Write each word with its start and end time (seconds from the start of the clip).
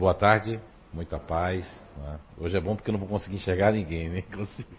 Boa 0.00 0.14
tarde, 0.14 0.58
muita 0.94 1.18
paz. 1.18 1.66
Né? 1.98 2.18
Hoje 2.38 2.56
é 2.56 2.60
bom 2.60 2.74
porque 2.74 2.88
eu 2.88 2.92
não 2.92 2.98
vou 2.98 3.06
conseguir 3.06 3.36
enxergar 3.36 3.70
ninguém, 3.70 4.08
nem 4.08 4.22
consigo. 4.32 4.70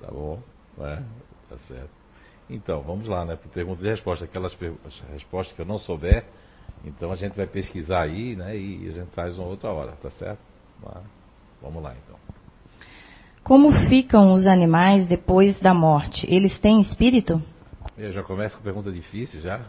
Tá 0.00 0.10
bom? 0.10 0.42
Né? 0.76 1.04
Tá 1.48 1.56
certo. 1.58 1.90
Então, 2.50 2.82
vamos 2.82 3.08
lá, 3.08 3.24
né? 3.24 3.38
Perguntas 3.54 3.84
e 3.84 3.88
respostas. 3.88 4.28
Aquelas 4.28 4.52
respostas 5.12 5.54
que 5.54 5.62
eu 5.62 5.64
não 5.64 5.78
souber, 5.78 6.24
então 6.84 7.12
a 7.12 7.14
gente 7.14 7.36
vai 7.36 7.46
pesquisar 7.46 8.02
aí, 8.02 8.34
né? 8.34 8.56
E 8.56 8.88
a 8.88 8.92
gente 8.94 9.10
traz 9.10 9.38
uma 9.38 9.46
outra 9.46 9.70
hora, 9.70 9.92
tá 9.92 10.10
certo? 10.10 10.40
Vamos 11.62 11.80
lá, 11.80 11.94
então. 11.94 12.18
Como 13.44 13.70
ficam 13.88 14.34
os 14.34 14.44
animais 14.44 15.06
depois 15.06 15.60
da 15.60 15.72
morte? 15.72 16.26
Eles 16.28 16.58
têm 16.58 16.80
espírito? 16.80 17.40
Eu 17.96 18.10
já 18.10 18.24
começo 18.24 18.56
com 18.56 18.64
pergunta 18.64 18.90
difícil 18.90 19.40
já. 19.40 19.64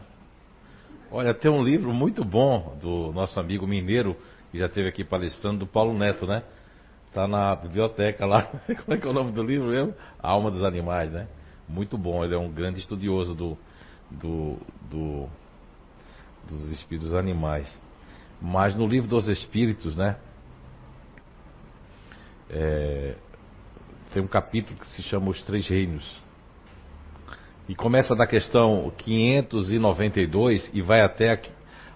Olha, 1.14 1.34
tem 1.34 1.52
um 1.52 1.62
livro 1.62 1.94
muito 1.94 2.24
bom 2.24 2.78
do 2.80 3.12
nosso 3.12 3.38
amigo 3.38 3.68
mineiro, 3.68 4.16
que 4.50 4.58
já 4.58 4.68
esteve 4.68 4.88
aqui 4.88 5.04
palestrando, 5.04 5.60
do 5.60 5.68
Paulo 5.68 5.94
Neto, 5.94 6.26
né? 6.26 6.42
Está 7.10 7.28
na 7.28 7.54
biblioteca 7.54 8.26
lá. 8.26 8.44
Como 8.86 8.94
é 8.94 8.98
que 8.98 9.06
é 9.06 9.10
o 9.10 9.14
nome 9.14 9.34
do 9.34 9.44
livro 9.44 9.68
mesmo? 9.68 9.94
A 10.18 10.30
Alma 10.30 10.50
dos 10.50 10.64
Animais, 10.64 11.12
né? 11.12 11.28
Muito 11.68 11.98
bom. 11.98 12.24
Ele 12.24 12.34
é 12.34 12.38
um 12.38 12.50
grande 12.50 12.80
estudioso 12.80 13.36
do, 13.36 13.58
do, 14.10 14.58
do 14.90 15.30
dos 16.48 16.70
espíritos 16.70 17.14
animais. 17.14 17.68
Mas 18.42 18.74
no 18.74 18.88
livro 18.88 19.10
dos 19.10 19.28
espíritos, 19.28 19.98
né? 19.98 20.16
É, 22.50 23.16
tem 24.14 24.24
um 24.24 24.28
capítulo 24.28 24.80
que 24.80 24.88
se 24.88 25.04
chama 25.04 25.30
Os 25.30 25.44
Três 25.44 25.68
Reinos. 25.68 26.22
E 27.70 27.76
começa 27.76 28.16
da 28.16 28.26
questão 28.26 28.92
592 28.98 30.72
e 30.74 30.82
vai 30.82 31.02
até 31.02 31.40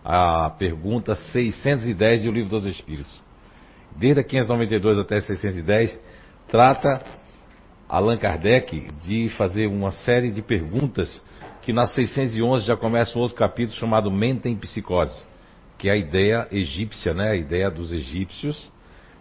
a, 0.04 0.46
a 0.46 0.50
pergunta 0.52 1.16
610 1.16 2.24
do 2.24 2.32
Livro 2.32 2.50
dos 2.50 2.66
Espíritos. 2.66 3.24
Desde 3.96 4.22
a 4.22 4.24
592 4.24 5.00
até 5.00 5.20
610, 5.22 6.00
trata 6.48 7.02
Allan 7.88 8.18
Kardec 8.18 8.92
de 9.02 9.30
fazer 9.30 9.68
uma 9.68 9.92
série 9.92 10.32
de 10.32 10.42
perguntas 10.42 11.22
que 11.62 11.74
na 11.74 11.88
611 11.88 12.66
já 12.66 12.78
começa 12.78 13.18
um 13.18 13.22
outro 13.22 13.36
capítulo 13.36 13.78
chamado 13.78 14.12
Mente 14.12 14.48
em 14.48 14.56
Psicose, 14.56 15.26
que 15.78 15.90
é 15.90 15.94
a 15.94 15.98
ideia 15.98 16.48
egípcia, 16.52 17.14
né? 17.14 17.32
A 17.32 17.36
ideia 17.36 17.72
dos 17.72 17.92
egípcios 17.92 18.72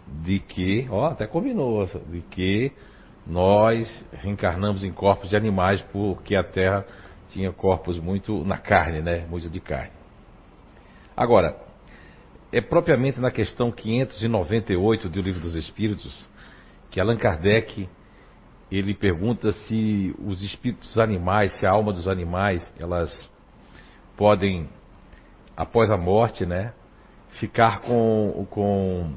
de 0.07 0.39
que, 0.39 0.87
ó, 0.91 1.07
até 1.07 1.25
combinou, 1.25 1.83
de 1.85 2.21
que 2.29 2.71
nós 3.25 4.05
reencarnamos 4.11 4.83
em 4.83 4.91
corpos 4.91 5.29
de 5.29 5.35
animais 5.35 5.81
porque 5.91 6.35
a 6.35 6.43
Terra 6.43 6.85
tinha 7.29 7.51
corpos 7.51 7.99
muito 7.99 8.43
na 8.45 8.57
carne, 8.57 9.01
né? 9.01 9.25
Muito 9.27 9.49
de 9.49 9.59
carne. 9.59 9.91
Agora, 11.17 11.55
é 12.51 12.61
propriamente 12.61 13.19
na 13.19 13.31
questão 13.31 13.71
598 13.71 15.09
do 15.09 15.21
Livro 15.21 15.41
dos 15.41 15.55
Espíritos 15.55 16.29
que 16.91 16.99
Allan 16.99 17.17
Kardec 17.17 17.89
ele 18.71 18.93
pergunta 18.93 19.51
se 19.51 20.15
os 20.19 20.41
espíritos 20.43 20.97
animais, 20.97 21.51
se 21.59 21.65
a 21.65 21.71
alma 21.71 21.93
dos 21.93 22.07
animais, 22.07 22.73
elas 22.79 23.31
podem 24.17 24.69
após 25.55 25.91
a 25.91 25.97
morte, 25.97 26.45
né, 26.45 26.73
ficar 27.39 27.81
com, 27.81 28.45
com 28.49 29.13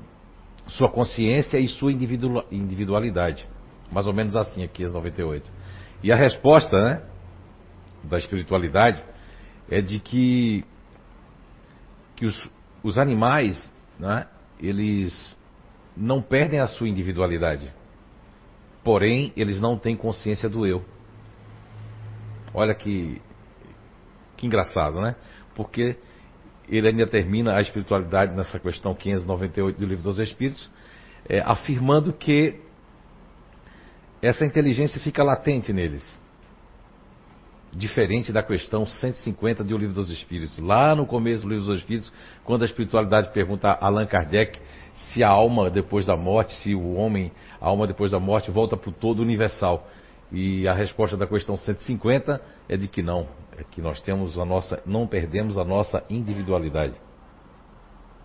sua 0.69 0.91
consciência 0.91 1.59
e 1.59 1.67
sua 1.67 1.93
individualidade. 1.93 3.47
Mais 3.91 4.07
ou 4.07 4.13
menos 4.13 4.37
assim 4.37 4.63
aqui, 4.63 4.85
as 4.85 4.93
98. 4.93 5.51
E 6.03 6.13
a 6.13 6.17
resposta, 6.17 6.79
né, 6.79 7.03
da 8.05 8.19
espiritualidade 8.19 9.03
é 9.71 9.81
de 9.81 9.99
que, 9.99 10.65
que 12.17 12.27
os, 12.27 12.51
os 12.83 12.99
animais, 12.99 13.73
né, 13.99 14.27
eles 14.61 15.37
não 15.97 16.23
perdem 16.23 16.61
a 16.61 16.67
sua 16.67 16.89
individualidade. 16.89 17.73
Porém, 18.85 19.33
eles 19.37 19.61
não 19.61 19.77
têm 19.77 19.97
consciência 19.97 20.49
do 20.49 20.67
eu. 20.67 20.85
Olha 22.55 22.75
que, 22.75 23.21
que 24.37 24.47
engraçado, 24.47 25.01
né? 25.01 25.17
Porque 25.55 25.99
ele 26.69 26.89
ainda 26.89 27.07
termina 27.07 27.57
a 27.57 27.61
espiritualidade 27.61 28.35
nessa 28.35 28.59
questão 28.59 28.95
598 28.95 29.79
do 29.79 29.87
Livro 29.87 30.05
dos 30.05 30.19
Espíritos, 30.19 30.71
é, 31.29 31.41
afirmando 31.41 32.13
que 32.13 32.61
essa 34.21 34.45
inteligência 34.45 35.01
fica 35.01 35.23
latente 35.23 35.73
neles. 35.73 36.21
Diferente 37.73 38.33
da 38.33 38.43
questão 38.43 38.87
150 38.87 39.63
do 39.63 39.77
Livro 39.77 39.95
dos 39.95 40.11
Espíritos. 40.11 40.59
Lá 40.59 40.95
no 40.95 41.07
começo 41.07 41.43
do 41.43 41.51
Livro 41.51 41.67
dos 41.67 41.81
Espíritos, 41.81 42.13
quando 42.45 42.63
a 42.63 42.65
espiritualidade 42.65 43.31
pergunta 43.33 43.69
a 43.69 43.87
Allan 43.87 44.07
Kardec 44.07 44.59
se 45.13 45.23
a 45.23 45.29
alma 45.29 45.71
depois 45.71 46.05
da 46.05 46.17
morte, 46.17 46.53
se 46.57 46.75
o 46.75 46.95
homem, 46.95 47.31
a 47.61 47.67
alma 47.67 47.87
depois 47.87 48.11
da 48.11 48.19
morte, 48.19 48.51
volta 48.51 48.77
para 48.77 48.91
o 48.91 48.93
todo 48.93 49.21
universal. 49.21 49.87
E 50.33 50.67
a 50.67 50.75
resposta 50.75 51.17
da 51.17 51.27
questão 51.27 51.57
150 51.57 52.41
é 52.69 52.77
de 52.77 52.89
que 52.89 53.03
não, 53.03 53.29
é 53.57 53.63
que 53.63 53.81
nós 53.81 54.01
temos 54.01 54.39
a 54.39 54.45
nossa, 54.45 54.83
não 54.85 55.07
perdemos 55.07 55.57
a 55.57 55.65
nossa 55.65 56.03
individualidade. 56.11 56.95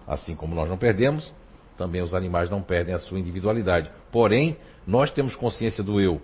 Assim 0.08 0.36
como 0.36 0.56
nós 0.56 0.70
não 0.70 0.78
perdemos, 0.78 1.34
também 1.78 2.02
os 2.02 2.14
animais 2.14 2.50
não 2.50 2.62
perdem 2.62 2.94
a 2.94 3.00
sua 3.00 3.20
individualidade. 3.20 3.90
Porém, 4.14 4.56
nós 4.86 5.12
temos 5.12 5.36
consciência 5.36 5.84
do 5.84 6.00
eu 6.00 6.22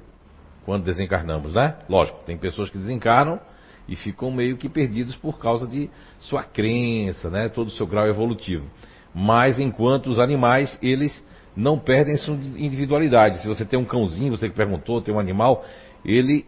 quando 0.64 0.84
desencarnamos, 0.84 1.56
né? 1.56 1.76
Lógico, 1.90 2.20
tem 2.24 2.38
pessoas 2.38 2.70
que 2.70 2.78
desencarnam 2.78 3.40
e 3.88 3.96
ficam 3.96 4.30
meio 4.30 4.58
que 4.58 4.70
perdidos 4.70 5.16
por 5.16 5.40
causa 5.40 5.66
de 5.66 5.90
sua 6.20 6.44
crença, 6.44 7.32
né? 7.32 7.50
Todo 7.50 7.70
o 7.70 7.72
seu 7.72 7.88
grau 7.88 8.06
evolutivo. 8.08 8.70
Mas 9.12 9.60
enquanto 9.60 10.08
os 10.08 10.20
animais, 10.20 10.78
eles 10.84 11.26
não 11.56 11.80
perdem 11.80 12.16
sua 12.18 12.36
individualidade. 12.36 13.40
Se 13.40 13.48
você 13.48 13.66
tem 13.66 13.80
um 13.80 13.86
cãozinho, 13.86 14.38
você 14.38 14.48
que 14.48 14.56
perguntou, 14.56 15.02
tem 15.02 15.14
um 15.14 15.20
animal, 15.20 15.66
ele 16.06 16.46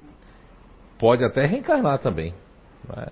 pode 1.00 1.25
até 1.25 1.47
reencarnar 1.47 1.97
também. 1.97 2.35
Né? 2.88 3.07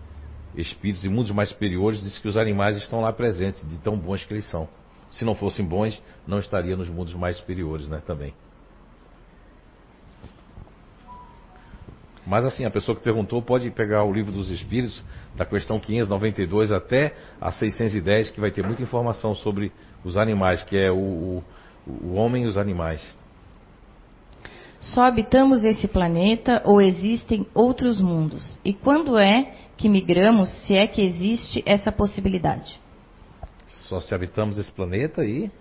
espíritos 0.56 1.04
em 1.04 1.10
mundos 1.10 1.32
mais 1.32 1.50
superiores, 1.50 2.02
diz 2.02 2.20
que 2.20 2.28
os 2.28 2.38
animais 2.38 2.78
estão 2.78 3.02
lá 3.02 3.12
presentes, 3.12 3.68
de 3.68 3.80
tão 3.80 3.98
bons 3.98 4.24
que 4.24 4.32
eles 4.34 4.48
são. 4.50 4.70
Se 5.12 5.26
não 5.26 5.36
fossem 5.36 5.66
bons, 5.66 6.02
não 6.28 6.40
estaria 6.40 6.76
nos 6.76 6.90
mundos 6.90 7.14
mais 7.14 7.38
superiores, 7.38 7.88
né? 7.88 8.02
Também. 8.06 8.34
Mas 12.26 12.44
assim, 12.44 12.66
a 12.66 12.72
pessoa 12.72 12.96
que 12.96 13.04
perguntou 13.04 13.42
pode 13.42 13.70
pegar 13.70 14.04
o 14.04 14.12
livro 14.12 14.32
dos 14.32 14.50
Espíritos, 14.50 15.04
da 15.36 15.46
questão 15.46 15.80
592 15.80 16.72
até 16.72 17.14
a 17.40 17.52
610, 17.52 18.32
que 18.32 18.42
vai 18.42 18.52
ter 18.52 18.66
muita 18.66 18.82
informação 18.82 19.36
sobre 19.36 19.72
os 20.04 20.18
animais, 20.18 20.64
que 20.64 20.76
é 20.76 20.92
o, 20.92 20.96
o, 20.96 21.44
o 21.88 22.14
homem 22.16 22.44
e 22.44 22.48
os 22.48 22.58
animais. 22.58 23.16
Só 24.80 25.04
habitamos 25.04 25.64
esse 25.64 25.88
planeta 25.88 26.62
ou 26.66 26.82
existem 26.82 27.46
outros 27.54 28.02
mundos? 28.02 28.60
E 28.64 28.74
quando 28.74 29.18
é 29.18 29.54
que 29.78 29.90
migramos, 29.90 30.50
se 30.66 30.76
é 30.76 30.88
que 30.88 31.02
existe 31.02 31.64
essa 31.66 31.92
possibilidade? 31.92 32.80
Só 33.68 34.00
se 34.00 34.14
habitamos 34.14 34.58
esse 34.58 34.72
planeta 34.72 35.24
e. 35.24 35.52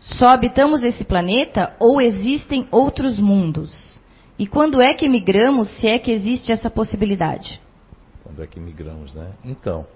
Só 0.00 0.28
habitamos 0.28 0.82
esse 0.82 1.04
planeta 1.04 1.74
ou 1.80 2.00
existem 2.00 2.68
outros 2.70 3.18
mundos? 3.18 4.00
E 4.38 4.46
quando 4.46 4.80
é 4.80 4.92
que 4.92 5.08
migramos, 5.08 5.68
se 5.78 5.86
é 5.86 5.98
que 5.98 6.10
existe 6.10 6.52
essa 6.52 6.68
possibilidade? 6.68 7.60
Quando 8.22 8.42
é 8.42 8.46
que 8.46 8.60
migramos, 8.60 9.14
né? 9.14 9.32
Então, 9.44 9.86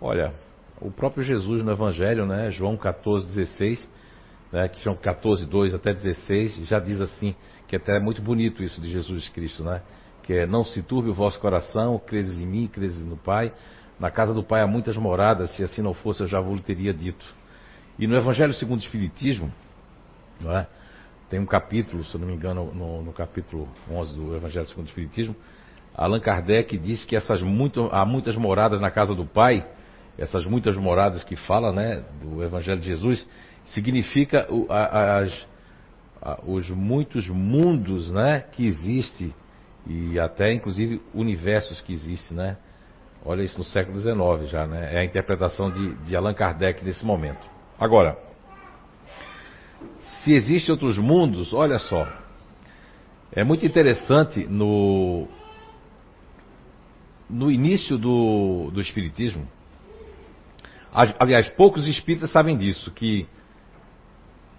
olha, 0.00 0.32
o 0.80 0.90
próprio 0.90 1.22
Jesus 1.22 1.62
no 1.62 1.72
Evangelho, 1.72 2.24
né, 2.26 2.50
João 2.50 2.76
14, 2.76 3.26
16, 3.26 3.90
né, 4.50 4.68
que 4.68 4.82
João 4.82 4.96
14, 4.96 5.46
2 5.46 5.74
até 5.74 5.92
16, 5.92 6.66
já 6.66 6.78
diz 6.78 7.00
assim, 7.00 7.34
que 7.72 7.76
até 7.76 7.96
é 7.96 8.00
muito 8.00 8.20
bonito 8.20 8.62
isso 8.62 8.80
de 8.80 8.90
Jesus 8.90 9.28
Cristo, 9.30 9.64
né? 9.64 9.80
Que 10.22 10.34
é, 10.34 10.46
não 10.46 10.62
se 10.62 10.82
turbe 10.82 11.08
o 11.08 11.14
vosso 11.14 11.40
coração, 11.40 11.98
credes 11.98 12.38
em 12.38 12.46
mim, 12.46 12.66
credes 12.66 13.02
no 13.02 13.16
Pai. 13.16 13.52
Na 13.98 14.10
casa 14.10 14.34
do 14.34 14.44
Pai 14.44 14.60
há 14.60 14.66
muitas 14.66 14.96
moradas, 14.96 15.50
se 15.56 15.64
assim 15.64 15.80
não 15.80 15.94
fosse 15.94 16.20
eu 16.20 16.26
já 16.26 16.38
vos 16.38 16.60
teria 16.60 16.92
dito. 16.92 17.24
E 17.98 18.06
no 18.06 18.14
Evangelho 18.14 18.52
segundo 18.52 18.80
o 18.80 18.82
Espiritismo, 18.82 19.50
não 20.38 20.56
é? 20.56 20.66
Tem 21.32 21.40
um 21.40 21.46
capítulo, 21.46 22.04
se 22.04 22.18
não 22.18 22.26
me 22.26 22.34
engano, 22.34 22.74
no, 22.74 23.00
no 23.00 23.10
capítulo 23.10 23.66
11 23.90 24.14
do 24.14 24.36
Evangelho 24.36 24.66
segundo 24.66 24.84
o 24.84 24.88
Espiritismo, 24.90 25.34
Allan 25.94 26.20
Kardec 26.20 26.76
diz 26.76 27.06
que 27.06 27.16
essas 27.16 27.40
muito, 27.40 27.88
há 27.90 28.04
muitas 28.04 28.36
moradas 28.36 28.82
na 28.82 28.90
casa 28.90 29.14
do 29.14 29.24
Pai, 29.24 29.66
essas 30.18 30.44
muitas 30.44 30.76
moradas 30.76 31.24
que 31.24 31.34
fala, 31.34 31.72
né, 31.72 32.04
do 32.20 32.44
Evangelho 32.44 32.78
de 32.80 32.86
Jesus, 32.86 33.26
significa 33.64 34.46
o, 34.52 34.70
a, 34.70 35.20
as, 35.20 35.46
a, 36.20 36.40
os 36.46 36.68
muitos 36.68 37.26
mundos, 37.30 38.12
né, 38.12 38.44
que 38.52 38.66
existe 38.66 39.34
e 39.86 40.20
até 40.20 40.52
inclusive 40.52 41.00
universos 41.14 41.80
que 41.80 41.94
existem, 41.94 42.36
né, 42.36 42.58
Olha 43.24 43.42
isso 43.42 43.56
no 43.56 43.64
século 43.64 43.98
XIX 43.98 44.50
já, 44.50 44.66
né? 44.66 44.96
É 44.96 44.98
a 44.98 45.04
interpretação 45.04 45.70
de, 45.70 45.94
de 46.04 46.16
Allan 46.16 46.34
Kardec 46.34 46.84
nesse 46.84 47.06
momento. 47.06 47.48
Agora, 47.78 48.18
se 50.00 50.32
existem 50.32 50.72
outros 50.72 50.98
mundos, 50.98 51.52
olha 51.52 51.78
só. 51.78 52.06
É 53.32 53.42
muito 53.42 53.64
interessante 53.64 54.44
no, 54.46 55.26
no 57.28 57.50
início 57.50 57.96
do, 57.96 58.70
do 58.72 58.80
Espiritismo. 58.80 59.48
Aliás, 60.92 61.48
poucos 61.50 61.86
espíritas 61.86 62.30
sabem 62.30 62.56
disso, 62.56 62.90
que 62.90 63.26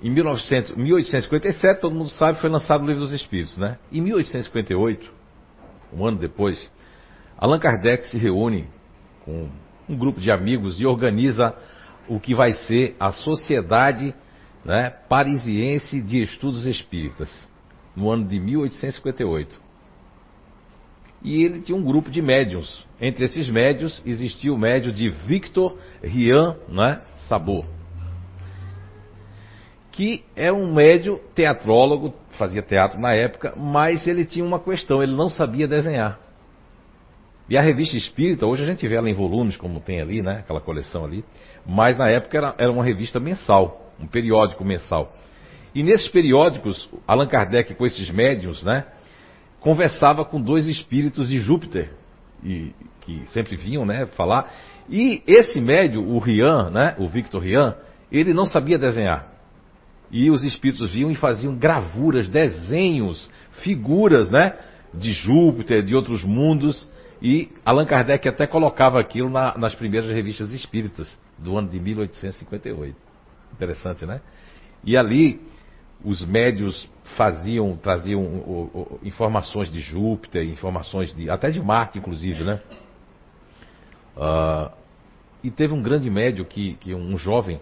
em 0.01 0.09
1900, 0.09 0.75
1857, 0.75 1.79
todo 1.79 1.93
mundo 1.93 2.09
sabe, 2.09 2.41
foi 2.41 2.49
lançado 2.49 2.83
o 2.83 2.87
Livro 2.87 3.03
dos 3.03 3.13
Espíritos, 3.13 3.57
né? 3.57 3.77
Em 3.91 4.01
1858, 4.01 5.13
um 5.93 6.05
ano 6.05 6.17
depois, 6.17 6.71
Allan 7.37 7.59
Kardec 7.59 8.07
se 8.07 8.17
reúne 8.17 8.67
com 9.23 9.49
um 9.87 9.95
grupo 9.95 10.19
de 10.19 10.31
amigos 10.31 10.81
e 10.81 10.85
organiza 10.85 11.55
o 12.07 12.19
que 12.19 12.33
vai 12.33 12.51
ser 12.51 12.95
a 12.99 13.11
Sociedade 13.11 14.13
né, 14.63 14.89
Parisiense 15.09 16.01
de 16.01 16.21
Estudos 16.21 16.65
Espíritas, 16.65 17.29
no 17.95 18.09
ano 18.09 18.25
de 18.25 18.39
1858. 18.39 19.61
E 21.23 21.43
ele 21.43 21.61
tinha 21.61 21.77
um 21.77 21.83
grupo 21.83 22.09
de 22.09 22.21
médiums. 22.21 22.85
Entre 22.99 23.23
esses 23.25 23.49
médios 23.49 24.01
existia 24.05 24.53
o 24.53 24.57
médio 24.57 24.91
de 24.91 25.09
Victor 25.09 25.77
Rian 26.03 26.57
né, 26.67 27.01
Sabor 27.29 27.65
que 29.93 30.23
é 30.35 30.51
um 30.51 30.73
médio 30.73 31.21
teatrólogo, 31.35 32.13
fazia 32.31 32.63
teatro 32.63 32.99
na 32.99 33.13
época, 33.13 33.53
mas 33.55 34.05
ele 34.07 34.25
tinha 34.25 34.43
uma 34.43 34.59
questão, 34.59 35.03
ele 35.03 35.15
não 35.15 35.29
sabia 35.29 35.67
desenhar. 35.67 36.19
E 37.47 37.55
a 37.55 37.61
revista 37.61 37.95
espírita, 37.95 38.47
hoje 38.47 38.63
a 38.63 38.65
gente 38.65 38.87
vê 38.87 38.95
ela 38.95 39.07
em 39.07 39.13
volumes, 39.13 39.55
como 39.55 39.79
tem 39.79 40.01
ali, 40.01 40.21
né? 40.21 40.39
Aquela 40.39 40.59
coleção 40.59 41.05
ali. 41.05 41.23
Mas 41.65 41.95
na 41.95 42.09
época 42.09 42.37
era, 42.37 42.55
era 42.57 42.71
uma 42.71 42.83
revista 42.83 43.19
mensal, 43.19 43.82
um 43.99 44.07
periódico 44.07 44.63
mensal. 44.63 45.15
E 45.73 45.81
nesses 45.81 46.07
periódicos, 46.07 46.89
Allan 47.07 47.27
Kardec, 47.27 47.73
com 47.73 47.85
esses 47.85 48.09
médiums, 48.09 48.63
né? 48.63 48.85
Conversava 49.59 50.23
com 50.23 50.39
dois 50.39 50.67
espíritos 50.67 51.29
de 51.29 51.39
Júpiter, 51.39 51.91
e, 52.43 52.73
que 53.01 53.25
sempre 53.27 53.55
vinham, 53.55 53.85
né? 53.85 54.05
Falar. 54.07 54.51
E 54.89 55.23
esse 55.25 55.59
médio, 55.59 56.05
o 56.05 56.19
Rian, 56.19 56.69
né? 56.69 56.95
O 56.99 57.07
Victor 57.07 57.41
Rian, 57.41 57.75
ele 58.11 58.33
não 58.33 58.45
sabia 58.45 58.77
desenhar. 58.77 59.31
E 60.11 60.29
os 60.29 60.43
espíritos 60.43 60.91
vinham 60.91 61.09
e 61.09 61.15
faziam 61.15 61.55
gravuras, 61.55 62.29
desenhos, 62.29 63.29
figuras, 63.63 64.29
né? 64.29 64.53
De 64.93 65.11
Júpiter, 65.11 65.81
de 65.81 65.95
outros 65.95 66.23
mundos. 66.23 66.87
E 67.19 67.49
Allan 67.65 67.85
Kardec 67.85 68.27
até 68.27 68.45
colocava 68.45 68.99
aquilo 68.99 69.29
na, 69.29 69.57
nas 69.57 69.73
primeiras 69.73 70.11
revistas 70.11 70.51
espíritas 70.51 71.17
do 71.37 71.57
ano 71.57 71.69
de 71.69 71.79
1858. 71.79 73.12
Interessante, 73.53 74.05
né? 74.05 74.21
E 74.83 74.97
ali 74.97 75.41
os 76.03 76.25
médios 76.25 76.89
faziam, 77.15 77.77
traziam 77.77 78.21
o, 78.21 78.69
o, 78.73 78.99
informações 79.03 79.71
de 79.71 79.79
Júpiter, 79.79 80.43
informações 80.45 81.15
de 81.15 81.29
até 81.29 81.49
de 81.49 81.61
Marte, 81.61 81.97
inclusive, 81.97 82.43
né? 82.43 82.59
Uh, 84.17 84.71
e 85.43 85.51
teve 85.51 85.73
um 85.73 85.81
grande 85.81 86.09
médio 86.09 86.45
que, 86.45 86.75
que 86.75 86.93
um 86.93 87.17
jovem 87.17 87.59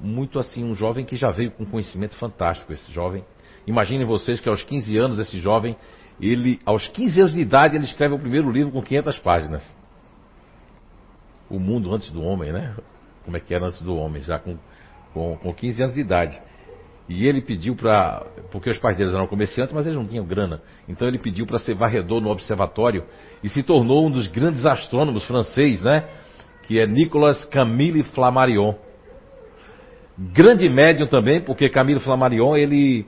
muito 0.00 0.38
assim, 0.38 0.64
um 0.64 0.74
jovem 0.74 1.04
que 1.04 1.16
já 1.16 1.30
veio 1.30 1.50
com 1.52 1.64
conhecimento 1.64 2.16
fantástico, 2.16 2.72
esse 2.72 2.90
jovem. 2.92 3.24
Imaginem 3.66 4.04
vocês 4.06 4.40
que 4.40 4.48
aos 4.48 4.62
15 4.62 4.96
anos, 4.96 5.18
esse 5.18 5.38
jovem, 5.38 5.76
ele, 6.20 6.60
aos 6.64 6.88
15 6.88 7.20
anos 7.20 7.32
de 7.32 7.40
idade, 7.40 7.76
ele 7.76 7.84
escreve 7.84 8.14
o 8.14 8.18
primeiro 8.18 8.50
livro 8.50 8.72
com 8.72 8.82
500 8.82 9.18
páginas. 9.18 9.76
O 11.48 11.58
Mundo 11.58 11.94
Antes 11.94 12.10
do 12.10 12.22
Homem, 12.22 12.52
né? 12.52 12.74
Como 13.24 13.36
é 13.36 13.40
que 13.40 13.54
era 13.54 13.66
antes 13.66 13.80
do 13.80 13.96
homem, 13.96 14.22
já 14.22 14.38
com, 14.38 14.58
com, 15.14 15.36
com 15.36 15.54
15 15.54 15.82
anos 15.82 15.94
de 15.94 16.00
idade. 16.00 16.38
E 17.08 17.26
ele 17.26 17.40
pediu 17.40 17.76
para. 17.76 18.26
Porque 18.50 18.68
os 18.68 18.78
pais 18.78 18.96
deles 18.96 19.14
eram 19.14 19.26
comerciantes, 19.26 19.74
mas 19.74 19.86
eles 19.86 19.98
não 19.98 20.06
tinham 20.06 20.24
grana. 20.26 20.60
Então 20.88 21.06
ele 21.06 21.18
pediu 21.18 21.46
para 21.46 21.58
ser 21.58 21.74
varredor 21.74 22.20
no 22.20 22.30
observatório 22.30 23.04
e 23.42 23.48
se 23.48 23.62
tornou 23.62 24.06
um 24.06 24.10
dos 24.10 24.26
grandes 24.26 24.66
astrônomos 24.66 25.24
francês, 25.24 25.82
né? 25.82 26.08
Que 26.66 26.80
é 26.80 26.86
Nicolas 26.86 27.44
Camille 27.46 28.02
Flammarion. 28.02 28.74
Grande 30.16 30.68
médium 30.68 31.06
também, 31.06 31.40
porque 31.40 31.68
Camilo 31.68 32.00
Flammarion, 32.00 32.56
ele 32.56 33.06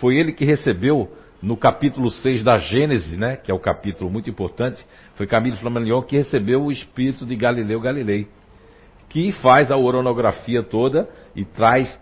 foi 0.00 0.16
ele 0.16 0.32
que 0.32 0.44
recebeu 0.44 1.08
no 1.40 1.56
capítulo 1.56 2.10
6 2.10 2.42
da 2.42 2.56
Gênesis, 2.56 3.16
né, 3.16 3.36
que 3.36 3.50
é 3.50 3.54
o 3.54 3.58
capítulo 3.58 4.10
muito 4.10 4.30
importante, 4.30 4.84
foi 5.16 5.26
Camilo 5.26 5.58
Flammarion 5.58 6.00
que 6.02 6.16
recebeu 6.16 6.62
o 6.62 6.72
espírito 6.72 7.26
de 7.26 7.36
Galileu 7.36 7.78
Galilei, 7.78 8.26
que 9.10 9.30
faz 9.32 9.70
a 9.70 9.76
oronografia 9.76 10.62
toda 10.62 11.06
e 11.36 11.44
traz 11.44 12.00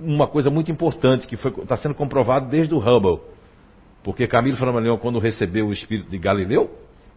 uma 0.00 0.28
coisa 0.28 0.48
muito 0.48 0.70
importante 0.70 1.26
que 1.26 1.34
está 1.34 1.76
sendo 1.76 1.94
comprovado 1.94 2.48
desde 2.48 2.72
o 2.72 2.78
Hubble. 2.78 3.20
Porque 4.04 4.28
Camilo 4.28 4.56
Flammarion, 4.56 4.96
quando 4.96 5.18
recebeu 5.18 5.66
o 5.66 5.72
espírito 5.72 6.08
de 6.08 6.16
Galileu, 6.16 6.70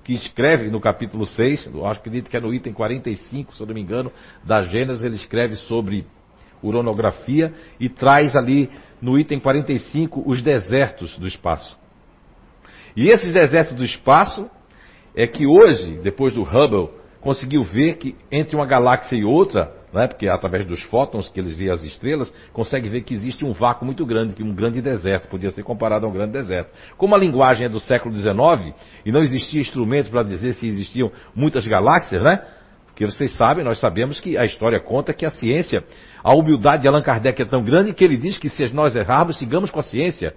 que 0.04 0.14
escreve 0.14 0.70
no 0.70 0.82
capítulo 0.82 1.26
6, 1.26 1.68
eu 1.68 1.86
acredito 1.86 2.30
que 2.30 2.36
é 2.36 2.40
no 2.40 2.52
item 2.52 2.74
45, 2.74 3.56
se 3.56 3.62
eu 3.62 3.68
não 3.68 3.76
me 3.76 3.82
engano, 3.82 4.12
da 4.44 4.64
Gênesis, 4.64 5.04
ele 5.04 5.16
escreve 5.16 5.56
sobre 5.56 6.06
uronografia 6.64 7.54
e 7.80 7.88
traz 7.88 8.36
ali 8.36 8.70
no 9.00 9.18
item 9.18 9.40
45 9.40 10.24
os 10.26 10.42
desertos 10.42 11.18
do 11.20 11.28
espaço. 11.28 11.78
E 12.96 13.08
esses 13.08 13.32
desertos 13.32 13.76
do 13.76 13.84
espaço 13.84 14.50
é 15.16 15.28
que 15.28 15.46
hoje, 15.46 16.00
depois 16.04 16.34
do 16.34 16.42
Hubble, 16.42 16.90
conseguiu 17.22 17.64
ver 17.64 17.98
que 17.98 18.16
entre 18.32 18.56
uma 18.56 18.66
galáxia 18.66 19.16
e 19.16 19.24
outra, 19.24 19.81
né, 19.94 20.08
porque 20.08 20.28
através 20.28 20.66
dos 20.66 20.82
fótons 20.84 21.30
que 21.30 21.40
eles 21.40 21.56
veem 21.56 21.72
as 21.72 21.84
estrelas, 21.84 22.34
consegue 22.54 22.88
ver 22.90 23.02
que 23.02 23.14
existe 23.14 23.44
um 23.46 23.52
vácuo 23.52 23.86
muito 23.86 24.06
grande, 24.06 24.36
que 24.36 24.44
um 24.44 24.54
grande 24.54 24.82
deserto, 24.82 25.28
podia 25.28 25.50
ser 25.52 25.64
comparado 25.64 26.06
a 26.06 26.10
um 26.10 26.12
grande 26.14 26.34
deserto. 26.34 26.72
Como 26.98 27.14
a 27.14 27.18
linguagem 27.18 27.66
é 27.66 27.70
do 27.70 27.80
século 27.80 28.16
XIX 28.16 28.74
e 29.06 29.12
não 29.12 29.22
existia 29.22 29.60
instrumento 29.60 30.10
para 30.10 30.24
dizer 30.24 30.54
se 30.54 30.68
existiam 30.68 31.12
muitas 31.36 31.68
galáxias, 31.68 32.24
né? 32.24 32.42
Porque 32.88 33.06
vocês 33.06 33.36
sabem, 33.36 33.64
nós 33.64 33.80
sabemos 33.80 34.20
que 34.20 34.38
a 34.38 34.46
história 34.46 34.80
conta 34.80 35.14
que 35.14 35.26
a 35.26 35.30
ciência, 35.30 35.84
a 36.24 36.34
humildade 36.34 36.84
de 36.84 36.88
Allan 36.88 37.02
Kardec 37.02 37.42
é 37.42 37.46
tão 37.46 37.64
grande 37.64 37.94
que 37.94 38.04
ele 38.04 38.18
diz 38.18 38.38
que 38.38 38.50
se 38.50 38.68
nós 38.74 38.96
errarmos, 38.96 39.40
sigamos 39.40 39.72
com 39.72 39.80
a 39.80 39.84
ciência. 39.84 40.36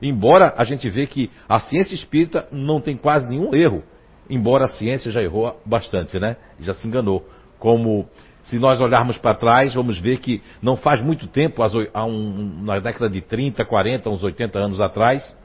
Embora 0.00 0.54
a 0.56 0.64
gente 0.64 0.88
vê 0.88 1.06
que 1.06 1.30
a 1.48 1.58
ciência 1.58 1.94
espírita 1.94 2.48
não 2.52 2.80
tem 2.80 2.96
quase 2.96 3.28
nenhum 3.28 3.54
erro, 3.54 3.82
embora 4.30 4.64
a 4.64 4.68
ciência 4.68 5.10
já 5.10 5.22
errou 5.22 5.60
bastante, 5.64 6.18
né? 6.18 6.36
Já 6.60 6.74
se 6.74 6.86
enganou. 6.86 7.26
Como 7.58 8.06
se 8.46 8.58
nós 8.58 8.80
olharmos 8.80 9.18
para 9.18 9.34
trás, 9.34 9.74
vamos 9.74 9.98
ver 9.98 10.18
que 10.18 10.42
não 10.62 10.76
faz 10.76 11.00
muito 11.00 11.26
tempo, 11.26 11.62
um, 11.96 12.62
na 12.62 12.78
década 12.78 13.10
de 13.10 13.20
30, 13.20 13.64
40, 13.64 14.08
uns 14.08 14.22
80 14.22 14.58
anos 14.58 14.80
atrás, 14.80 15.36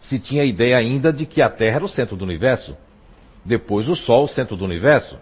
se 0.00 0.18
tinha 0.18 0.42
a 0.42 0.46
ideia 0.46 0.76
ainda 0.76 1.12
de 1.12 1.26
que 1.26 1.42
a 1.42 1.50
Terra 1.50 1.76
era 1.76 1.84
o 1.84 1.88
centro 1.88 2.16
do 2.16 2.24
universo. 2.24 2.76
Depois 3.44 3.88
o 3.88 3.96
Sol, 3.96 4.24
o 4.24 4.28
centro 4.28 4.56
do 4.56 4.64
universo. 4.64 5.18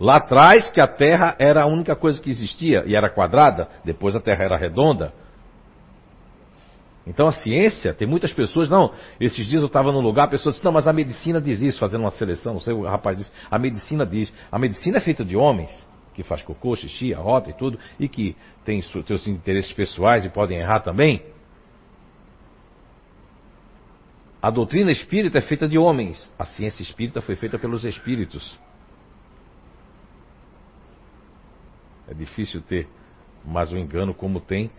Lá 0.00 0.16
atrás, 0.16 0.68
que 0.68 0.80
a 0.80 0.88
Terra 0.88 1.36
era 1.38 1.62
a 1.62 1.66
única 1.66 1.94
coisa 1.94 2.20
que 2.20 2.30
existia 2.30 2.82
e 2.84 2.96
era 2.96 3.08
quadrada, 3.08 3.68
depois 3.84 4.16
a 4.16 4.20
Terra 4.20 4.44
era 4.44 4.56
redonda. 4.56 5.12
Então 7.06 7.26
a 7.26 7.32
ciência, 7.32 7.92
tem 7.92 8.08
muitas 8.08 8.32
pessoas, 8.32 8.68
não, 8.70 8.92
esses 9.20 9.46
dias 9.46 9.60
eu 9.60 9.66
estava 9.66 9.92
num 9.92 10.00
lugar, 10.00 10.24
a 10.24 10.28
pessoa 10.28 10.52
disse, 10.52 10.64
não, 10.64 10.72
mas 10.72 10.88
a 10.88 10.92
medicina 10.92 11.40
diz 11.40 11.60
isso, 11.60 11.78
fazendo 11.78 12.00
uma 12.00 12.10
seleção, 12.10 12.54
não 12.54 12.60
sei, 12.60 12.72
o 12.72 12.82
rapaz 12.82 13.18
disse, 13.18 13.32
a 13.50 13.58
medicina 13.58 14.06
diz, 14.06 14.32
a 14.50 14.58
medicina 14.58 14.96
é 14.96 15.00
feita 15.00 15.22
de 15.22 15.36
homens, 15.36 15.86
que 16.14 16.22
faz 16.22 16.42
cocô, 16.42 16.74
xixi, 16.74 17.12
a 17.12 17.18
rota 17.18 17.50
e 17.50 17.52
tudo, 17.52 17.78
e 18.00 18.08
que 18.08 18.34
tem 18.64 18.80
seus 18.80 19.26
interesses 19.26 19.72
pessoais 19.72 20.24
e 20.24 20.30
podem 20.30 20.58
errar 20.58 20.80
também. 20.80 21.22
A 24.40 24.50
doutrina 24.50 24.90
espírita 24.90 25.38
é 25.38 25.42
feita 25.42 25.68
de 25.68 25.78
homens, 25.78 26.32
a 26.38 26.44
ciência 26.46 26.82
espírita 26.82 27.20
foi 27.20 27.36
feita 27.36 27.58
pelos 27.58 27.84
espíritos. 27.84 28.58
É 32.08 32.14
difícil 32.14 32.62
ter 32.62 32.86
mais 33.44 33.72
um 33.72 33.76
engano 33.76 34.14
como 34.14 34.40
tem 34.40 34.70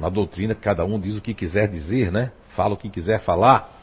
na 0.00 0.08
doutrina, 0.08 0.54
cada 0.54 0.84
um 0.84 0.98
diz 0.98 1.14
o 1.14 1.20
que 1.20 1.34
quiser 1.34 1.68
dizer, 1.68 2.10
né? 2.10 2.32
Fala 2.56 2.72
o 2.72 2.76
que 2.76 2.88
quiser 2.88 3.20
falar. 3.20 3.78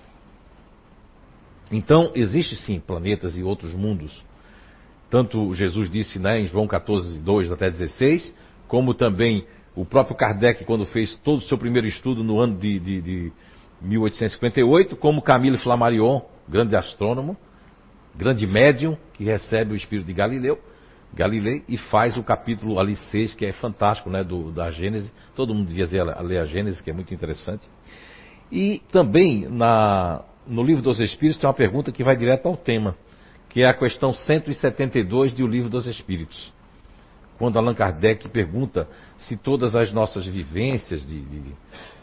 Então, 1.71 2.11
existe 2.15 2.55
sim 2.55 2.79
planetas 2.79 3.37
e 3.37 3.43
outros 3.43 3.75
mundos. 3.75 4.25
Tanto 5.11 5.53
Jesus 5.53 5.89
disse 5.89 6.17
né, 6.17 6.39
em 6.39 6.47
João 6.47 6.67
14, 6.67 7.21
2 7.21 7.51
até 7.51 7.69
16, 7.69 8.33
como 8.67 8.95
também 8.95 9.45
o 9.75 9.85
próprio 9.85 10.17
Kardec, 10.17 10.65
quando 10.65 10.85
fez 10.85 11.15
todo 11.23 11.37
o 11.37 11.41
seu 11.41 11.57
primeiro 11.57 11.87
estudo 11.87 12.23
no 12.23 12.39
ano 12.39 12.57
de, 12.57 12.79
de, 12.79 13.01
de 13.01 13.31
1858, 13.81 14.95
como 14.95 15.21
Camille 15.21 15.57
Flammarion, 15.59 16.21
grande 16.49 16.75
astrônomo, 16.75 17.37
grande 18.15 18.47
médium, 18.47 18.97
que 19.13 19.23
recebe 19.23 19.73
o 19.73 19.75
espírito 19.75 20.07
de 20.07 20.13
Galileu, 20.13 20.59
Galilei 21.13 21.63
e 21.67 21.77
faz 21.77 22.17
o 22.17 22.23
capítulo 22.23 22.79
ali 22.79 22.95
6, 22.95 23.33
que 23.33 23.45
é 23.45 23.53
fantástico, 23.53 24.09
né, 24.09 24.23
do, 24.23 24.51
da 24.51 24.69
Gênesis. 24.71 25.11
Todo 25.35 25.53
mundo 25.53 25.67
devia 25.67 26.03
ler 26.21 26.39
a 26.39 26.45
Gênesis, 26.45 26.81
que 26.81 26.89
é 26.89 26.93
muito 26.93 27.13
interessante. 27.13 27.67
E 28.51 28.81
também 28.91 29.47
na, 29.49 30.23
no 30.45 30.63
livro 30.63 30.81
dos 30.81 30.99
Espíritos 30.99 31.39
tem 31.39 31.47
uma 31.47 31.53
pergunta 31.53 31.91
que 31.91 32.03
vai 32.03 32.15
direto 32.15 32.47
ao 32.47 32.55
tema, 32.55 32.95
que 33.49 33.61
é 33.61 33.67
a 33.67 33.73
questão 33.73 34.13
172 34.13 35.33
do 35.33 35.47
Livro 35.47 35.69
dos 35.69 35.87
Espíritos. 35.87 36.53
Quando 37.37 37.57
Allan 37.57 37.75
Kardec 37.75 38.27
pergunta 38.29 38.87
se 39.17 39.37
todas 39.37 39.75
as 39.75 39.91
nossas 39.93 40.25
vivências 40.25 41.05
de, 41.05 41.21
de, 41.21 41.43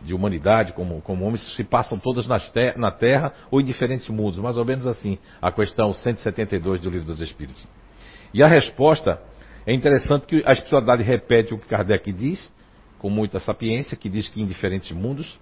de 0.04 0.14
humanidade 0.14 0.72
como, 0.72 1.00
como 1.02 1.24
homens 1.24 1.56
se 1.56 1.64
passam 1.64 1.98
todas 1.98 2.26
ter, 2.52 2.78
na 2.78 2.90
Terra 2.92 3.32
ou 3.50 3.60
em 3.60 3.64
diferentes 3.64 4.08
mundos, 4.08 4.38
mais 4.38 4.56
ou 4.56 4.64
menos 4.64 4.86
assim, 4.86 5.18
a 5.42 5.50
questão 5.50 5.92
172 5.92 6.80
do 6.80 6.90
Livro 6.90 7.06
dos 7.06 7.20
Espíritos. 7.20 7.66
E 8.34 8.42
a 8.42 8.48
resposta 8.48 9.20
é 9.64 9.72
interessante 9.72 10.26
que 10.26 10.42
a 10.44 10.52
espiritualidade 10.52 11.04
repete 11.04 11.54
o 11.54 11.58
que 11.58 11.68
Kardec 11.68 12.12
diz, 12.12 12.52
com 12.98 13.08
muita 13.08 13.38
sapiência, 13.38 13.96
que 13.96 14.08
diz 14.08 14.28
que 14.28 14.42
em 14.42 14.46
diferentes 14.46 14.90
mundos 14.90 15.38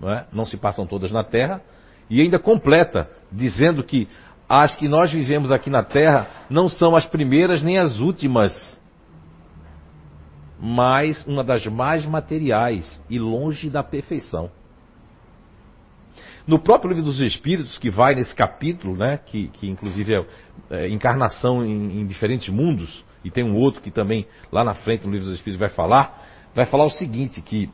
não, 0.00 0.10
é? 0.10 0.26
não 0.32 0.44
se 0.44 0.56
passam 0.56 0.84
todas 0.84 1.12
na 1.12 1.22
Terra, 1.22 1.62
e 2.10 2.20
ainda 2.20 2.38
completa, 2.38 3.08
dizendo 3.30 3.84
que 3.84 4.08
as 4.48 4.74
que 4.74 4.88
nós 4.88 5.12
vivemos 5.12 5.52
aqui 5.52 5.70
na 5.70 5.84
Terra 5.84 6.26
não 6.50 6.68
são 6.68 6.96
as 6.96 7.06
primeiras 7.06 7.62
nem 7.62 7.78
as 7.78 8.00
últimas, 8.00 8.80
mas 10.58 11.24
uma 11.26 11.44
das 11.44 11.66
mais 11.66 12.04
materiais 12.04 13.00
e 13.08 13.18
longe 13.18 13.70
da 13.70 13.82
perfeição. 13.82 14.50
No 16.48 16.58
próprio 16.58 16.88
livro 16.94 17.04
dos 17.04 17.20
Espíritos, 17.20 17.76
que 17.76 17.90
vai 17.90 18.14
nesse 18.14 18.34
capítulo, 18.34 18.96
né, 18.96 19.18
que, 19.18 19.48
que 19.48 19.68
inclusive 19.68 20.14
é, 20.14 20.24
é 20.70 20.88
encarnação 20.88 21.62
em, 21.62 22.00
em, 22.00 22.06
diferentes 22.06 22.48
mundos, 22.48 23.04
e 23.22 23.30
tem 23.30 23.44
um 23.44 23.54
outro 23.54 23.82
que 23.82 23.90
também 23.90 24.26
lá 24.50 24.64
na 24.64 24.72
frente 24.72 25.06
no 25.06 25.12
livro 25.12 25.26
dos 25.26 25.34
Espíritos 25.34 25.60
vai 25.60 25.68
falar, 25.68 26.26
vai 26.54 26.64
falar 26.64 26.86
o 26.86 26.90
seguinte, 26.90 27.42
que 27.42 27.68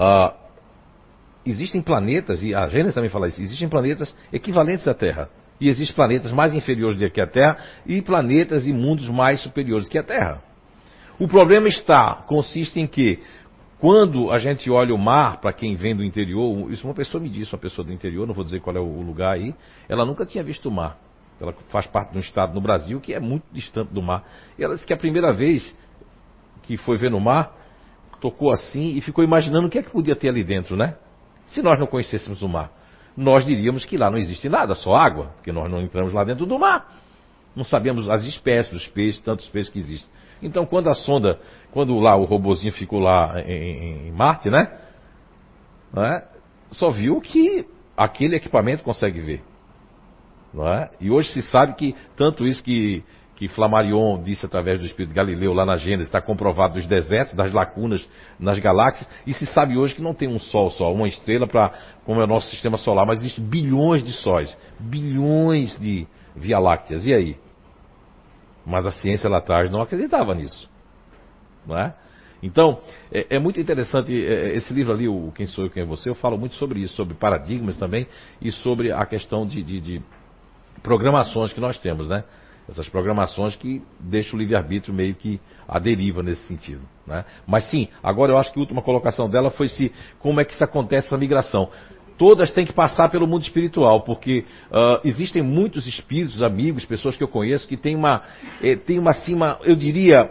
uh, 0.00 0.34
existem 1.46 1.80
planetas, 1.80 2.42
e 2.42 2.52
a 2.52 2.66
Gênesis 2.66 2.96
também 2.96 3.10
fala 3.10 3.28
isso, 3.28 3.40
existem 3.40 3.68
planetas 3.68 4.12
equivalentes 4.32 4.88
à 4.88 4.94
Terra. 4.94 5.30
E 5.60 5.68
existem 5.68 5.94
planetas 5.94 6.32
mais 6.32 6.52
inferiores 6.52 6.98
do 6.98 7.10
que 7.10 7.20
a 7.20 7.28
Terra 7.28 7.58
e 7.86 8.02
planetas 8.02 8.66
e 8.66 8.72
mundos 8.72 9.08
mais 9.08 9.40
superiores 9.40 9.88
que 9.88 9.98
a 9.98 10.02
Terra. 10.02 10.42
O 11.20 11.28
problema 11.28 11.68
está, 11.68 12.24
consiste 12.26 12.80
em 12.80 12.88
que, 12.88 13.22
quando 13.80 14.30
a 14.30 14.38
gente 14.38 14.70
olha 14.70 14.94
o 14.94 14.98
mar, 14.98 15.40
para 15.40 15.52
quem 15.52 15.74
vem 15.74 15.96
do 15.96 16.04
interior, 16.04 16.70
isso 16.70 16.86
uma 16.86 16.94
pessoa 16.94 17.22
me 17.22 17.30
disse, 17.30 17.52
uma 17.54 17.58
pessoa 17.58 17.84
do 17.84 17.92
interior, 17.92 18.26
não 18.26 18.34
vou 18.34 18.44
dizer 18.44 18.60
qual 18.60 18.76
é 18.76 18.80
o 18.80 19.00
lugar 19.00 19.32
aí, 19.34 19.54
ela 19.88 20.04
nunca 20.04 20.26
tinha 20.26 20.44
visto 20.44 20.68
o 20.68 20.70
mar. 20.70 20.98
Ela 21.40 21.54
faz 21.70 21.86
parte 21.86 22.12
de 22.12 22.18
um 22.18 22.20
estado 22.20 22.54
no 22.54 22.60
Brasil 22.60 23.00
que 23.00 23.14
é 23.14 23.18
muito 23.18 23.44
distante 23.50 23.92
do 23.92 24.02
mar. 24.02 24.22
E 24.58 24.62
ela 24.62 24.74
disse 24.74 24.86
que 24.86 24.92
a 24.92 24.96
primeira 24.96 25.32
vez 25.32 25.74
que 26.62 26.76
foi 26.76 26.98
ver 26.98 27.10
no 27.10 27.18
mar, 27.18 27.56
tocou 28.20 28.52
assim 28.52 28.96
e 28.96 29.00
ficou 29.00 29.24
imaginando 29.24 29.66
o 29.66 29.70
que 29.70 29.78
é 29.78 29.82
que 29.82 29.90
podia 29.90 30.14
ter 30.14 30.28
ali 30.28 30.44
dentro, 30.44 30.76
né? 30.76 30.96
Se 31.48 31.62
nós 31.62 31.80
não 31.80 31.86
conhecêssemos 31.86 32.42
o 32.42 32.48
mar, 32.48 32.70
nós 33.16 33.44
diríamos 33.44 33.84
que 33.84 33.96
lá 33.96 34.10
não 34.10 34.18
existe 34.18 34.48
nada, 34.48 34.74
só 34.74 34.94
água, 34.94 35.32
porque 35.36 35.50
nós 35.50 35.70
não 35.70 35.80
entramos 35.80 36.12
lá 36.12 36.22
dentro 36.22 36.46
do 36.46 36.58
mar. 36.58 36.92
Não 37.56 37.64
sabemos 37.64 38.08
as 38.08 38.24
espécies 38.24 38.72
dos 38.72 38.86
peixes, 38.86 39.20
tantos 39.22 39.48
peixes 39.48 39.72
que 39.72 39.78
existem. 39.78 40.08
Então, 40.42 40.64
quando 40.66 40.88
a 40.88 40.94
sonda, 40.94 41.38
quando 41.70 41.98
lá 41.98 42.16
o 42.16 42.24
robozinho 42.24 42.72
ficou 42.72 42.98
lá 42.98 43.40
em, 43.40 44.08
em 44.08 44.12
Marte, 44.12 44.50
né? 44.50 44.78
É? 45.96 46.22
Só 46.70 46.90
viu 46.90 47.20
que 47.20 47.66
aquele 47.96 48.36
equipamento 48.36 48.84
consegue 48.84 49.20
ver. 49.20 49.42
É? 50.54 50.90
E 51.00 51.10
hoje 51.10 51.32
se 51.32 51.42
sabe 51.42 51.74
que 51.74 51.94
tanto 52.16 52.46
isso 52.46 52.62
que 52.62 53.04
que 53.40 53.48
Flammarion 53.48 54.22
disse 54.22 54.44
através 54.44 54.78
do 54.78 54.84
Espírito 54.84 55.14
Galileu 55.14 55.54
lá 55.54 55.64
na 55.64 55.78
Gênesis, 55.78 56.08
está 56.08 56.20
comprovado 56.20 56.74
dos 56.74 56.86
desertos, 56.86 57.34
das 57.34 57.50
lacunas 57.50 58.06
nas 58.38 58.58
galáxias, 58.58 59.08
e 59.26 59.32
se 59.32 59.46
sabe 59.46 59.78
hoje 59.78 59.94
que 59.94 60.02
não 60.02 60.12
tem 60.12 60.28
um 60.28 60.38
sol 60.38 60.68
só, 60.68 60.92
uma 60.92 61.08
estrela 61.08 61.46
para 61.46 61.72
como 62.04 62.20
é 62.20 62.24
o 62.24 62.26
nosso 62.26 62.50
sistema 62.50 62.76
solar, 62.76 63.06
mas 63.06 63.20
existem 63.20 63.42
bilhões 63.42 64.04
de 64.04 64.12
sóis, 64.12 64.54
bilhões 64.78 65.78
de 65.78 66.06
Via 66.36 66.58
Lácteas. 66.58 67.06
E 67.06 67.14
aí? 67.14 67.36
Mas 68.70 68.86
a 68.86 68.92
ciência 68.92 69.28
lá 69.28 69.38
atrás 69.38 69.70
não 69.70 69.82
acreditava 69.82 70.34
nisso. 70.34 70.70
Não 71.66 71.76
é? 71.76 71.92
Então, 72.42 72.80
é, 73.12 73.36
é 73.36 73.38
muito 73.38 73.60
interessante 73.60 74.14
é, 74.14 74.56
esse 74.56 74.72
livro 74.72 74.92
ali, 74.92 75.08
o 75.08 75.32
Quem 75.34 75.44
Sou 75.44 75.64
Eu, 75.64 75.70
Quem 75.70 75.82
é 75.82 75.86
Você, 75.86 76.08
eu 76.08 76.14
falo 76.14 76.38
muito 76.38 76.54
sobre 76.54 76.80
isso, 76.80 76.94
sobre 76.94 77.14
paradigmas 77.14 77.76
também 77.78 78.06
e 78.40 78.50
sobre 78.50 78.92
a 78.92 79.04
questão 79.04 79.44
de, 79.44 79.62
de, 79.62 79.80
de 79.80 80.02
programações 80.82 81.52
que 81.52 81.60
nós 81.60 81.78
temos, 81.78 82.08
né? 82.08 82.24
essas 82.70 82.88
programações 82.88 83.56
que 83.56 83.82
deixam 83.98 84.38
o 84.38 84.40
livre-arbítrio 84.40 84.94
meio 84.94 85.14
que 85.14 85.40
à 85.66 85.78
deriva 85.80 86.22
nesse 86.22 86.46
sentido. 86.46 86.82
Né? 87.04 87.24
Mas 87.46 87.68
sim, 87.68 87.88
agora 88.00 88.32
eu 88.32 88.38
acho 88.38 88.52
que 88.52 88.58
a 88.58 88.62
última 88.62 88.80
colocação 88.80 89.28
dela 89.28 89.50
foi 89.50 89.68
se 89.68 89.92
como 90.20 90.40
é 90.40 90.44
que 90.44 90.52
isso 90.52 90.62
acontece 90.62 91.08
essa 91.08 91.18
migração. 91.18 91.68
Todas 92.20 92.50
têm 92.50 92.66
que 92.66 92.72
passar 92.74 93.08
pelo 93.08 93.26
mundo 93.26 93.44
espiritual, 93.44 94.02
porque 94.02 94.44
uh, 94.70 95.00
existem 95.04 95.40
muitos 95.40 95.86
espíritos, 95.86 96.42
amigos, 96.42 96.84
pessoas 96.84 97.16
que 97.16 97.24
eu 97.24 97.28
conheço 97.28 97.66
que 97.66 97.78
têm 97.78 97.96
uma, 97.96 98.20
eh, 98.62 98.78
uma, 98.90 99.12
assim, 99.12 99.34
uma, 99.34 99.58
eu 99.62 99.74
diria, 99.74 100.30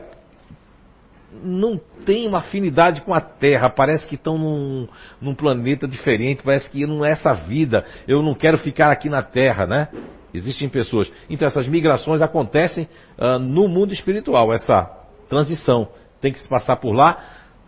não 1.43 1.81
tem 2.05 2.27
uma 2.27 2.37
afinidade 2.37 3.01
com 3.01 3.11
a 3.11 3.19
Terra, 3.19 3.71
parece 3.71 4.07
que 4.07 4.13
estão 4.13 4.37
num, 4.37 4.87
num, 5.19 5.33
planeta 5.33 5.87
diferente, 5.87 6.43
parece 6.43 6.69
que 6.69 6.85
não 6.85 7.03
é 7.03 7.09
essa 7.09 7.33
vida, 7.33 7.83
eu 8.07 8.21
não 8.21 8.35
quero 8.35 8.59
ficar 8.59 8.91
aqui 8.91 9.09
na 9.09 9.23
Terra, 9.23 9.65
né? 9.65 9.87
Existem 10.31 10.69
pessoas. 10.69 11.11
Então 11.27 11.47
essas 11.47 11.67
migrações 11.67 12.21
acontecem 12.21 12.87
uh, 13.17 13.39
no 13.39 13.67
mundo 13.67 13.93
espiritual, 13.93 14.53
essa 14.53 14.87
transição. 15.27 15.87
Tem 16.21 16.31
que 16.31 16.39
se 16.39 16.47
passar 16.47 16.75
por 16.75 16.93
lá. 16.93 17.17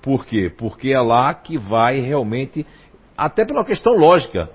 Por 0.01 0.25
quê? 0.25 0.51
Porque 0.55 0.91
é 0.91 0.99
lá 0.99 1.33
que 1.33 1.57
vai 1.57 1.99
realmente, 1.99 2.65
até 3.21 3.45
pela 3.45 3.63
questão 3.63 3.93
lógica, 3.93 4.49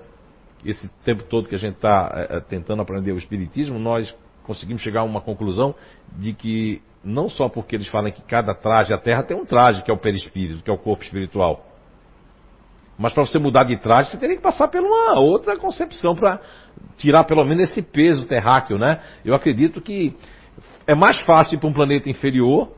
esse 0.65 0.89
tempo 1.05 1.23
todo 1.23 1.47
que 1.47 1.55
a 1.55 1.57
gente 1.57 1.75
está 1.75 2.11
é, 2.29 2.41
tentando 2.41 2.81
aprender 2.81 3.13
o 3.13 3.17
Espiritismo, 3.17 3.79
nós 3.79 4.13
conseguimos 4.43 4.81
chegar 4.81 5.01
a 5.01 5.03
uma 5.05 5.21
conclusão 5.21 5.73
de 6.17 6.33
que 6.33 6.81
não 7.01 7.29
só 7.29 7.47
porque 7.47 7.77
eles 7.77 7.87
falam 7.87 8.11
que 8.11 8.21
cada 8.23 8.53
traje, 8.53 8.93
a 8.93 8.97
Terra 8.97 9.23
tem 9.23 9.37
um 9.37 9.45
traje, 9.45 9.81
que 9.83 9.89
é 9.89 9.93
o 9.93 9.97
perispírito, 9.97 10.61
que 10.61 10.69
é 10.69 10.73
o 10.73 10.77
corpo 10.77 11.01
espiritual. 11.01 11.65
Mas 12.97 13.13
para 13.13 13.25
você 13.25 13.39
mudar 13.39 13.63
de 13.63 13.77
traje, 13.77 14.11
você 14.11 14.17
teria 14.17 14.35
que 14.35 14.41
passar 14.41 14.67
por 14.67 14.81
uma 14.81 15.17
outra 15.17 15.57
concepção 15.57 16.13
para 16.13 16.41
tirar 16.97 17.23
pelo 17.23 17.45
menos 17.45 17.69
esse 17.69 17.81
peso 17.81 18.25
terráqueo, 18.25 18.77
né? 18.77 18.99
Eu 19.23 19.33
acredito 19.33 19.79
que 19.79 20.13
é 20.85 20.93
mais 20.93 21.21
fácil 21.21 21.57
para 21.57 21.69
um 21.69 21.73
planeta 21.73 22.09
inferior, 22.09 22.69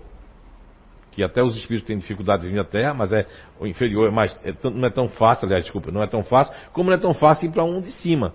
que 1.11 1.23
até 1.23 1.43
os 1.43 1.55
espíritos 1.55 1.87
têm 1.87 1.97
dificuldade 1.97 2.43
de 2.43 2.49
vir 2.49 2.59
à 2.59 2.63
Terra, 2.63 2.93
mas 2.93 3.11
é 3.11 3.25
o 3.59 3.65
inferior 3.65 4.07
é 4.07 4.11
mais, 4.11 4.37
é, 4.43 4.53
não 4.69 4.87
é 4.87 4.89
tão 4.91 5.09
fácil, 5.09 5.45
aliás, 5.45 5.63
desculpa, 5.63 5.91
não 5.91 6.03
é 6.03 6.07
tão 6.07 6.23
fácil, 6.23 6.53
como 6.71 6.89
não 6.89 6.97
é 6.97 6.99
tão 6.99 7.13
fácil 7.13 7.49
ir 7.49 7.51
para 7.51 7.63
um 7.63 7.81
de 7.81 7.91
cima. 7.91 8.33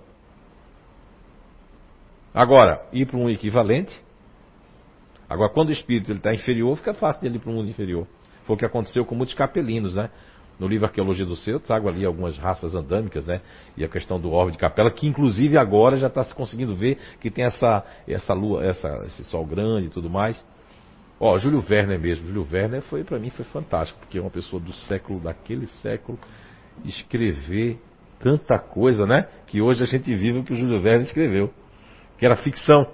Agora, 2.33 2.85
ir 2.91 3.05
para 3.05 3.17
um 3.17 3.29
equivalente. 3.29 3.97
Agora, 5.29 5.49
quando 5.49 5.69
o 5.69 5.71
espírito 5.71 6.11
está 6.11 6.33
inferior, 6.33 6.75
fica 6.75 6.93
fácil 6.93 7.29
de 7.29 7.37
ir 7.37 7.39
para 7.39 7.49
um 7.49 7.55
mundo 7.55 7.69
inferior. 7.69 8.05
Foi 8.43 8.55
o 8.55 8.59
que 8.59 8.65
aconteceu 8.65 9.05
com 9.05 9.15
muitos 9.15 9.33
capelinos, 9.33 9.95
né? 9.95 10.09
No 10.59 10.67
livro 10.67 10.85
Arqueologia 10.85 11.25
do 11.25 11.35
Ser, 11.35 11.53
eu 11.53 11.59
trago 11.59 11.89
ali 11.89 12.05
algumas 12.05 12.37
raças 12.37 12.75
andâmicas, 12.75 13.27
né? 13.27 13.41
E 13.75 13.83
a 13.83 13.89
questão 13.89 14.19
do 14.19 14.31
orbe 14.31 14.51
de 14.51 14.57
capela, 14.57 14.91
que 14.91 15.07
inclusive 15.07 15.57
agora 15.57 15.97
já 15.97 16.07
está 16.07 16.23
se 16.23 16.35
conseguindo 16.35 16.75
ver 16.75 16.97
que 17.19 17.31
tem 17.31 17.45
essa, 17.45 17.83
essa 18.07 18.33
lua, 18.33 18.65
essa, 18.65 19.03
esse 19.05 19.23
sol 19.25 19.45
grande 19.45 19.87
e 19.87 19.89
tudo 19.89 20.09
mais. 20.09 20.41
Ó, 21.19 21.37
Júlio 21.37 21.63
Werner 21.69 21.99
mesmo. 21.99 22.27
Júlio 22.27 22.47
Werner 22.51 22.81
foi, 22.81 23.03
para 23.03 23.17
mim, 23.17 23.29
foi 23.29 23.45
fantástico, 23.45 23.99
porque 23.99 24.17
é 24.17 24.21
uma 24.21 24.29
pessoa 24.29 24.61
do 24.61 24.73
século, 24.73 25.19
daquele 25.19 25.67
século, 25.67 26.19
escrever 26.83 27.79
tanta 28.19 28.59
coisa, 28.59 29.05
né? 29.05 29.27
Que 29.47 29.61
hoje 29.61 29.83
a 29.83 29.85
gente 29.85 30.13
vive 30.15 30.39
o 30.39 30.43
que 30.43 30.53
o 30.53 30.55
Júlio 30.55 30.81
Werner 30.81 31.01
escreveu. 31.01 31.53
Que 32.17 32.25
era 32.25 32.35
ficção. 32.35 32.85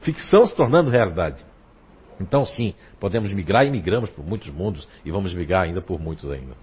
Ficção 0.00 0.46
se 0.46 0.56
tornando 0.56 0.90
realidade. 0.90 1.44
Então, 2.20 2.44
sim, 2.44 2.74
podemos 2.98 3.32
migrar 3.32 3.64
e 3.66 3.70
migramos 3.70 4.10
por 4.10 4.24
muitos 4.24 4.48
mundos 4.48 4.88
e 5.04 5.10
vamos 5.10 5.32
migrar 5.34 5.62
ainda 5.62 5.80
por 5.80 6.00
muitos 6.00 6.30
ainda. 6.30 6.54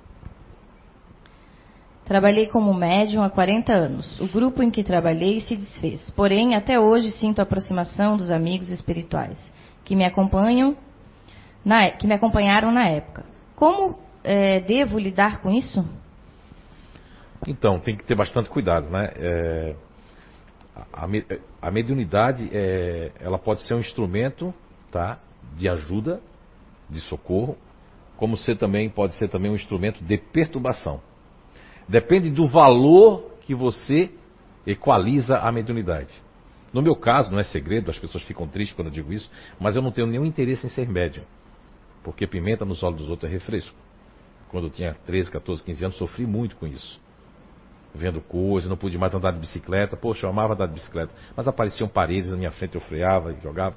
Trabalhei 2.05 2.45
como 2.47 2.71
médium 2.73 3.23
há 3.23 3.29
40 3.29 3.73
anos. 3.73 4.19
O 4.19 4.27
grupo 4.27 4.61
em 4.61 4.69
que 4.69 4.83
trabalhei 4.83 5.41
se 5.41 5.55
desfez. 5.55 6.09
Porém, 6.11 6.55
até 6.55 6.79
hoje 6.79 7.09
sinto 7.11 7.39
a 7.39 7.43
aproximação 7.43 8.15
dos 8.15 8.29
amigos 8.29 8.69
espirituais 8.69 9.39
que 9.83 9.95
me 9.95 10.03
acompanham, 10.03 10.75
na, 11.65 11.89
que 11.89 12.05
me 12.07 12.13
acompanharam 12.13 12.71
na 12.71 12.87
época. 12.87 13.25
Como 13.55 13.97
é, 14.23 14.59
devo 14.59 14.99
lidar 14.99 15.41
com 15.41 15.49
isso? 15.49 15.83
Então, 17.47 17.79
tem 17.79 17.95
que 17.95 18.03
ter 18.03 18.15
bastante 18.15 18.49
cuidado, 18.49 18.89
né? 18.89 19.11
É, 19.15 19.75
a, 20.93 21.07
a, 21.61 21.71
mediunidade, 21.71 22.49
é, 22.53 23.11
ela 23.19 23.39
pode 23.39 23.63
ser 23.63 23.73
um 23.73 23.79
instrumento, 23.79 24.53
tá? 24.91 25.19
De 25.55 25.67
ajuda, 25.67 26.21
de 26.89 26.99
socorro, 27.01 27.57
como 28.17 28.37
ser 28.37 28.57
também 28.57 28.89
pode 28.89 29.15
ser 29.15 29.29
também 29.29 29.51
um 29.51 29.55
instrumento 29.55 30.03
de 30.03 30.17
perturbação. 30.17 31.01
Depende 31.87 32.29
do 32.29 32.47
valor 32.47 33.31
que 33.41 33.53
você 33.53 34.11
equaliza 34.65 35.37
a 35.37 35.51
mediunidade. 35.51 36.13
No 36.73 36.81
meu 36.81 36.95
caso, 36.95 37.31
não 37.31 37.39
é 37.39 37.43
segredo, 37.43 37.91
as 37.91 37.99
pessoas 37.99 38.23
ficam 38.23 38.47
tristes 38.47 38.75
quando 38.75 38.87
eu 38.87 38.93
digo 38.93 39.13
isso, 39.13 39.29
mas 39.59 39.75
eu 39.75 39.81
não 39.81 39.91
tenho 39.91 40.07
nenhum 40.07 40.25
interesse 40.25 40.65
em 40.65 40.69
ser 40.69 40.89
médium. 40.89 41.23
Porque 42.05 42.27
pimenta 42.27 42.63
nos 42.63 42.83
olhos 42.83 42.99
dos 42.99 43.09
outros 43.09 43.29
é 43.29 43.33
refresco. 43.33 43.75
Quando 44.49 44.67
eu 44.67 44.69
tinha 44.69 44.93
13, 45.07 45.31
14, 45.31 45.63
15 45.63 45.85
anos, 45.85 45.97
sofri 45.97 46.25
muito 46.27 46.55
com 46.55 46.67
isso. 46.67 47.01
vendo 47.95 48.21
coisas, 48.21 48.69
não 48.69 48.77
pude 48.77 48.95
mais 48.97 49.13
andar 49.13 49.31
de 49.31 49.39
bicicleta. 49.39 49.97
Poxa, 49.97 50.25
eu 50.25 50.29
amava 50.29 50.53
andar 50.53 50.67
de 50.67 50.73
bicicleta. 50.73 51.11
Mas 51.35 51.47
apareciam 51.47 51.89
paredes 51.89 52.29
na 52.29 52.37
minha 52.37 52.51
frente, 52.51 52.75
eu 52.75 52.81
freava 52.81 53.33
e 53.33 53.41
jogava. 53.41 53.75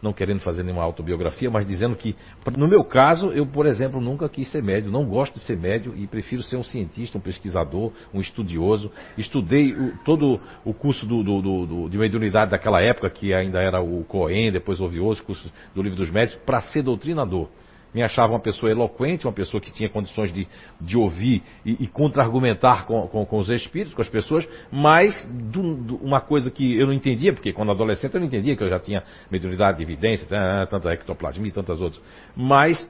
Não 0.00 0.12
querendo 0.12 0.40
fazer 0.40 0.62
nenhuma 0.62 0.82
autobiografia, 0.82 1.50
mas 1.50 1.66
dizendo 1.66 1.96
que, 1.96 2.14
no 2.56 2.68
meu 2.68 2.84
caso, 2.84 3.30
eu, 3.32 3.44
por 3.46 3.66
exemplo, 3.66 4.00
nunca 4.00 4.28
quis 4.28 4.50
ser 4.50 4.62
médio. 4.62 4.90
Não 4.90 5.04
gosto 5.04 5.34
de 5.34 5.40
ser 5.40 5.56
médio 5.56 5.94
e 5.96 6.06
prefiro 6.06 6.42
ser 6.42 6.56
um 6.56 6.62
cientista, 6.62 7.18
um 7.18 7.20
pesquisador, 7.20 7.92
um 8.14 8.20
estudioso. 8.20 8.90
Estudei 9.16 9.72
o, 9.72 9.98
todo 10.04 10.40
o 10.64 10.72
curso 10.72 11.04
do, 11.04 11.22
do, 11.22 11.66
do, 11.66 11.88
de 11.88 11.98
mediunidade 11.98 12.50
daquela 12.50 12.80
época, 12.80 13.10
que 13.10 13.34
ainda 13.34 13.60
era 13.60 13.80
o 13.80 14.04
Coen, 14.04 14.52
depois 14.52 14.80
houve 14.80 15.00
outros 15.00 15.24
cursos 15.24 15.52
do 15.74 15.82
Livro 15.82 15.98
dos 15.98 16.10
Médios, 16.10 16.38
para 16.46 16.60
ser 16.60 16.82
doutrinador 16.82 17.48
me 17.94 18.02
achava 18.02 18.32
uma 18.32 18.40
pessoa 18.40 18.70
eloquente, 18.70 19.26
uma 19.26 19.32
pessoa 19.32 19.60
que 19.60 19.72
tinha 19.72 19.88
condições 19.88 20.32
de, 20.32 20.46
de 20.80 20.96
ouvir 20.96 21.42
e, 21.64 21.84
e 21.84 21.86
contra-argumentar 21.86 22.86
com, 22.86 23.06
com, 23.08 23.24
com, 23.24 23.38
os 23.38 23.48
espíritos, 23.48 23.94
com 23.94 24.02
as 24.02 24.08
pessoas, 24.08 24.46
mas 24.70 25.14
do, 25.30 25.74
do, 25.74 25.96
uma 25.96 26.20
coisa 26.20 26.50
que 26.50 26.78
eu 26.78 26.86
não 26.86 26.92
entendia, 26.92 27.32
porque 27.32 27.52
quando 27.52 27.70
adolescente 27.72 28.14
eu 28.14 28.20
não 28.20 28.26
entendia 28.26 28.56
que 28.56 28.62
eu 28.62 28.68
já 28.68 28.78
tinha 28.78 29.02
mediunidade 29.30 29.78
de 29.78 29.82
evidência, 29.82 30.28
tanta 30.68 30.92
ectoplasmia 30.92 31.48
e 31.48 31.52
tantas 31.52 31.80
outras. 31.80 32.02
Mas 32.36 32.88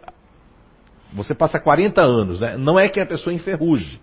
você 1.13 1.35
passa 1.35 1.59
40 1.59 2.03
anos, 2.03 2.41
né? 2.41 2.57
não 2.57 2.79
é 2.79 2.89
que 2.89 3.01
a 3.01 3.07
pessoa 3.07 3.33
enferruje, 3.33 4.01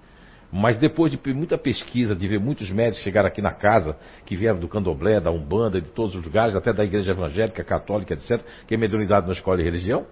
mas 0.52 0.78
depois 0.78 1.12
de 1.12 1.34
muita 1.34 1.58
pesquisa, 1.58 2.16
de 2.16 2.28
ver 2.28 2.40
muitos 2.40 2.72
médicos 2.72 3.04
chegar 3.04 3.26
aqui 3.26 3.42
na 3.42 3.52
casa, 3.52 3.98
que 4.26 4.36
vieram 4.36 4.60
do 4.60 4.68
candomblé, 4.68 5.20
da 5.20 5.30
umbanda, 5.32 5.82
de 5.82 5.92
todos 5.92 6.16
os 6.16 6.24
lugares, 6.24 6.56
até 6.56 6.72
da 6.72 6.84
igreja 6.84 7.12
evangélica, 7.12 7.64
católica, 7.64 8.14
etc., 8.14 8.42
que 8.66 8.76
a 8.76 8.78
mediunidade 8.78 9.26
não 9.26 9.34
escolhe 9.34 9.64
religião, 9.64 10.06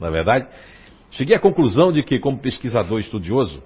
na 0.00 0.08
é 0.08 0.10
verdade? 0.10 0.48
Cheguei 1.10 1.34
à 1.34 1.40
conclusão 1.40 1.90
de 1.90 2.02
que, 2.02 2.18
como 2.18 2.38
pesquisador 2.38 3.00
estudioso, 3.00 3.62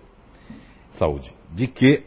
saúde, 0.93 1.33
de 1.51 1.67
que 1.67 2.05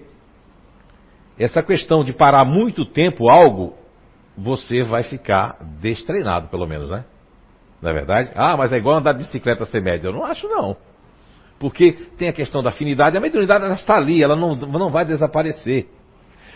essa 1.38 1.62
questão 1.62 2.04
de 2.04 2.14
parar 2.14 2.46
muito 2.46 2.86
tempo 2.86 3.30
algo, 3.30 3.76
você 4.38 4.84
vai 4.84 5.04
ficar 5.04 5.58
destreinado, 5.82 6.48
pelo 6.48 6.66
menos, 6.66 6.90
né? 6.90 7.06
Não 7.82 7.92
é 7.92 7.94
verdade? 7.94 8.32
Ah, 8.36 8.56
mas 8.56 8.72
é 8.72 8.78
igual 8.78 8.98
andar 8.98 9.14
de 9.14 9.20
bicicleta 9.20 9.66
ser 9.66 9.82
médio. 9.82 10.08
Eu 10.08 10.14
não 10.14 10.24
acho, 10.24 10.48
não. 10.48 10.78
Porque 11.60 11.94
tem 12.18 12.30
a 12.30 12.34
questão 12.34 12.64
da 12.64 12.70
afinidade, 12.70 13.18
a 13.18 13.22
mediunidade 13.22 13.64
ela 13.64 13.76
está 13.76 13.96
ali, 13.96 14.24
ela 14.24 14.36
não, 14.36 14.56
não 14.56 14.90
vai 14.90 15.06
desaparecer. 15.06 15.88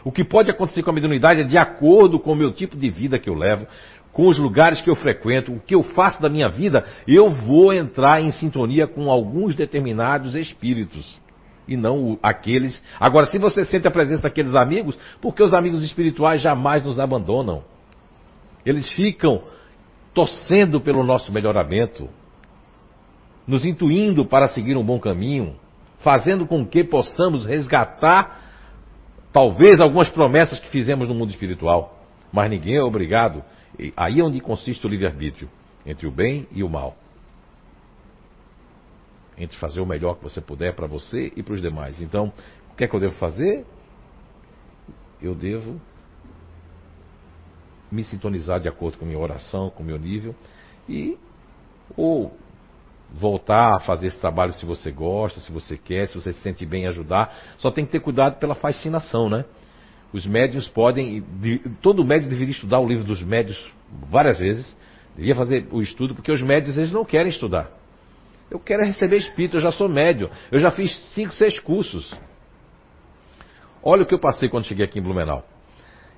O 0.03 0.11
que 0.11 0.23
pode 0.23 0.49
acontecer 0.49 0.81
com 0.81 0.91
a 0.91 0.93
mediunidade 0.93 1.41
é 1.41 1.43
de 1.43 1.57
acordo 1.57 2.19
com 2.19 2.31
o 2.31 2.35
meu 2.35 2.53
tipo 2.53 2.77
de 2.77 2.89
vida 2.89 3.19
que 3.19 3.29
eu 3.29 3.33
levo, 3.33 3.67
com 4.11 4.27
os 4.27 4.37
lugares 4.37 4.81
que 4.81 4.89
eu 4.89 4.95
frequento, 4.95 5.53
o 5.53 5.59
que 5.59 5.75
eu 5.75 5.83
faço 5.83 6.21
da 6.21 6.29
minha 6.29 6.49
vida, 6.49 6.85
eu 7.07 7.29
vou 7.29 7.73
entrar 7.73 8.21
em 8.21 8.31
sintonia 8.31 8.87
com 8.87 9.09
alguns 9.09 9.55
determinados 9.55 10.35
espíritos. 10.35 11.21
E 11.67 11.77
não 11.77 12.17
aqueles. 12.23 12.83
Agora, 12.99 13.27
se 13.27 13.37
você 13.37 13.63
sente 13.63 13.87
a 13.87 13.91
presença 13.91 14.23
daqueles 14.23 14.55
amigos, 14.55 14.97
porque 15.21 15.43
os 15.43 15.53
amigos 15.53 15.83
espirituais 15.83 16.41
jamais 16.41 16.83
nos 16.83 16.99
abandonam. 16.99 17.63
Eles 18.65 18.89
ficam 18.91 19.43
torcendo 20.13 20.81
pelo 20.81 21.03
nosso 21.03 21.31
melhoramento, 21.31 22.09
nos 23.47 23.63
intuindo 23.65 24.25
para 24.25 24.47
seguir 24.47 24.75
um 24.75 24.83
bom 24.83 24.99
caminho, 24.99 25.55
fazendo 25.99 26.47
com 26.47 26.65
que 26.65 26.83
possamos 26.83 27.45
resgatar, 27.45 28.41
talvez, 29.31 29.79
algumas 29.79 30.09
promessas 30.09 30.59
que 30.59 30.69
fizemos 30.69 31.07
no 31.07 31.13
mundo 31.13 31.29
espiritual. 31.29 31.99
Mas 32.33 32.49
ninguém 32.49 32.75
é 32.75 32.83
obrigado 32.83 33.43
Aí 33.95 34.19
é 34.19 34.23
onde 34.23 34.39
consiste 34.41 34.85
o 34.85 34.89
livre-arbítrio 34.89 35.49
entre 35.85 36.07
o 36.07 36.11
bem 36.11 36.47
e 36.51 36.63
o 36.63 36.69
mal. 36.69 36.95
Entre 39.37 39.57
fazer 39.57 39.79
o 39.79 39.85
melhor 39.85 40.15
que 40.15 40.23
você 40.23 40.41
puder 40.41 40.75
para 40.75 40.85
você 40.85 41.31
e 41.35 41.41
para 41.41 41.53
os 41.53 41.61
demais. 41.61 42.01
Então, 42.01 42.33
o 42.71 42.75
que 42.75 42.83
é 42.83 42.87
que 42.87 42.95
eu 42.95 42.99
devo 42.99 43.15
fazer? 43.15 43.65
Eu 45.21 45.33
devo 45.33 45.79
me 47.91 48.03
sintonizar 48.03 48.59
de 48.59 48.67
acordo 48.67 48.97
com 48.97 49.05
a 49.05 49.07
minha 49.07 49.19
oração, 49.19 49.69
com 49.69 49.81
o 49.81 49.85
meu 49.85 49.97
nível 49.97 50.35
e 50.87 51.17
ou 51.97 52.31
voltar 53.11 53.75
a 53.75 53.79
fazer 53.79 54.07
esse 54.07 54.19
trabalho 54.19 54.53
se 54.53 54.65
você 54.65 54.91
gosta, 54.91 55.39
se 55.39 55.51
você 55.51 55.77
quer, 55.77 56.07
se 56.07 56.15
você 56.15 56.31
se 56.33 56.41
sente 56.41 56.65
bem 56.65 56.83
em 56.83 56.87
ajudar. 56.87 57.33
Só 57.57 57.71
tem 57.71 57.85
que 57.85 57.91
ter 57.91 57.99
cuidado 57.99 58.37
pela 58.37 58.53
fascinação, 58.53 59.29
né? 59.29 59.45
Os 60.11 60.25
médios 60.25 60.67
podem. 60.67 61.23
Todo 61.81 62.03
médio 62.03 62.29
deveria 62.29 62.51
estudar 62.51 62.79
o 62.79 62.87
livro 62.87 63.03
dos 63.03 63.21
médios 63.21 63.71
várias 64.09 64.39
vezes. 64.39 64.75
Devia 65.15 65.35
fazer 65.35 65.67
o 65.71 65.81
estudo, 65.81 66.15
porque 66.15 66.31
os 66.31 66.41
médios 66.41 66.77
eles 66.77 66.91
não 66.91 67.05
querem 67.05 67.29
estudar. 67.29 67.69
Eu 68.49 68.59
quero 68.59 68.83
receber 68.83 69.17
espírito, 69.17 69.57
eu 69.57 69.61
já 69.61 69.71
sou 69.71 69.87
médio. 69.87 70.29
Eu 70.51 70.59
já 70.59 70.71
fiz 70.71 70.91
cinco, 71.13 71.33
seis 71.33 71.59
cursos. 71.59 72.13
Olha 73.83 74.03
o 74.03 74.05
que 74.05 74.13
eu 74.13 74.19
passei 74.19 74.49
quando 74.49 74.65
cheguei 74.65 74.85
aqui 74.85 74.99
em 74.99 75.01
Blumenau. 75.01 75.45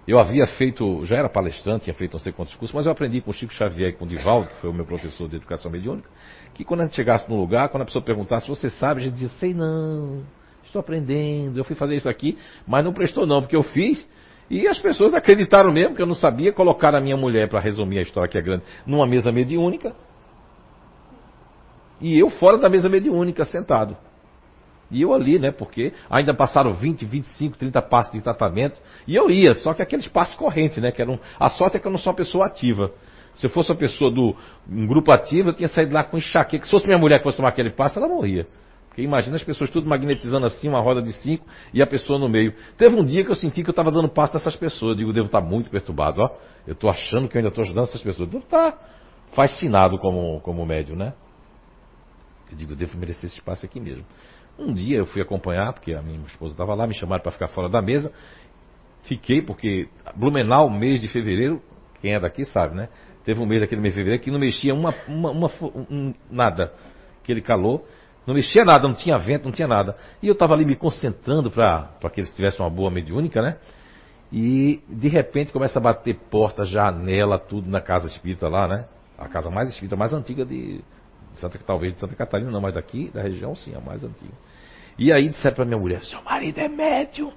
Eu 0.07 0.17
havia 0.17 0.47
feito, 0.47 1.05
já 1.05 1.17
era 1.17 1.29
palestrante, 1.29 1.83
tinha 1.83 1.93
feito 1.93 2.13
não 2.13 2.19
sei 2.19 2.31
quantos 2.31 2.55
cursos, 2.55 2.73
mas 2.73 2.85
eu 2.85 2.91
aprendi 2.91 3.21
com 3.21 3.29
o 3.29 3.33
Chico 3.33 3.53
Xavier 3.53 3.89
e 3.89 3.93
com 3.93 4.05
o 4.05 4.07
Divaldo, 4.07 4.49
que 4.49 4.55
foi 4.55 4.69
o 4.69 4.73
meu 4.73 4.85
professor 4.85 5.29
de 5.29 5.35
educação 5.35 5.69
mediúnica, 5.69 6.09
que 6.55 6.63
quando 6.63 6.81
a 6.81 6.83
gente 6.85 6.95
chegasse 6.95 7.29
num 7.29 7.37
lugar, 7.37 7.69
quando 7.69 7.83
a 7.83 7.85
pessoa 7.85 8.03
perguntasse, 8.03 8.47
você 8.47 8.69
sabe, 8.69 9.01
a 9.01 9.03
gente 9.03 9.13
dizia, 9.13 9.29
sei 9.29 9.53
não 9.53 10.23
estou 10.71 10.79
aprendendo, 10.79 11.59
eu 11.59 11.63
fui 11.63 11.75
fazer 11.75 11.95
isso 11.95 12.09
aqui, 12.09 12.37
mas 12.65 12.83
não 12.83 12.93
prestou 12.93 13.25
não, 13.25 13.41
porque 13.41 13.55
eu 13.55 13.63
fiz. 13.63 14.09
E 14.49 14.67
as 14.67 14.79
pessoas 14.79 15.13
acreditaram 15.13 15.71
mesmo 15.71 15.95
que 15.95 16.01
eu 16.01 16.05
não 16.05 16.13
sabia 16.13 16.51
colocar 16.51 16.93
a 16.95 16.99
minha 16.99 17.15
mulher, 17.15 17.47
para 17.47 17.59
resumir 17.59 17.99
a 17.99 18.01
história 18.01 18.29
que 18.29 18.37
é 18.37 18.41
grande, 18.41 18.63
numa 18.85 19.05
mesa 19.05 19.31
mediúnica. 19.31 19.95
E 22.01 22.17
eu 22.17 22.29
fora 22.29 22.57
da 22.57 22.67
mesa 22.67 22.89
mediúnica, 22.89 23.45
sentado. 23.45 23.95
E 24.89 25.01
eu 25.01 25.13
ali, 25.13 25.39
né? 25.39 25.51
Porque 25.51 25.93
ainda 26.09 26.33
passaram 26.33 26.73
20, 26.73 27.05
25, 27.05 27.57
30 27.57 27.81
passos 27.83 28.11
de 28.11 28.19
tratamento. 28.19 28.81
E 29.07 29.15
eu 29.15 29.29
ia, 29.29 29.53
só 29.53 29.73
que 29.73 29.81
aqueles 29.81 30.07
passos 30.07 30.35
correntes, 30.35 30.79
né? 30.79 30.91
Que 30.91 31.01
eram, 31.01 31.17
a 31.39 31.49
sorte 31.49 31.77
é 31.77 31.79
que 31.79 31.87
eu 31.87 31.91
não 31.91 31.99
sou 31.99 32.11
uma 32.11 32.17
pessoa 32.17 32.45
ativa. 32.45 32.91
Se 33.35 33.45
eu 33.45 33.49
fosse 33.49 33.71
uma 33.71 33.77
pessoa 33.77 34.11
do 34.11 34.35
um 34.69 34.85
grupo 34.85 35.11
ativo, 35.11 35.49
eu 35.49 35.53
tinha 35.53 35.69
saído 35.69 35.93
lá 35.93 36.03
com 36.03 36.17
enxaqueca. 36.17 36.65
Se 36.65 36.71
fosse 36.71 36.85
minha 36.85 36.97
mulher 36.97 37.19
que 37.19 37.23
fosse 37.23 37.37
tomar 37.37 37.49
aquele 37.49 37.69
passo, 37.69 37.97
ela 37.97 38.09
morria. 38.09 38.45
Porque 38.91 39.01
imagina 39.01 39.37
as 39.37 39.43
pessoas 39.43 39.69
tudo 39.69 39.87
magnetizando 39.87 40.45
assim, 40.45 40.67
uma 40.67 40.81
roda 40.81 41.01
de 41.01 41.13
cinco 41.13 41.45
e 41.73 41.81
a 41.81 41.87
pessoa 41.87 42.19
no 42.19 42.27
meio. 42.27 42.53
Teve 42.77 42.93
um 42.93 43.05
dia 43.05 43.23
que 43.23 43.31
eu 43.31 43.35
senti 43.35 43.63
que 43.63 43.69
eu 43.69 43.71
estava 43.71 43.89
dando 43.89 44.09
passo 44.09 44.33
nessas 44.33 44.53
pessoas. 44.57 44.91
Eu 44.91 44.97
digo, 44.97 45.13
devo 45.13 45.27
estar 45.27 45.39
muito 45.39 45.69
perturbado. 45.69 46.21
Ó, 46.21 46.29
eu 46.67 46.73
estou 46.73 46.89
achando 46.89 47.29
que 47.29 47.37
eu 47.37 47.39
ainda 47.39 47.47
estou 47.47 47.63
ajudando 47.63 47.85
essas 47.85 48.01
pessoas. 48.01 48.27
Eu 48.27 48.33
devo 48.33 48.43
estar 48.43 48.77
fascinado 49.31 49.97
como, 49.97 50.41
como 50.41 50.65
médium, 50.65 50.97
né? 50.97 51.13
Eu 52.51 52.57
digo, 52.57 52.75
devo 52.75 52.97
merecer 52.97 53.29
esse 53.29 53.37
espaço 53.37 53.65
aqui 53.65 53.79
mesmo. 53.79 54.03
Um 54.59 54.73
dia 54.73 54.97
eu 54.97 55.05
fui 55.05 55.21
acompanhar, 55.21 55.71
porque 55.71 55.93
a 55.93 56.01
minha 56.01 56.19
esposa 56.25 56.53
estava 56.53 56.75
lá, 56.75 56.85
me 56.85 56.93
chamaram 56.93 57.23
para 57.23 57.31
ficar 57.31 57.47
fora 57.47 57.69
da 57.69 57.81
mesa. 57.81 58.11
Fiquei, 59.03 59.41
porque 59.41 59.87
Blumenau, 60.17 60.69
mês 60.69 60.99
de 60.99 61.07
fevereiro, 61.07 61.61
quem 62.01 62.13
é 62.13 62.19
daqui 62.19 62.43
sabe, 62.43 62.75
né? 62.75 62.89
Teve 63.23 63.39
um 63.39 63.45
mês 63.45 63.63
aqui 63.63 63.73
no 63.73 63.81
mês 63.81 63.93
de 63.93 64.01
fevereiro 64.01 64.21
que 64.21 64.29
não 64.29 64.37
mexia 64.37 64.73
uma, 64.73 64.93
uma, 65.07 65.31
uma 65.31 65.49
um, 65.89 66.13
nada. 66.29 66.73
Aquele 67.23 67.39
calor. 67.39 67.85
Não 68.25 68.35
mexia 68.35 68.63
nada, 68.63 68.87
não 68.87 68.95
tinha 68.95 69.17
vento, 69.17 69.45
não 69.45 69.51
tinha 69.51 69.67
nada. 69.67 69.97
E 70.21 70.27
eu 70.27 70.33
estava 70.33 70.53
ali 70.53 70.65
me 70.65 70.75
concentrando 70.75 71.49
para 71.49 71.89
que 72.11 72.19
eles 72.19 72.33
tivessem 72.35 72.63
uma 72.63 72.69
boa 72.69 72.91
mediúnica, 72.91 73.41
né? 73.41 73.57
E 74.31 74.81
de 74.87 75.07
repente 75.07 75.51
começa 75.51 75.79
a 75.79 75.81
bater 75.81 76.15
porta, 76.29 76.63
janela, 76.63 77.37
tudo 77.37 77.69
na 77.69 77.81
casa 77.81 78.07
espírita 78.07 78.47
lá, 78.47 78.67
né? 78.67 78.85
A 79.17 79.27
casa 79.27 79.49
mais 79.49 79.69
espírita, 79.69 79.95
mais 79.95 80.13
antiga 80.13 80.45
de 80.45 80.81
Santa, 81.33 81.59
talvez 81.65 81.93
de 81.93 81.99
Santa 81.99 82.15
Catarina, 82.15 82.51
não, 82.51 82.61
mas 82.61 82.75
daqui 82.75 83.09
da 83.11 83.21
região 83.21 83.55
sim, 83.55 83.75
a 83.75 83.81
mais 83.81 84.03
antiga. 84.03 84.33
E 84.97 85.11
aí 85.11 85.29
disseram 85.29 85.55
para 85.55 85.65
minha 85.65 85.79
mulher: 85.79 86.03
seu 86.03 86.21
marido 86.21 86.59
é 86.59 86.67
médium, 86.67 87.33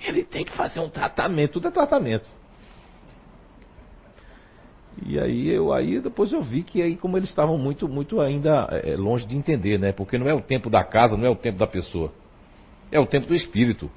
ele 0.00 0.24
tem 0.24 0.44
que 0.44 0.52
fazer 0.52 0.80
um 0.80 0.88
tratamento, 0.88 1.52
tudo 1.52 1.68
é 1.68 1.70
tratamento. 1.70 2.30
E 5.06 5.18
aí 5.18 5.48
eu 5.48 5.72
aí 5.72 5.98
depois 6.00 6.32
eu 6.32 6.42
vi 6.42 6.62
que 6.62 6.82
aí 6.82 6.96
como 6.96 7.16
eles 7.16 7.28
estavam 7.28 7.56
muito 7.56 7.88
muito 7.88 8.20
ainda 8.20 8.68
é, 8.70 8.96
longe 8.96 9.26
de 9.26 9.36
entender, 9.36 9.78
né? 9.78 9.92
Porque 9.92 10.18
não 10.18 10.28
é 10.28 10.34
o 10.34 10.40
tempo 10.40 10.68
da 10.68 10.84
casa, 10.84 11.16
não 11.16 11.24
é 11.24 11.30
o 11.30 11.36
tempo 11.36 11.58
da 11.58 11.66
pessoa. 11.66 12.12
É 12.92 13.00
o 13.00 13.06
tempo 13.06 13.26
do 13.26 13.34
espírito. 13.34 13.90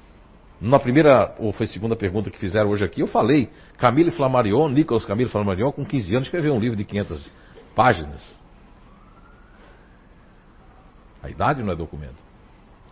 Na 0.60 0.78
primeira 0.78 1.34
ou 1.38 1.52
foi 1.52 1.66
segunda 1.66 1.94
pergunta 1.94 2.30
que 2.30 2.38
fizeram 2.38 2.70
hoje 2.70 2.84
aqui, 2.84 3.00
eu 3.00 3.06
falei, 3.06 3.50
Camille 3.76 4.10
Flammarion, 4.12 4.68
Nicolas 4.68 5.04
Camille 5.04 5.28
Flammarion, 5.28 5.72
com 5.72 5.84
15 5.84 6.14
anos 6.14 6.26
escreveu 6.28 6.54
um 6.54 6.60
livro 6.60 6.76
de 6.76 6.84
500 6.84 7.30
páginas. 7.74 8.38
A 11.22 11.28
idade 11.28 11.62
não 11.62 11.72
é 11.72 11.76
documento. 11.76 12.23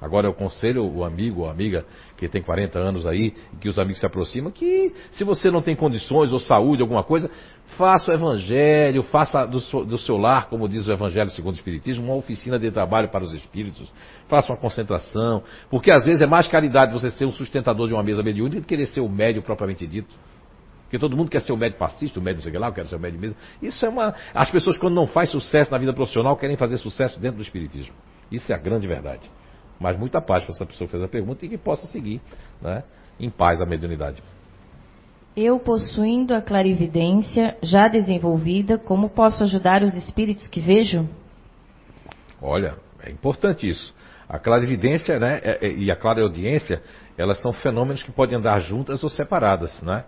Agora 0.02 0.26
eu 0.26 0.32
aconselho 0.32 0.84
o 0.84 1.04
amigo 1.04 1.42
ou 1.42 1.48
amiga 1.48 1.86
que 2.16 2.26
tem 2.28 2.42
40 2.42 2.76
anos 2.76 3.06
aí, 3.06 3.32
que 3.60 3.68
os 3.68 3.78
amigos 3.78 4.00
se 4.00 4.06
aproximam, 4.06 4.50
que 4.50 4.92
se 5.12 5.22
você 5.22 5.48
não 5.48 5.62
tem 5.62 5.76
condições 5.76 6.32
ou 6.32 6.40
saúde, 6.40 6.82
alguma 6.82 7.04
coisa, 7.04 7.30
faça 7.78 8.10
o 8.10 8.14
evangelho, 8.14 9.04
faça 9.04 9.46
do 9.46 9.60
seu, 9.60 9.84
do 9.84 9.96
seu 9.96 10.16
lar, 10.16 10.48
como 10.48 10.68
diz 10.68 10.88
o 10.88 10.92
evangelho 10.92 11.30
segundo 11.30 11.54
o 11.54 11.56
Espiritismo, 11.56 12.04
uma 12.04 12.16
oficina 12.16 12.58
de 12.58 12.68
trabalho 12.72 13.10
para 13.10 13.22
os 13.22 13.32
espíritos, 13.32 13.94
faça 14.26 14.52
uma 14.52 14.58
concentração, 14.58 15.44
porque 15.70 15.92
às 15.92 16.04
vezes 16.04 16.20
é 16.20 16.26
mais 16.26 16.48
caridade 16.48 16.92
você 16.92 17.08
ser 17.08 17.24
um 17.24 17.32
sustentador 17.32 17.86
de 17.86 17.94
uma 17.94 18.02
mesa 18.02 18.24
mediúnica 18.24 18.60
do 18.60 18.62
que 18.62 18.68
querer 18.68 18.86
ser 18.86 19.00
o 19.00 19.08
médio 19.08 19.40
propriamente 19.40 19.86
dito. 19.86 20.12
Porque 20.82 20.98
todo 20.98 21.16
mundo 21.16 21.30
quer 21.30 21.40
ser 21.42 21.52
o 21.52 21.56
médio 21.56 21.78
passista, 21.78 22.18
o 22.18 22.22
médio 22.22 22.42
sei 22.42 22.52
lá, 22.58 22.66
eu 22.66 22.72
quero 22.72 22.88
ser 22.88 22.96
o 22.96 23.00
médio 23.00 23.20
mesmo. 23.20 23.36
Isso 23.62 23.86
é 23.86 23.88
uma. 23.88 24.14
As 24.34 24.50
pessoas, 24.50 24.76
quando 24.76 24.94
não 24.94 25.06
faz 25.06 25.30
sucesso 25.30 25.70
na 25.70 25.78
vida 25.78 25.92
profissional, 25.94 26.36
querem 26.36 26.56
fazer 26.56 26.76
sucesso 26.76 27.18
dentro 27.18 27.36
do 27.38 27.42
Espiritismo. 27.42 27.94
Isso 28.30 28.52
é 28.52 28.54
a 28.54 28.58
grande 28.58 28.86
verdade. 28.86 29.30
Mas 29.82 29.98
muita 29.98 30.20
paz 30.20 30.44
para 30.44 30.54
essa 30.54 30.64
pessoa 30.64 30.86
que 30.86 30.92
fez 30.92 31.02
a 31.02 31.08
pergunta 31.08 31.44
e 31.44 31.48
que 31.48 31.58
possa 31.58 31.86
seguir 31.88 32.20
né, 32.60 32.84
em 33.18 33.28
paz 33.28 33.60
a 33.60 33.66
mediunidade. 33.66 34.22
Eu, 35.36 35.58
possuindo 35.58 36.34
a 36.34 36.40
clarividência 36.40 37.56
já 37.62 37.88
desenvolvida, 37.88 38.78
como 38.78 39.08
posso 39.08 39.42
ajudar 39.42 39.82
os 39.82 39.94
espíritos 39.94 40.46
que 40.46 40.60
vejo? 40.60 41.08
Olha, 42.40 42.76
é 43.02 43.10
importante 43.10 43.68
isso. 43.68 43.92
A 44.28 44.38
clarividência 44.38 45.18
né, 45.18 45.40
é, 45.42 45.66
é, 45.66 45.72
e 45.72 45.90
a 45.90 45.96
clareaudiência, 45.96 46.80
elas 47.18 47.40
são 47.40 47.52
fenômenos 47.52 48.02
que 48.02 48.12
podem 48.12 48.38
andar 48.38 48.60
juntas 48.60 49.02
ou 49.02 49.10
separadas, 49.10 49.82
né? 49.82 50.04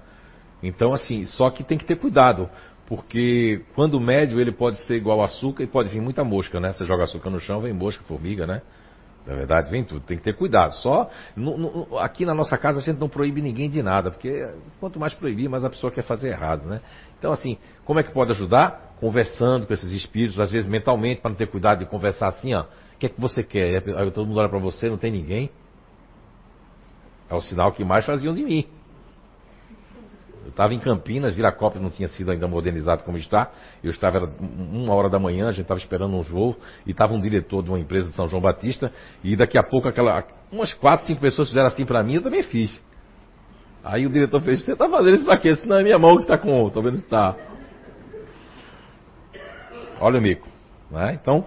Então, 0.63 0.93
assim, 0.93 1.25
só 1.25 1.51
que 1.51 1.65
tem 1.65 1.77
que 1.77 1.85
ter 1.85 1.97
cuidado, 1.97 2.49
porque 2.87 3.63
quando 3.75 3.95
o 3.95 4.01
médio 4.01 4.41
ele 4.41 4.53
pode 4.53 4.79
ser 4.87 4.97
igual 4.97 5.23
açúcar 5.23 5.63
e 5.63 5.67
pode 5.67 5.89
vir 5.89 6.01
muita 6.01 6.23
mosca, 6.23 6.61
né? 6.61 6.73
Você 6.73 6.87
joga 6.87 7.05
açúcar 7.05 7.31
no 7.31 7.41
chão, 7.41 7.61
vem 7.61 7.73
mosca, 7.73 8.03
formiga, 8.05 8.47
né? 8.47 8.63
Na 9.27 9.35
verdade, 9.35 9.71
vem 9.71 9.83
tudo. 9.83 10.01
Tem 10.01 10.19
que 10.19 10.23
ter 10.23 10.35
cuidado. 10.35 10.75
Só 10.75 11.09
no, 11.35 11.57
no, 11.57 11.99
aqui 11.99 12.27
na 12.27 12.35
nossa 12.35 12.59
casa 12.59 12.81
a 12.81 12.83
gente 12.83 12.99
não 12.99 13.09
proíbe 13.09 13.41
ninguém 13.41 13.71
de 13.71 13.83
nada, 13.83 14.11
porque 14.11 14.47
quanto 14.79 15.01
mais 15.01 15.15
proibir, 15.15 15.49
mais 15.49 15.65
a 15.65 15.71
pessoa 15.71 15.91
quer 15.91 16.03
fazer 16.03 16.29
errado, 16.29 16.67
né? 16.67 16.81
Então, 17.19 17.33
assim, 17.33 17.57
como 17.85 17.99
é 17.99 18.03
que 18.03 18.13
pode 18.13 18.33
ajudar? 18.33 18.95
Conversando 19.01 19.67
com 19.67 19.73
esses 19.73 19.93
espíritos, 19.93 20.39
às 20.39 20.51
vezes 20.51 20.69
mentalmente, 20.69 21.21
para 21.21 21.31
não 21.31 21.37
ter 21.37 21.47
cuidado 21.47 21.79
de 21.79 21.87
conversar 21.87 22.29
assim, 22.29 22.55
ó. 22.55 22.63
O 22.63 22.99
que 22.99 23.07
é 23.07 23.09
que 23.09 23.21
você 23.21 23.43
quer? 23.43 23.83
Aí 23.97 24.11
todo 24.11 24.27
mundo 24.27 24.39
olha 24.39 24.49
para 24.49 24.59
você, 24.59 24.89
não 24.89 24.99
tem 24.99 25.11
ninguém. 25.11 25.51
É 27.29 27.35
o 27.35 27.41
sinal 27.41 27.73
que 27.73 27.83
mais 27.83 28.05
faziam 28.05 28.35
de 28.35 28.45
mim. 28.45 28.67
Eu 30.45 30.51
estava 30.51 30.75
em 30.75 30.79
Campinas, 30.79 31.35
Viracopos 31.35 31.81
não 31.81 31.89
tinha 31.89 32.07
sido 32.09 32.31
ainda 32.31 32.47
modernizado 32.47 33.03
como 33.03 33.17
está. 33.17 33.51
Eu 33.83 33.91
estava, 33.91 34.19
era 34.19 34.31
uma 34.39 34.93
hora 34.93 35.09
da 35.09 35.19
manhã, 35.19 35.49
a 35.49 35.53
gente 35.53 35.63
estava 35.63 35.81
esperando 35.81 36.15
um 36.15 36.21
voo, 36.21 36.55
e 36.87 36.91
estava 36.91 37.15
um 37.15 37.21
diretor 37.21 37.63
de 37.63 37.71
uma 37.71 37.81
empresa 37.81 38.11
de 38.11 38.15
São 38.15 38.27
João 38.29 38.43
Batista, 38.43 38.93
e 39.23 39.35
daqui 39.35 39.59
a 39.59 39.63
pouco 39.63 39.89
aquela, 39.89 40.23
umas 40.53 40.75
quatro, 40.75 41.07
cinco 41.07 41.21
pessoas 41.21 41.49
fizeram 41.49 41.69
assim 41.69 41.87
para 41.87 42.03
mim, 42.03 42.17
eu 42.17 42.23
também 42.23 42.43
fiz. 42.43 42.85
Aí 43.83 44.07
o 44.07 44.11
diretor 44.11 44.41
fez, 44.43 44.65
você 44.65 44.73
está 44.73 44.89
fazendo 44.89 45.15
isso 45.15 45.25
para 45.25 45.39
quê? 45.39 45.57
Senão 45.57 45.77
é 45.77 45.83
minha 45.83 45.99
mão 45.99 46.17
que 46.17 46.23
está 46.23 46.37
com, 46.39 46.67
estou 46.67 46.83
vendo 46.83 46.99
se 46.99 47.05
está. 47.05 47.35
Olha 50.01 50.19
o 50.19 50.23
mico. 50.23 50.49
Né? 50.91 51.19
Então, 51.21 51.45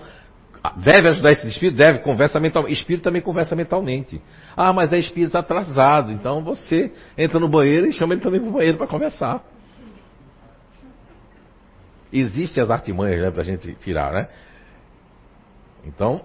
Deve 0.75 1.09
ajudar 1.09 1.31
esse 1.31 1.47
espírito? 1.47 1.77
Deve, 1.77 1.99
conversa 1.99 2.39
mentalmente. 2.39 2.73
Espírito 2.73 3.03
também 3.03 3.21
conversa 3.21 3.55
mentalmente. 3.55 4.21
Ah, 4.55 4.73
mas 4.73 4.91
é 4.91 4.97
espírito 4.97 5.37
atrasado. 5.37 6.11
Então 6.11 6.43
você 6.43 6.91
entra 7.17 7.39
no 7.39 7.47
banheiro 7.47 7.87
e 7.87 7.91
chama 7.91 8.13
ele 8.13 8.21
também 8.21 8.39
para 8.39 8.49
o 8.49 8.53
banheiro 8.53 8.77
para 8.77 8.87
conversar. 8.87 9.43
Existem 12.11 12.63
as 12.63 12.69
artimanhas 12.69 13.21
né, 13.21 13.31
para 13.31 13.41
a 13.41 13.45
gente 13.45 13.73
tirar, 13.75 14.13
né? 14.13 14.27
Então, 15.85 16.21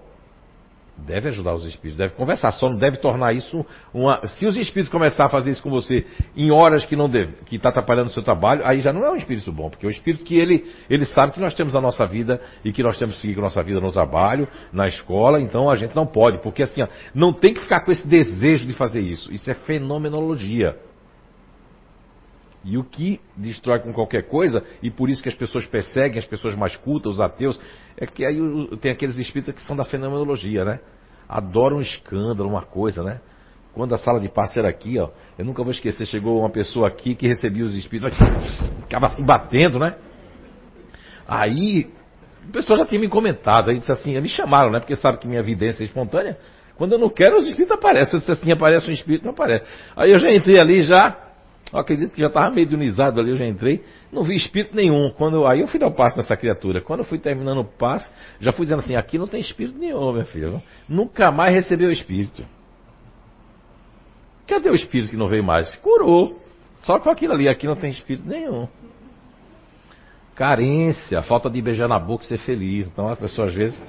Deve 0.95 1.29
ajudar 1.29 1.55
os 1.55 1.65
espíritos, 1.65 1.97
deve 1.97 2.13
conversar, 2.13 2.51
só 2.51 2.69
não 2.69 2.77
deve 2.77 2.97
tornar 2.97 3.33
isso 3.33 3.65
uma. 3.91 4.25
Se 4.27 4.45
os 4.45 4.55
espíritos 4.55 4.91
começar 4.91 5.25
a 5.25 5.29
fazer 5.29 5.51
isso 5.51 5.61
com 5.61 5.69
você 5.71 6.05
em 6.35 6.51
horas 6.51 6.85
que 6.85 6.95
não 6.95 7.09
deve, 7.09 7.33
que 7.45 7.55
está 7.55 7.69
atrapalhando 7.69 8.09
o 8.09 8.13
seu 8.13 8.21
trabalho, 8.21 8.61
aí 8.63 8.79
já 8.79 8.93
não 8.93 9.03
é 9.03 9.09
um 9.09 9.15
espírito 9.15 9.51
bom, 9.51 9.69
porque 9.71 9.85
é 9.85 9.89
um 9.89 9.91
espírito 9.91 10.23
que 10.23 10.37
ele, 10.37 10.71
ele 10.89 11.05
sabe 11.07 11.33
que 11.33 11.39
nós 11.39 11.55
temos 11.55 11.75
a 11.75 11.81
nossa 11.81 12.05
vida 12.05 12.39
e 12.63 12.71
que 12.71 12.83
nós 12.83 12.97
temos 12.97 13.15
que 13.15 13.21
seguir 13.21 13.33
com 13.33 13.41
a 13.41 13.45
nossa 13.45 13.63
vida 13.63 13.81
no 13.81 13.91
trabalho, 13.91 14.47
na 14.71 14.87
escola, 14.87 15.41
então 15.41 15.67
a 15.67 15.75
gente 15.75 15.95
não 15.95 16.05
pode, 16.05 16.37
porque 16.37 16.61
assim, 16.61 16.83
ó, 16.83 16.87
não 17.13 17.33
tem 17.33 17.55
que 17.55 17.61
ficar 17.61 17.83
com 17.83 17.91
esse 17.91 18.07
desejo 18.07 18.67
de 18.67 18.73
fazer 18.73 19.01
isso. 19.01 19.33
Isso 19.33 19.49
é 19.49 19.55
fenomenologia. 19.55 20.77
E 22.63 22.77
o 22.77 22.83
que 22.83 23.19
destrói 23.35 23.79
com 23.79 23.91
qualquer 23.91 24.23
coisa, 24.29 24.63
e 24.81 24.89
por 24.89 25.09
isso 25.09 25.21
que 25.21 25.29
as 25.29 25.35
pessoas 25.35 25.65
perseguem 25.65 26.17
as 26.17 26.25
pessoas 26.25 26.55
mais 26.55 26.75
cultas, 26.77 27.13
os 27.13 27.21
ateus, 27.21 27.59
é 27.97 28.05
que 28.05 28.25
aí 28.25 28.39
tem 28.79 28.91
aqueles 28.91 29.17
espíritas 29.17 29.53
que 29.55 29.61
são 29.63 29.75
da 29.75 29.83
fenomenologia, 29.83 30.63
né? 30.63 30.79
Adoram 31.27 31.77
um 31.77 31.81
escândalo, 31.81 32.49
uma 32.49 32.61
coisa, 32.61 33.03
né? 33.03 33.19
Quando 33.73 33.93
a 33.93 33.97
sala 33.97 34.19
de 34.19 34.29
passe 34.29 34.59
era 34.59 34.69
aqui, 34.69 34.99
ó, 34.99 35.09
eu 35.37 35.43
nunca 35.43 35.63
vou 35.63 35.71
esquecer, 35.71 36.05
chegou 36.05 36.39
uma 36.39 36.49
pessoa 36.49 36.87
aqui 36.87 37.15
que 37.15 37.27
recebia 37.27 37.65
os 37.65 37.75
espíritos, 37.75 38.15
ficava 38.83 39.07
assim 39.07 39.23
batendo, 39.23 39.79
né? 39.79 39.95
Aí, 41.27 41.89
o 42.47 42.51
pessoal 42.51 42.79
já 42.79 42.85
tinha 42.85 43.01
me 43.01 43.09
comentado, 43.09 43.71
aí 43.71 43.79
disse 43.79 43.91
assim, 43.91 44.19
me 44.21 44.29
chamaram, 44.29 44.71
né? 44.71 44.79
Porque 44.79 44.95
sabe 44.95 45.17
que 45.17 45.27
minha 45.27 45.41
vidência 45.41 45.83
é 45.83 45.85
espontânea. 45.85 46.37
Quando 46.75 46.93
eu 46.93 46.99
não 46.99 47.09
quero, 47.09 47.37
os 47.37 47.45
espíritos 47.45 47.75
aparecem. 47.75 48.13
Eu 48.13 48.19
disse 48.19 48.31
assim, 48.31 48.51
aparece 48.51 48.89
um 48.89 48.93
espírito, 48.93 49.23
não 49.23 49.31
aparece. 49.31 49.65
Aí 49.95 50.11
eu 50.11 50.19
já 50.19 50.31
entrei 50.31 50.59
ali, 50.59 50.81
já, 50.81 51.15
eu 51.73 51.79
acredito 51.79 52.13
que 52.13 52.21
já 52.21 52.27
estava 52.27 52.51
mediunizado 52.51 53.19
ali, 53.19 53.31
eu 53.31 53.35
já 53.35 53.47
entrei, 53.47 53.83
não 54.11 54.23
vi 54.23 54.35
espírito 54.35 54.75
nenhum. 54.75 55.09
Quando 55.09 55.45
aí 55.47 55.61
eu 55.61 55.67
fui 55.67 55.79
dar 55.79 55.87
o 55.87 55.91
passo 55.91 56.17
nessa 56.17 56.37
criatura. 56.37 56.81
Quando 56.81 56.99
eu 56.99 57.05
fui 57.05 57.17
terminando 57.17 57.61
o 57.61 57.65
passo, 57.65 58.07
já 58.39 58.53
fui 58.53 58.65
dizendo 58.65 58.79
assim, 58.79 58.95
aqui 58.95 59.17
não 59.17 59.25
tem 59.25 59.41
espírito 59.41 59.79
nenhum, 59.79 60.11
minha 60.11 60.25
filha. 60.25 60.61
Nunca 60.87 61.31
mais 61.31 61.53
recebeu 61.53 61.91
espírito. 61.91 62.45
Cadê 64.45 64.69
o 64.69 64.75
espírito 64.75 65.09
que 65.09 65.17
não 65.17 65.27
veio 65.27 65.43
mais? 65.43 65.75
Curou. 65.77 66.39
Só 66.83 66.99
com 66.99 67.09
aquilo 67.09 67.33
ali, 67.33 67.49
aqui 67.49 67.65
não 67.65 67.75
tem 67.75 67.89
espírito 67.89 68.27
nenhum. 68.27 68.67
Carência, 70.35 71.23
falta 71.23 71.49
de 71.49 71.59
beijar 71.59 71.87
na 71.87 71.97
boca 71.97 72.23
e 72.23 72.27
ser 72.27 72.37
feliz. 72.39 72.85
Então 72.85 73.07
as 73.07 73.17
pessoas 73.17 73.49
às 73.49 73.55
vezes. 73.55 73.83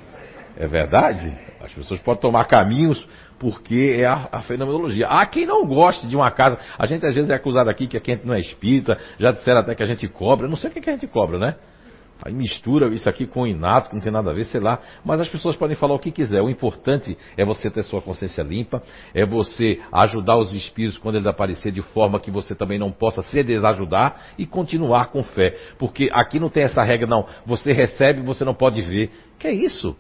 É 0.57 0.67
verdade? 0.67 1.37
As 1.61 1.73
pessoas 1.73 2.01
podem 2.01 2.21
tomar 2.21 2.45
caminhos 2.45 3.07
porque 3.39 3.97
é 3.99 4.05
a, 4.05 4.29
a, 4.31 4.43
fenomenologia. 4.43 5.07
Há 5.09 5.27
quem 5.27 5.47
não 5.47 5.67
goste 5.67 6.07
de 6.07 6.17
uma 6.17 6.31
casa. 6.31 6.59
A 6.79 6.87
gente 6.87 7.07
às 7.07 7.15
vezes 7.15 7.31
é 7.31 7.35
acusado 7.35 7.69
aqui 7.69 7.87
que 7.87 7.97
a 7.97 8.01
gente 8.01 8.27
não 8.27 8.35
é 8.35 8.41
espírita, 8.41 8.99
já 9.19 9.33
disseram 9.33 9.61
até 9.61 9.75
que 9.75 9.83
a 9.83 9.87
gente 9.87 10.07
cobra. 10.09 10.49
Não 10.49 10.57
sei 10.57 10.71
o 10.71 10.73
que, 10.73 10.81
que 10.81 10.91
a 10.91 10.93
gente 10.93 11.07
cobra, 11.07 11.39
né? 11.39 11.57
Aí 12.25 12.33
mistura 12.33 12.87
isso 12.95 13.09
aqui 13.09 13.27
com 13.27 13.43
o 13.43 13.47
inato, 13.47 13.89
que 13.89 13.97
não 13.97 14.01
tem 14.01 14.13
nada 14.13 14.31
a 14.31 14.35
ver, 14.35 14.45
sei 14.45 14.61
lá. 14.61 14.79
Mas 15.05 15.21
as 15.21 15.29
pessoas 15.29 15.57
podem 15.57 15.77
falar 15.77 15.95
o 15.95 15.99
que 15.99 16.13
quiser. 16.13 16.41
O 16.41 16.49
importante 16.49 17.19
é 17.37 17.45
você 17.45 17.69
ter 17.69 17.83
sua 17.83 18.01
consciência 18.01 18.43
limpa, 18.43 18.83
é 19.13 19.27
você 19.27 19.81
ajudar 19.93 20.39
os 20.39 20.53
espíritos 20.53 20.97
quando 20.97 21.17
eles 21.17 21.27
aparecerem 21.27 21.75
de 21.75 21.83
forma 21.83 22.21
que 22.21 22.31
você 22.31 22.55
também 22.55 22.79
não 22.79 22.93
possa 22.93 23.21
se 23.23 23.43
desajudar 23.43 24.17
e 24.39 24.47
continuar 24.47 25.07
com 25.07 25.23
fé. 25.25 25.57
Porque 25.77 26.09
aqui 26.13 26.39
não 26.39 26.49
tem 26.49 26.63
essa 26.63 26.83
regra, 26.83 27.07
não. 27.07 27.27
Você 27.45 27.73
recebe, 27.73 28.23
você 28.23 28.45
não 28.45 28.55
pode 28.55 28.81
ver. 28.81 29.11
Que 29.39 29.49
é 29.49 29.53
isso? 29.53 29.97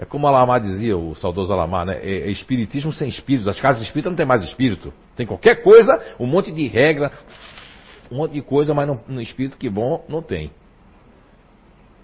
É 0.00 0.06
como 0.06 0.26
Alamar 0.26 0.62
dizia, 0.62 0.96
o 0.96 1.14
saudoso 1.14 1.52
Alamar, 1.52 1.84
né? 1.84 1.98
É, 2.02 2.28
é 2.28 2.30
espiritismo 2.30 2.90
sem 2.90 3.06
espíritos. 3.06 3.46
As 3.46 3.60
casas 3.60 3.82
espíritas 3.82 4.10
não 4.10 4.16
tem 4.16 4.24
mais 4.24 4.42
espírito. 4.42 4.90
Tem 5.14 5.26
qualquer 5.26 5.62
coisa, 5.62 5.92
um 6.18 6.24
monte 6.26 6.50
de 6.50 6.66
regra, 6.66 7.12
um 8.10 8.16
monte 8.16 8.32
de 8.32 8.40
coisa, 8.40 8.72
mas 8.72 8.88
no, 8.88 8.98
no 9.06 9.20
espírito 9.20 9.58
que 9.58 9.68
bom 9.68 10.02
não 10.08 10.22
tem. 10.22 10.52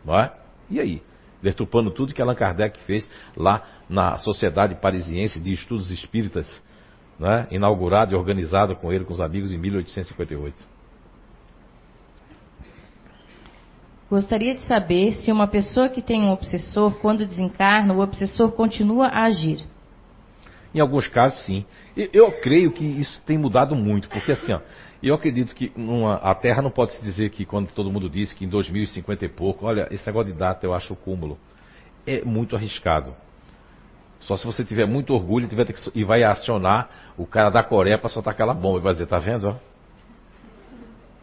Não 0.05 0.15
é? 0.15 0.31
E 0.69 0.79
aí? 0.79 1.03
Deturpando 1.43 1.91
tudo 1.91 2.13
que 2.13 2.21
Allan 2.21 2.35
Kardec 2.35 2.79
fez 2.81 3.09
lá 3.35 3.63
na 3.89 4.19
Sociedade 4.19 4.75
Parisiense 4.75 5.41
de 5.41 5.53
Estudos 5.53 5.91
Espíritas, 5.91 6.63
né? 7.19 7.47
inaugurado 7.51 8.13
e 8.13 8.17
organizado 8.17 8.77
com 8.77 8.93
ele, 8.93 9.07
com 9.07 9.15
os 9.15 9.23
amigos, 9.23 9.51
em 9.53 9.57
1858. 9.57 10.76
Gostaria 14.09 14.55
de 14.55 14.61
saber 14.67 15.15
se 15.15 15.33
uma 15.33 15.49
pessoa 15.49 15.89
que 15.89 16.01
tem 16.01 16.23
um 16.23 16.31
obsessor, 16.31 16.93
quando 17.01 17.27
desencarna, 17.27 17.93
o 17.93 18.01
obsessor 18.01 18.53
continua 18.53 19.09
a 19.09 19.25
agir. 19.25 19.65
Em 20.73 20.79
alguns 20.79 21.09
casos, 21.09 21.45
sim. 21.45 21.65
Eu, 21.97 22.31
creio 22.41 22.71
que 22.71 22.85
isso 22.85 23.21
tem 23.27 23.37
mudado 23.37 23.75
muito, 23.75 24.09
porque 24.09 24.33
assim, 24.33 24.53
ó, 24.53 24.61
eu 25.03 25.15
acredito 25.15 25.55
que 25.55 25.73
a 26.21 26.35
Terra 26.35 26.63
não 26.63 26.71
pode 26.71 26.93
se 26.93 27.03
dizer 27.03 27.31
que 27.31 27.45
quando 27.45 27.73
todo 27.73 27.91
mundo 27.91 28.09
disse 28.09 28.35
que 28.35 28.45
em 28.45 28.49
2050 28.49 29.25
e 29.25 29.29
pouco, 29.29 29.67
olha, 29.67 29.89
esse 29.91 30.07
negócio 30.07 30.33
de 30.33 30.39
data 30.39 30.65
eu 30.65 30.73
acho 30.73 30.93
o 30.93 30.97
cúmulo. 30.97 31.39
É 32.07 32.25
muito 32.25 32.55
arriscado. 32.55 33.15
Só 34.21 34.37
se 34.37 34.45
você 34.45 34.65
tiver 34.65 34.87
muito 34.87 35.15
orgulho 35.15 35.49
tiver 35.49 35.65
que, 35.65 35.75
e 35.95 36.05
vai 36.05 36.23
acionar 36.23 36.89
o 37.17 37.27
cara 37.27 37.51
da 37.51 37.63
Coreia 37.63 37.99
para 37.99 38.09
soltar 38.09 38.35
aquela 38.35 38.55
bomba 38.55 38.79
e 38.79 38.83
vai 38.83 38.93
dizer, 38.93 39.07
tá 39.07 39.19
vendo? 39.19 39.49
Ó? 39.49 39.57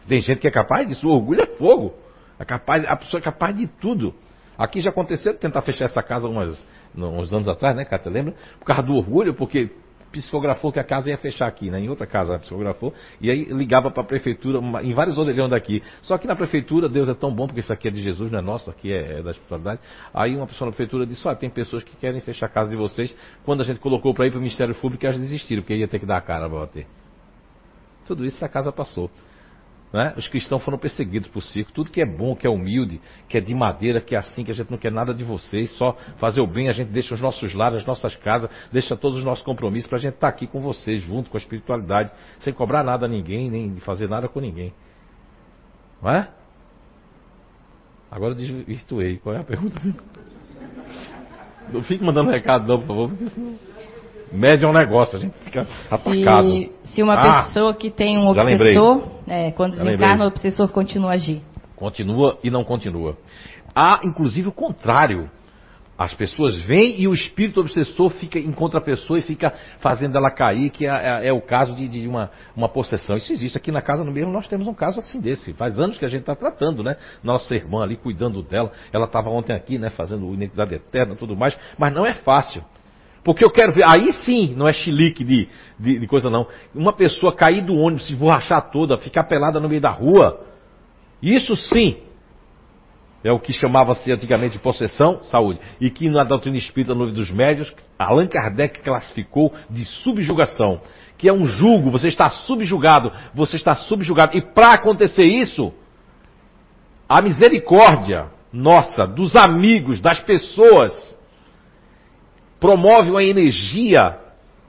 Tem 0.06 0.20
gente 0.20 0.40
que 0.40 0.48
é 0.48 0.50
capaz 0.50 0.86
disso, 0.86 1.08
o 1.08 1.12
orgulho 1.12 1.42
é 1.42 1.46
fogo. 1.46 2.03
É 2.38 2.44
capaz, 2.44 2.84
a 2.84 2.96
pessoa 2.96 3.20
é 3.20 3.22
capaz 3.22 3.56
de 3.56 3.66
tudo. 3.66 4.14
Aqui 4.56 4.80
já 4.80 4.90
aconteceu 4.90 5.34
tentar 5.36 5.62
fechar 5.62 5.86
essa 5.86 6.02
casa 6.02 6.28
uns 6.28 7.32
anos 7.32 7.48
atrás, 7.48 7.74
né, 7.74 7.84
Cátia? 7.84 8.10
Lembra? 8.10 8.34
Por 8.58 8.64
causa 8.64 8.82
do 8.82 8.94
orgulho, 8.94 9.34
porque 9.34 9.70
psicografou 10.12 10.70
que 10.70 10.78
a 10.78 10.84
casa 10.84 11.10
ia 11.10 11.18
fechar 11.18 11.48
aqui, 11.48 11.70
né? 11.70 11.80
Em 11.80 11.88
outra 11.88 12.06
casa 12.06 12.38
psicografou. 12.38 12.94
E 13.20 13.30
aí 13.30 13.44
ligava 13.46 13.90
para 13.90 14.04
a 14.04 14.06
prefeitura, 14.06 14.60
em 14.82 14.94
vários 14.94 15.18
orelhões 15.18 15.50
daqui. 15.50 15.82
Só 16.02 16.16
que 16.16 16.26
na 16.26 16.36
prefeitura, 16.36 16.88
Deus 16.88 17.08
é 17.08 17.14
tão 17.14 17.34
bom, 17.34 17.46
porque 17.46 17.60
isso 17.60 17.72
aqui 17.72 17.88
é 17.88 17.90
de 17.90 18.00
Jesus, 18.00 18.30
não 18.30 18.38
é 18.38 18.42
nosso, 18.42 18.70
aqui 18.70 18.92
é, 18.92 19.18
é 19.18 19.22
da 19.22 19.32
espiritualidade. 19.32 19.80
Aí 20.12 20.36
uma 20.36 20.46
pessoa 20.46 20.66
na 20.66 20.72
prefeitura 20.72 21.04
disse, 21.04 21.26
olha, 21.26 21.36
tem 21.36 21.50
pessoas 21.50 21.82
que 21.82 21.96
querem 21.96 22.20
fechar 22.20 22.46
a 22.46 22.48
casa 22.48 22.70
de 22.70 22.76
vocês. 22.76 23.14
Quando 23.44 23.62
a 23.62 23.64
gente 23.64 23.80
colocou 23.80 24.14
para 24.14 24.26
ir 24.26 24.30
para 24.30 24.38
o 24.38 24.40
Ministério 24.40 24.74
Público, 24.76 25.04
elas 25.04 25.18
desistiram, 25.18 25.62
porque 25.62 25.74
ia 25.74 25.88
ter 25.88 25.98
que 25.98 26.06
dar 26.06 26.18
a 26.18 26.22
cara 26.22 26.48
para 26.48 26.60
bater. 26.60 26.86
Tudo 28.06 28.24
isso 28.24 28.44
a 28.44 28.48
casa 28.48 28.70
passou. 28.70 29.10
Né? 29.94 30.12
Os 30.16 30.26
cristãos 30.26 30.60
foram 30.64 30.76
perseguidos 30.76 31.28
por 31.28 31.40
circo. 31.40 31.72
Tudo 31.72 31.88
que 31.88 32.00
é 32.00 32.04
bom, 32.04 32.34
que 32.34 32.44
é 32.44 32.50
humilde, 32.50 33.00
que 33.28 33.38
é 33.38 33.40
de 33.40 33.54
madeira, 33.54 34.00
que 34.00 34.16
é 34.16 34.18
assim, 34.18 34.42
que 34.42 34.50
a 34.50 34.54
gente 34.54 34.68
não 34.68 34.76
quer 34.76 34.90
nada 34.90 35.14
de 35.14 35.22
vocês, 35.22 35.70
só 35.76 35.96
fazer 36.16 36.40
o 36.40 36.48
bem, 36.48 36.68
a 36.68 36.72
gente 36.72 36.88
deixa 36.88 37.14
os 37.14 37.20
nossos 37.20 37.54
lares, 37.54 37.78
as 37.78 37.86
nossas 37.86 38.16
casas, 38.16 38.50
deixa 38.72 38.96
todos 38.96 39.18
os 39.18 39.24
nossos 39.24 39.44
compromissos 39.44 39.88
para 39.88 39.98
a 39.98 40.00
gente 40.00 40.14
estar 40.14 40.26
tá 40.26 40.34
aqui 40.34 40.48
com 40.48 40.60
vocês, 40.60 41.00
junto 41.00 41.30
com 41.30 41.36
a 41.36 41.40
espiritualidade, 41.40 42.10
sem 42.40 42.52
cobrar 42.52 42.82
nada 42.82 43.06
a 43.06 43.08
ninguém, 43.08 43.48
nem 43.48 43.76
fazer 43.76 44.08
nada 44.08 44.26
com 44.26 44.40
ninguém. 44.40 44.74
Não 46.02 46.10
é? 46.10 46.28
Agora 48.10 48.32
eu 48.32 48.36
desvirtuei. 48.36 49.18
Qual 49.18 49.32
é 49.32 49.38
a 49.38 49.44
pergunta? 49.44 49.80
Não 51.72 51.84
fique 51.84 52.02
mandando 52.02 52.32
recado 52.32 52.66
não, 52.66 52.78
por 52.78 52.86
favor, 52.88 53.08
porque 53.10 53.28
senão... 53.30 53.73
Média 54.32 54.66
é 54.66 54.68
um 54.68 54.72
negócio, 54.72 55.18
a 55.18 55.20
gente 55.20 55.34
fica 55.44 55.66
atacado. 55.90 56.48
Se, 56.48 56.72
se 56.94 57.02
uma 57.02 57.14
Ah, 57.14 57.42
pessoa 57.44 57.74
que 57.74 57.90
tem 57.90 58.18
um 58.18 58.26
obsessor, 58.28 59.02
é, 59.28 59.50
quando 59.52 59.76
desencarna, 59.76 60.24
o 60.24 60.28
obsessor 60.28 60.68
continua 60.68 61.10
a 61.10 61.14
agir. 61.14 61.42
Continua 61.76 62.38
e 62.42 62.50
não 62.50 62.64
continua. 62.64 63.16
Há, 63.74 64.00
inclusive, 64.04 64.48
o 64.48 64.52
contrário. 64.52 65.30
As 65.96 66.12
pessoas 66.12 66.60
vêm 66.62 67.00
e 67.00 67.06
o 67.06 67.14
espírito 67.14 67.60
obsessor 67.60 68.10
fica 68.10 68.36
encontra 68.36 68.80
a 68.80 68.82
pessoa 68.82 69.16
e 69.16 69.22
fica 69.22 69.52
fazendo 69.78 70.16
ela 70.18 70.28
cair, 70.28 70.68
que 70.70 70.84
é, 70.84 70.90
é- 70.90 71.28
é 71.28 71.32
o 71.32 71.40
caso 71.40 71.72
de, 71.72 71.86
de 71.86 72.08
uma, 72.08 72.32
uma 72.56 72.68
possessão. 72.68 73.16
Isso 73.16 73.32
existe 73.32 73.56
aqui 73.56 73.70
na 73.70 73.80
casa 73.80 74.02
no 74.02 74.10
mesmo, 74.10 74.32
nós 74.32 74.48
temos 74.48 74.66
um 74.66 74.74
caso 74.74 74.98
assim 74.98 75.20
desse. 75.20 75.52
Faz 75.52 75.78
anos 75.78 75.96
que 75.96 76.04
a 76.04 76.08
gente 76.08 76.22
está 76.22 76.34
tratando, 76.34 76.82
né? 76.82 76.96
Nossa 77.22 77.54
irmã 77.54 77.84
ali 77.84 77.96
cuidando 77.96 78.42
dela. 78.42 78.72
Ela 78.92 79.04
estava 79.04 79.30
ontem 79.30 79.52
aqui, 79.54 79.78
né? 79.78 79.88
Fazendo 79.88 80.34
identidade 80.34 80.74
eterna 80.74 81.12
e 81.12 81.16
tudo 81.16 81.36
mais. 81.36 81.56
Mas 81.78 81.94
não 81.94 82.04
é 82.04 82.12
fácil. 82.12 82.64
Porque 83.24 83.44
eu 83.44 83.50
quero 83.50 83.72
ver, 83.72 83.84
aí 83.84 84.12
sim, 84.12 84.54
não 84.54 84.68
é 84.68 84.72
chilique 84.72 85.24
de, 85.24 85.48
de, 85.80 85.98
de 85.98 86.06
coisa 86.06 86.28
não. 86.28 86.46
Uma 86.74 86.92
pessoa 86.92 87.34
cair 87.34 87.62
do 87.62 87.74
ônibus, 87.74 88.06
se 88.06 88.12
esborrachar 88.12 88.70
toda, 88.70 88.98
ficar 88.98 89.24
pelada 89.24 89.58
no 89.58 89.68
meio 89.68 89.80
da 89.80 89.90
rua. 89.90 90.40
Isso 91.22 91.56
sim 91.56 91.96
é 93.24 93.32
o 93.32 93.40
que 93.40 93.54
chamava-se 93.54 94.12
antigamente 94.12 94.52
de 94.52 94.58
possessão, 94.58 95.24
saúde, 95.24 95.58
e 95.80 95.88
que 95.88 96.10
na 96.10 96.24
doutrina 96.24 96.58
espírita, 96.58 96.94
no 96.94 97.06
livro 97.06 97.20
dos 97.20 97.30
médios, 97.30 97.74
Allan 97.98 98.28
Kardec 98.28 98.82
classificou 98.82 99.50
de 99.70 99.82
subjugação, 99.86 100.82
que 101.16 101.26
é 101.26 101.32
um 101.32 101.46
julgo, 101.46 101.90
você 101.90 102.08
está 102.08 102.28
subjugado, 102.28 103.10
você 103.32 103.56
está 103.56 103.74
subjugado. 103.74 104.36
E 104.36 104.42
para 104.42 104.74
acontecer 104.74 105.24
isso, 105.24 105.72
a 107.08 107.22
misericórdia 107.22 108.26
nossa, 108.52 109.06
dos 109.06 109.34
amigos, 109.34 109.98
das 110.00 110.20
pessoas, 110.20 111.18
promove 112.64 113.10
uma 113.10 113.22
energia 113.22 114.18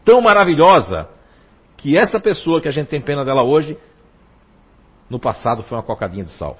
tão 0.03 0.19
maravilhosa 0.19 1.07
que 1.77 1.97
essa 1.97 2.19
pessoa 2.19 2.59
que 2.59 2.67
a 2.67 2.71
gente 2.71 2.89
tem 2.89 2.99
pena 2.99 3.23
dela 3.23 3.41
hoje, 3.41 3.77
no 5.09 5.17
passado 5.17 5.63
foi 5.63 5.77
uma 5.77 5.83
cocadinha 5.83 6.25
de 6.25 6.31
sal. 6.31 6.57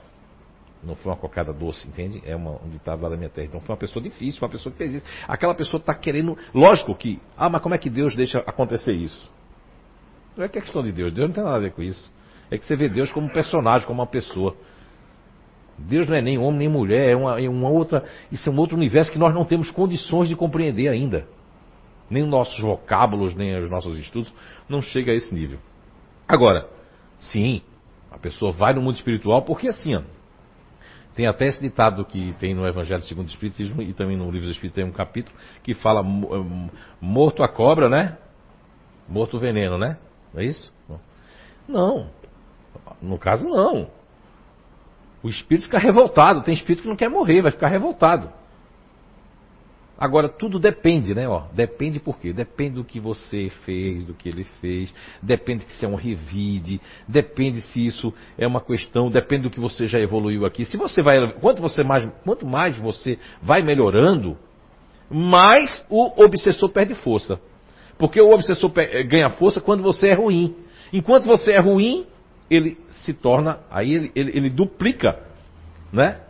Não 0.82 0.96
foi 0.96 1.12
uma 1.12 1.18
cocada 1.18 1.52
doce, 1.52 1.90
entende? 1.90 2.24
É 2.26 2.38
uma, 2.38 2.52
um 2.64 2.70
ditado 2.70 3.02
lá 3.02 3.10
da 3.10 3.18
minha 3.18 3.30
terra. 3.30 3.48
Então 3.48 3.60
foi 3.60 3.74
uma 3.74 3.78
pessoa 3.78 4.02
difícil, 4.02 4.42
uma 4.42 4.50
pessoa 4.50 4.72
que 4.72 4.78
fez 4.78 4.94
isso. 4.94 5.06
Aquela 5.28 5.54
pessoa 5.54 5.78
está 5.78 5.94
querendo. 5.94 6.38
Lógico 6.54 6.96
que. 6.96 7.20
Ah, 7.36 7.50
mas 7.50 7.62
como 7.62 7.76
é 7.76 7.78
que 7.78 7.90
Deus 7.90 8.16
deixa 8.16 8.40
acontecer 8.40 8.94
isso? 8.94 9.30
Não 10.38 10.46
é 10.46 10.48
que 10.48 10.58
é 10.58 10.62
questão 10.62 10.84
de 10.84 10.94
Deus. 10.94 11.12
Deus 11.12 11.28
não 11.28 11.36
tem 11.36 11.44
nada 11.44 11.58
a 11.58 11.60
ver 11.60 11.74
com 11.74 11.84
isso. 11.84 12.14
É 12.50 12.58
que 12.58 12.66
você 12.66 12.78
vê 12.78 12.88
Deus 12.88 13.12
como 13.12 13.28
um 13.28 13.34
personagem, 13.34 13.86
como 13.86 14.00
uma 14.00 14.08
pessoa. 14.08 14.56
Deus 15.78 16.08
não 16.08 16.16
é 16.16 16.22
nem 16.22 16.38
homem 16.38 16.60
nem 16.60 16.70
mulher, 16.70 17.10
é 17.10 17.16
uma, 17.16 17.42
é 17.42 17.50
uma 17.50 17.70
outra. 17.70 18.04
Isso 18.32 18.50
é 18.50 18.52
um 18.52 18.58
outro 18.58 18.78
universo 18.78 19.12
que 19.12 19.20
nós 19.20 19.34
não 19.34 19.44
temos 19.44 19.70
condições 19.72 20.30
de 20.30 20.36
compreender 20.36 20.88
ainda. 20.88 21.28
Nem 22.10 22.24
os 22.24 22.30
nossos 22.30 22.60
vocábulos, 22.60 23.36
nem 23.36 23.58
os 23.58 23.70
nossos 23.70 23.98
estudos 23.98 24.34
não 24.70 24.82
chega 24.82 25.12
a 25.12 25.16
esse 25.16 25.34
nível. 25.34 25.60
Agora, 26.28 26.70
sim, 27.20 27.62
a 28.12 28.18
pessoa 28.18 28.52
vai 28.52 28.74
no 28.74 28.82
mundo 28.82 28.96
espiritual 28.96 29.42
porque 29.42 29.68
assim, 29.68 29.96
ó, 29.96 30.02
tem 31.16 31.28
até 31.28 31.46
esse 31.48 31.62
ditado 31.62 32.06
que 32.06 32.34
tem 32.40 32.54
no 32.54 32.68
Evangelho 32.68 33.02
segundo 33.04 33.28
o 33.28 33.30
Espiritismo 33.30 33.82
e 33.82 33.94
também 33.94 34.18
no 34.18 34.26
Livro 34.26 34.48
dos 34.48 34.52
Espíritos 34.52 34.76
tem 34.76 34.86
um 34.86 34.92
capítulo 34.92 35.36
que 35.64 35.74
fala 35.74 36.02
eh, 36.02 36.76
morto 37.00 37.42
a 37.42 37.48
cobra, 37.48 37.90
né? 37.90 38.18
Morto 39.08 39.38
o 39.38 39.40
veneno, 39.40 39.78
né? 39.78 39.98
Não 40.34 40.42
é 40.42 40.46
isso? 40.46 40.74
Não. 41.68 42.10
No 43.02 43.18
caso, 43.18 43.48
não. 43.48 43.90
O 45.26 45.30
espírito 45.30 45.66
fica 45.66 45.80
revoltado. 45.80 46.44
Tem 46.44 46.54
espírito 46.54 46.84
que 46.84 46.88
não 46.88 46.96
quer 46.96 47.10
morrer, 47.10 47.42
vai 47.42 47.50
ficar 47.50 47.68
revoltado. 47.68 48.30
Agora, 49.98 50.30
tudo 50.30 50.60
depende, 50.60 51.16
né? 51.16 51.28
Ó, 51.28 51.46
depende 51.52 52.00
por 52.00 52.20
quê? 52.20 52.32
Depende 52.32 52.76
do 52.76 52.84
que 52.84 53.00
você 53.00 53.50
fez, 53.66 54.06
do 54.06 54.14
que 54.14 54.30
ele 54.30 54.44
fez, 54.62 54.94
depende 55.24 55.64
se 55.64 55.84
é 55.84 55.88
um 55.88 55.96
revide, 55.96 56.80
depende 57.08 57.62
se 57.62 57.84
isso 57.84 58.14
é 58.38 58.46
uma 58.46 58.62
questão, 58.62 59.10
depende 59.10 59.44
do 59.44 59.50
que 59.50 59.60
você 59.60 59.88
já 59.88 60.00
evoluiu 60.00 60.46
aqui. 60.46 60.64
Se 60.64 60.78
você 60.78 61.02
vai, 61.02 61.18
quanto, 61.40 61.60
você 61.60 61.84
mais, 61.84 62.08
quanto 62.24 62.46
mais 62.46 62.78
você 62.78 63.18
vai 63.42 63.64
melhorando, 63.64 64.38
mais 65.10 65.84
o 65.90 66.24
obsessor 66.24 66.70
perde 66.70 66.94
força. 66.94 67.42
Porque 67.98 68.22
o 68.22 68.32
obsessor 68.32 68.72
ganha 69.10 69.32
força 69.32 69.60
quando 69.60 69.82
você 69.82 70.10
é 70.10 70.14
ruim. 70.14 70.56
Enquanto 70.94 71.26
você 71.26 71.54
é 71.54 71.60
ruim, 71.60 72.06
ele 72.50 72.78
se 72.90 73.14
torna, 73.14 73.60
aí 73.70 73.94
ele, 73.94 74.12
ele, 74.16 74.38
ele 74.38 74.50
duplica, 74.50 75.20
né? 75.92 76.22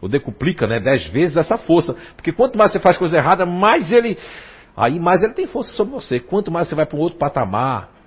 Ou 0.00 0.08
decuplica, 0.08 0.66
né? 0.66 0.78
Dez 0.80 1.06
vezes 1.08 1.36
essa 1.36 1.58
força. 1.58 1.94
Porque 2.14 2.32
quanto 2.32 2.56
mais 2.56 2.72
você 2.72 2.78
faz 2.78 2.96
coisa 2.96 3.16
errada, 3.16 3.44
mais 3.44 3.90
ele. 3.90 4.16
Aí 4.76 5.00
mais 5.00 5.22
ele 5.22 5.34
tem 5.34 5.46
força 5.46 5.72
sobre 5.72 5.92
você. 5.94 6.20
Quanto 6.20 6.50
mais 6.50 6.68
você 6.68 6.74
vai 6.74 6.86
para 6.86 6.96
um 6.96 7.00
outro 7.00 7.18
patamar 7.18 7.97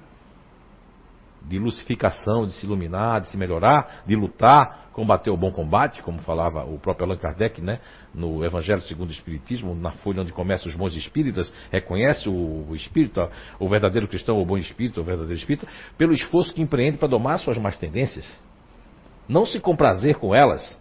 de 1.41 1.57
lucificação, 1.59 2.45
de 2.45 2.53
se 2.53 2.65
iluminar, 2.65 3.21
de 3.21 3.31
se 3.31 3.37
melhorar, 3.37 4.03
de 4.05 4.15
lutar, 4.15 4.89
combater 4.93 5.29
o 5.29 5.37
bom 5.37 5.51
combate, 5.51 6.01
como 6.03 6.21
falava 6.21 6.63
o 6.65 6.77
próprio 6.77 7.05
Allan 7.05 7.17
Kardec, 7.17 7.61
né? 7.61 7.79
No 8.13 8.43
Evangelho 8.45 8.81
segundo 8.81 9.09
o 9.09 9.13
Espiritismo, 9.13 9.73
na 9.73 9.91
folha 9.91 10.21
onde 10.21 10.31
começam 10.31 10.67
os 10.67 10.75
bons 10.75 10.95
espíritas, 10.95 11.51
reconhece 11.71 12.29
o, 12.29 12.67
o 12.69 12.75
espírito, 12.75 13.21
o 13.59 13.67
verdadeiro 13.67 14.07
cristão, 14.07 14.39
o 14.39 14.45
bom 14.45 14.57
espírito, 14.57 15.01
o 15.01 15.03
verdadeiro 15.03 15.39
espírita, 15.39 15.67
pelo 15.97 16.13
esforço 16.13 16.53
que 16.53 16.61
empreende 16.61 16.97
para 16.97 17.07
domar 17.07 17.39
suas 17.39 17.57
más 17.57 17.77
tendências. 17.77 18.39
Não 19.27 19.45
se 19.45 19.59
comprazer 19.59 20.17
com 20.17 20.35
elas, 20.35 20.79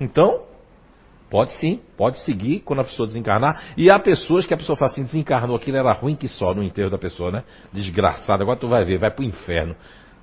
então, 0.00 0.44
pode 1.30 1.52
sim, 1.54 1.80
pode 1.96 2.18
seguir 2.20 2.60
quando 2.60 2.80
a 2.80 2.84
pessoa 2.84 3.06
desencarnar. 3.06 3.74
E 3.76 3.90
há 3.90 3.98
pessoas 3.98 4.46
que 4.46 4.54
a 4.54 4.56
pessoa 4.56 4.76
fala 4.76 4.90
assim, 4.90 5.02
desencarnou, 5.02 5.56
aquilo 5.56 5.76
era 5.76 5.92
ruim 5.92 6.14
que 6.14 6.28
só 6.28 6.54
no 6.54 6.62
enterro 6.62 6.90
da 6.90 6.98
pessoa, 6.98 7.30
né? 7.30 7.44
Desgraçado, 7.72 8.42
agora 8.42 8.58
tu 8.58 8.68
vai 8.68 8.84
ver, 8.84 8.98
vai 8.98 9.10
pro 9.10 9.24
inferno. 9.24 9.76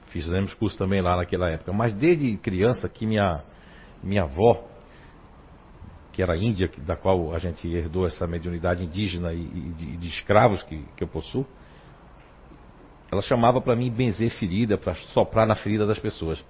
Fizemos 0.07 0.53
curso 0.55 0.77
também 0.77 1.01
lá 1.01 1.15
naquela 1.15 1.49
época. 1.49 1.71
Mas 1.71 1.93
desde 1.93 2.35
criança 2.37 2.89
que 2.89 3.05
minha, 3.05 3.41
minha 4.03 4.23
avó, 4.23 4.67
que 6.11 6.21
era 6.21 6.35
índia, 6.35 6.67
que- 6.67 6.81
da 6.81 6.95
qual 6.95 7.33
a 7.33 7.39
gente 7.39 7.67
herdou 7.67 8.05
essa 8.05 8.27
mediunidade 8.27 8.83
indígena 8.83 9.31
e, 9.33 9.41
e 9.41 9.73
de, 9.77 9.97
de 9.97 10.07
escravos 10.09 10.61
que, 10.63 10.83
que 10.97 11.03
eu 11.03 11.07
possuo, 11.07 11.45
ela 13.11 13.21
chamava 13.21 13.61
para 13.61 13.75
mim 13.75 13.91
benzer 13.91 14.29
ferida, 14.31 14.77
para 14.77 14.95
soprar 15.13 15.45
na 15.45 15.55
ferida 15.55 15.85
das 15.85 15.99
pessoas. 15.99 16.43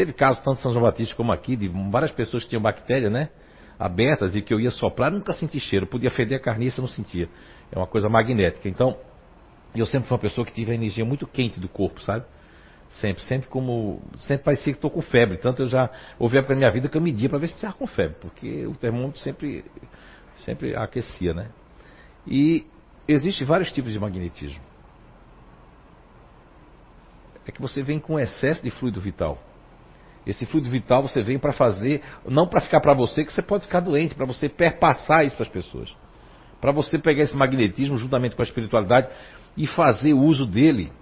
Teve 0.00 0.14
casos, 0.14 0.42
tanto 0.42 0.60
em 0.60 0.62
São 0.62 0.72
João 0.72 0.84
Batista 0.86 1.14
como 1.14 1.30
aqui, 1.30 1.54
de 1.54 1.68
várias 1.68 2.10
pessoas 2.10 2.42
que 2.42 2.48
tinham 2.48 2.62
bactéria, 2.62 3.10
né? 3.10 3.28
Abertas 3.78 4.34
e 4.34 4.40
que 4.40 4.54
eu 4.54 4.58
ia 4.58 4.70
soprar, 4.70 5.10
nunca 5.10 5.34
senti 5.34 5.60
cheiro. 5.60 5.86
Podia 5.86 6.10
feder 6.10 6.38
a 6.38 6.42
carniça, 6.42 6.80
não 6.80 6.88
sentia. 6.88 7.28
É 7.70 7.76
uma 7.76 7.86
coisa 7.86 8.08
magnética. 8.08 8.66
Então, 8.66 8.96
eu 9.74 9.84
sempre 9.84 10.08
fui 10.08 10.14
uma 10.14 10.22
pessoa 10.22 10.46
que 10.46 10.54
tive 10.54 10.72
a 10.72 10.74
energia 10.74 11.04
muito 11.04 11.26
quente 11.26 11.60
do 11.60 11.68
corpo, 11.68 12.02
sabe? 12.02 12.24
Sempre, 12.88 13.22
sempre 13.24 13.50
como. 13.50 14.00
Sempre 14.20 14.42
parecia 14.42 14.72
que 14.72 14.78
estou 14.78 14.90
com 14.90 15.02
febre. 15.02 15.36
Tanto 15.36 15.64
eu 15.64 15.68
já 15.68 15.90
houve 16.18 16.38
época 16.38 16.54
na 16.54 16.60
minha 16.60 16.70
vida 16.70 16.88
que 16.88 16.96
eu 16.96 17.02
media 17.02 17.28
para 17.28 17.36
ver 17.36 17.48
se 17.48 17.56
estava 17.56 17.74
com 17.74 17.86
febre, 17.86 18.16
porque 18.22 18.66
o 18.66 18.74
termômetro 18.74 19.20
sempre, 19.20 19.66
sempre 20.36 20.74
aquecia, 20.74 21.34
né? 21.34 21.50
E 22.26 22.66
existem 23.06 23.46
vários 23.46 23.70
tipos 23.70 23.92
de 23.92 24.00
magnetismo. 24.00 24.62
É 27.44 27.52
que 27.52 27.60
você 27.60 27.82
vem 27.82 28.00
com 28.00 28.18
excesso 28.18 28.62
de 28.62 28.70
fluido 28.70 28.98
vital. 28.98 29.49
Esse 30.30 30.46
fluido 30.46 30.70
vital 30.70 31.02
você 31.02 31.22
vem 31.22 31.38
para 31.38 31.52
fazer, 31.52 32.02
não 32.24 32.46
para 32.46 32.60
ficar 32.60 32.80
para 32.80 32.94
você, 32.94 33.24
que 33.24 33.32
você 33.32 33.42
pode 33.42 33.64
ficar 33.64 33.80
doente, 33.80 34.14
para 34.14 34.26
você 34.26 34.48
perpassar 34.48 35.26
isso 35.26 35.36
para 35.36 35.44
as 35.44 35.52
pessoas. 35.52 35.94
Para 36.60 36.72
você 36.72 36.98
pegar 36.98 37.22
esse 37.22 37.36
magnetismo 37.36 37.96
juntamente 37.96 38.36
com 38.36 38.42
a 38.42 38.44
espiritualidade 38.44 39.08
e 39.56 39.66
fazer 39.66 40.14
uso 40.14 40.46
dele. 40.46 40.92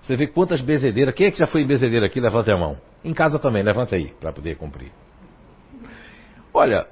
Você 0.00 0.16
vê 0.16 0.26
quantas 0.26 0.60
bezedeiras. 0.60 1.14
Quem 1.14 1.26
é 1.26 1.30
que 1.30 1.38
já 1.38 1.46
foi 1.46 1.62
em 1.62 1.66
bezedeira 1.66 2.06
aqui? 2.06 2.20
Levante 2.20 2.50
a 2.50 2.56
mão. 2.56 2.78
Em 3.04 3.12
casa 3.12 3.38
também, 3.38 3.62
levante 3.62 3.94
aí, 3.94 4.12
para 4.20 4.32
poder 4.32 4.56
cumprir. 4.56 4.92
Olha, 6.52 6.86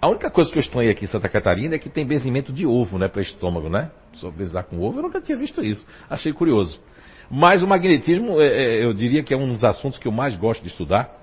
a 0.00 0.08
única 0.08 0.30
coisa 0.30 0.50
que 0.50 0.56
eu 0.56 0.60
estranhei 0.60 0.92
aqui 0.92 1.04
em 1.04 1.08
Santa 1.08 1.28
Catarina 1.28 1.74
é 1.74 1.78
que 1.78 1.88
tem 1.88 2.06
benzimento 2.06 2.52
de 2.52 2.64
ovo, 2.64 2.98
né, 2.98 3.08
para 3.08 3.20
estômago, 3.20 3.68
né? 3.68 3.90
Só 4.14 4.30
bezar 4.30 4.64
com 4.64 4.80
ovo, 4.80 4.98
eu 4.98 5.02
nunca 5.02 5.20
tinha 5.20 5.36
visto 5.36 5.62
isso. 5.62 5.84
Achei 6.08 6.32
curioso. 6.32 6.80
Mas 7.30 7.62
o 7.62 7.66
magnetismo, 7.66 8.40
é, 8.40 8.46
é, 8.46 8.84
eu 8.84 8.94
diria 8.94 9.22
que 9.22 9.34
é 9.34 9.36
um 9.36 9.48
dos 9.52 9.62
assuntos 9.64 9.98
que 9.98 10.08
eu 10.08 10.12
mais 10.12 10.34
gosto 10.36 10.62
de 10.62 10.68
estudar. 10.68 11.16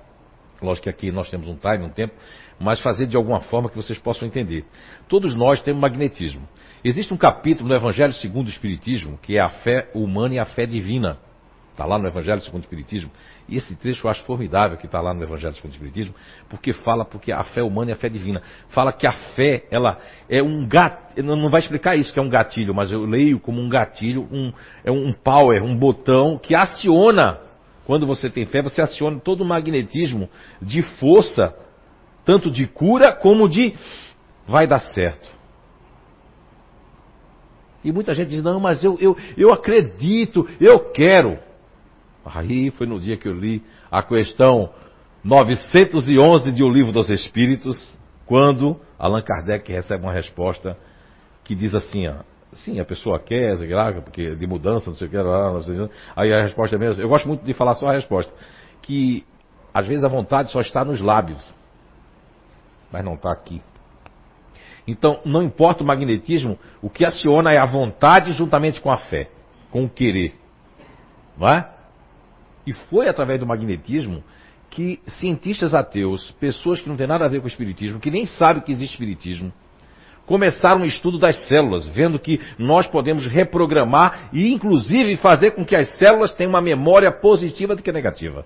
Lógico 0.61 0.83
que 0.83 0.89
aqui 0.89 1.11
nós 1.11 1.29
temos 1.29 1.47
um 1.47 1.55
time, 1.55 1.83
um 1.83 1.89
tempo, 1.89 2.13
mas 2.59 2.79
fazer 2.79 3.07
de 3.07 3.17
alguma 3.17 3.41
forma 3.41 3.69
que 3.69 3.75
vocês 3.75 3.99
possam 3.99 4.27
entender. 4.27 4.65
Todos 5.07 5.35
nós 5.35 5.61
temos 5.61 5.81
magnetismo. 5.81 6.47
Existe 6.83 7.13
um 7.13 7.17
capítulo 7.17 7.67
no 7.67 7.75
Evangelho 7.75 8.13
segundo 8.13 8.47
o 8.47 8.49
Espiritismo, 8.49 9.17
que 9.21 9.37
é 9.37 9.41
a 9.41 9.49
fé 9.49 9.89
humana 9.93 10.35
e 10.35 10.39
a 10.39 10.45
fé 10.45 10.65
divina. 10.65 11.17
Está 11.75 11.85
lá 11.85 11.99
no 11.99 12.07
Evangelho 12.07 12.39
segundo 12.39 12.61
o 12.61 12.63
Espiritismo. 12.63 13.11
E 13.49 13.57
esse 13.57 13.75
trecho 13.75 14.07
eu 14.07 14.11
acho 14.11 14.23
formidável 14.23 14.77
que 14.77 14.85
está 14.85 15.01
lá 15.01 15.13
no 15.13 15.21
Evangelho 15.21 15.53
segundo 15.55 15.71
o 15.71 15.75
Espiritismo, 15.75 16.15
porque 16.47 16.71
fala 16.71 17.03
porque 17.03 17.33
a 17.33 17.43
fé 17.43 17.61
humana 17.61 17.91
e 17.91 17.93
a 17.93 17.97
fé 17.97 18.07
divina. 18.07 18.41
Fala 18.69 18.93
que 18.93 19.05
a 19.05 19.11
fé, 19.11 19.65
ela 19.69 19.99
é 20.29 20.41
um 20.41 20.65
gatilho, 20.65 21.35
não 21.35 21.49
vai 21.49 21.59
explicar 21.59 21.97
isso 21.97 22.13
que 22.13 22.19
é 22.19 22.21
um 22.21 22.29
gatilho, 22.29 22.73
mas 22.73 22.93
eu 22.93 23.03
leio 23.03 23.41
como 23.41 23.59
um 23.59 23.67
gatilho, 23.67 24.25
um, 24.31 24.53
é 24.85 24.91
um 24.91 25.11
power, 25.11 25.61
um 25.65 25.77
botão 25.77 26.38
que 26.38 26.55
aciona, 26.55 27.41
quando 27.85 28.07
você 28.07 28.29
tem 28.29 28.45
fé, 28.45 28.61
você 28.61 28.81
aciona 28.81 29.19
todo 29.19 29.41
o 29.41 29.45
magnetismo 29.45 30.29
de 30.61 30.81
força, 30.81 31.53
tanto 32.23 32.49
de 32.49 32.67
cura 32.67 33.11
como 33.11 33.49
de 33.49 33.75
vai 34.47 34.65
dar 34.65 34.79
certo. 34.79 35.29
E 37.83 37.91
muita 37.91 38.13
gente 38.13 38.29
diz, 38.29 38.41
não, 38.41 38.61
mas 38.61 38.81
eu, 38.81 38.97
eu, 39.01 39.17
eu 39.38 39.53
acredito, 39.53 40.47
eu 40.59 40.91
quero. 40.91 41.38
Aí 42.25 42.71
foi 42.71 42.88
no 42.88 42.99
dia 42.99 43.17
que 43.17 43.27
eu 43.27 43.33
li 43.33 43.63
a 43.91 44.01
questão 44.01 44.71
911 45.23 46.51
de 46.51 46.63
O 46.63 46.69
Livro 46.69 46.91
dos 46.91 47.09
Espíritos, 47.09 47.97
quando 48.25 48.79
Allan 48.97 49.21
Kardec 49.21 49.71
recebe 49.71 50.03
uma 50.03 50.13
resposta 50.13 50.77
que 51.43 51.53
diz 51.53 51.75
assim, 51.75 52.07
ó, 52.07 52.15
sim, 52.53 52.79
a 52.79 52.85
pessoa 52.85 53.19
quer, 53.19 53.57
sei 53.57 53.69
porque 54.03 54.35
de 54.35 54.47
mudança, 54.47 54.89
não 54.89 54.97
sei 54.97 55.07
o 55.07 55.09
que, 55.09 55.17
lá, 55.17 55.53
não 55.53 55.61
sei, 55.61 55.89
aí 56.15 56.33
a 56.33 56.41
resposta 56.41 56.75
é 56.75 56.79
mesmo, 56.79 57.03
eu 57.03 57.09
gosto 57.09 57.27
muito 57.27 57.45
de 57.45 57.53
falar 57.53 57.75
só 57.75 57.89
a 57.89 57.93
resposta, 57.93 58.33
que 58.81 59.23
às 59.73 59.88
vezes 59.88 60.03
a 60.03 60.07
vontade 60.07 60.51
só 60.51 60.61
está 60.61 60.83
nos 60.83 61.01
lábios, 61.01 61.55
mas 62.91 63.03
não 63.03 63.15
está 63.15 63.31
aqui. 63.31 63.61
Então, 64.88 65.19
não 65.25 65.41
importa 65.43 65.83
o 65.83 65.85
magnetismo, 65.88 66.57
o 66.81 66.89
que 66.89 67.03
aciona 67.03 67.51
é 67.51 67.57
a 67.57 67.65
vontade 67.65 68.31
juntamente 68.31 68.79
com 68.79 68.91
a 68.91 68.97
fé, 68.97 69.29
com 69.71 69.83
o 69.83 69.89
querer. 69.89 70.35
Não 71.38 71.49
é? 71.49 71.74
E 72.65 72.73
foi 72.73 73.08
através 73.08 73.39
do 73.39 73.45
magnetismo 73.45 74.23
que 74.69 74.99
cientistas 75.08 75.73
ateus, 75.73 76.32
pessoas 76.39 76.80
que 76.80 76.89
não 76.89 76.97
têm 76.97 77.08
nada 77.08 77.25
a 77.25 77.30
ver 77.30 77.39
com 77.39 77.45
o 77.45 77.49
espiritismo, 77.49 77.99
que 77.99 78.12
nem 78.12 78.25
sabem 78.25 78.62
que 78.62 78.71
existe 78.71 78.93
espiritismo, 78.93 79.54
começaram 80.25 80.82
um 80.82 80.86
estudo 80.86 81.17
das 81.17 81.47
células, 81.47 81.88
vendo 81.88 82.19
que 82.19 82.41
nós 82.58 82.88
podemos 82.88 83.25
reprogramar 83.28 84.30
e 84.34 84.51
inclusive 84.51 85.15
fazer 85.17 85.51
com 85.51 85.63
que 85.63 85.75
as 85.75 85.97
células 85.97 86.34
tenham 86.34 86.49
uma 86.49 86.62
memória 86.62 87.12
positiva 87.12 87.75
do 87.75 87.84
que 87.84 87.91
negativa. 87.91 88.45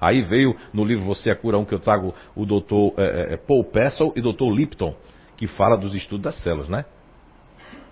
Aí 0.00 0.22
veio 0.22 0.54
no 0.72 0.84
livro 0.84 1.04
Você 1.06 1.30
é 1.30 1.34
Cura 1.34 1.58
1 1.58 1.64
que 1.64 1.74
eu 1.74 1.80
trago 1.80 2.14
o 2.36 2.44
doutor 2.44 2.92
é, 2.98 3.34
é, 3.34 3.36
Paul 3.36 3.64
Pessel 3.64 4.12
e 4.14 4.20
doutor 4.20 4.50
Lipton, 4.50 4.94
que 5.36 5.46
fala 5.46 5.76
dos 5.76 5.94
estudos 5.94 6.24
das 6.24 6.36
células, 6.42 6.68
né? 6.68 6.84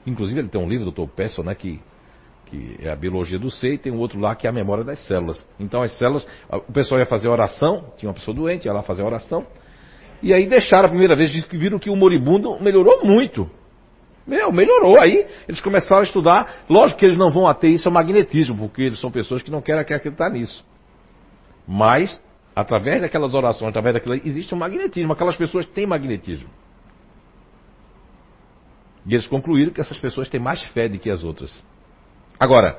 Inclusive 0.06 0.40
ele 0.40 0.48
tem 0.48 0.60
um 0.60 0.68
livro, 0.68 0.84
doutor 0.84 1.08
Pessel, 1.08 1.42
né, 1.42 1.54
que 1.54 1.80
que 2.52 2.76
é 2.82 2.90
a 2.90 2.96
biologia 2.96 3.38
do 3.38 3.50
ser, 3.50 3.72
e 3.72 3.78
tem 3.78 3.90
um 3.90 3.98
outro 3.98 4.20
lá 4.20 4.36
que 4.36 4.46
é 4.46 4.50
a 4.50 4.52
memória 4.52 4.84
das 4.84 4.98
células. 5.06 5.42
Então 5.58 5.80
as 5.80 5.96
células, 5.96 6.26
o 6.50 6.72
pessoal 6.72 7.00
ia 7.00 7.06
fazer 7.06 7.28
oração, 7.28 7.86
tinha 7.96 8.10
uma 8.10 8.14
pessoa 8.14 8.34
doente, 8.34 8.66
ia 8.66 8.72
lá 8.74 8.82
fazer 8.82 9.02
oração, 9.02 9.46
e 10.22 10.34
aí 10.34 10.46
deixaram 10.46 10.84
a 10.84 10.88
primeira 10.90 11.16
vez, 11.16 11.32
viram 11.50 11.78
que 11.78 11.88
o 11.88 11.96
moribundo 11.96 12.62
melhorou 12.62 13.02
muito. 13.04 13.50
Meu, 14.26 14.52
melhorou. 14.52 15.00
Aí 15.00 15.26
eles 15.48 15.60
começaram 15.62 16.02
a 16.02 16.04
estudar. 16.04 16.62
Lógico 16.68 17.00
que 17.00 17.06
eles 17.06 17.16
não 17.16 17.32
vão 17.32 17.48
até 17.48 17.66
isso 17.66 17.88
ao 17.88 17.92
magnetismo, 17.92 18.56
porque 18.56 18.82
eles 18.82 19.00
são 19.00 19.10
pessoas 19.10 19.42
que 19.42 19.50
não 19.50 19.60
querem 19.60 19.80
acreditar 19.80 20.30
nisso. 20.30 20.64
Mas, 21.66 22.22
através 22.54 23.00
daquelas 23.00 23.34
orações, 23.34 23.70
através 23.70 23.94
daquilo, 23.94 24.14
existe 24.14 24.54
um 24.54 24.58
magnetismo. 24.58 25.12
Aquelas 25.12 25.36
pessoas 25.36 25.66
têm 25.66 25.86
magnetismo. 25.86 26.48
E 29.04 29.14
eles 29.14 29.26
concluíram 29.26 29.72
que 29.72 29.80
essas 29.80 29.98
pessoas 29.98 30.28
têm 30.28 30.38
mais 30.38 30.62
fé 30.68 30.88
do 30.88 30.98
que 30.98 31.10
as 31.10 31.24
outras. 31.24 31.71
Agora, 32.42 32.76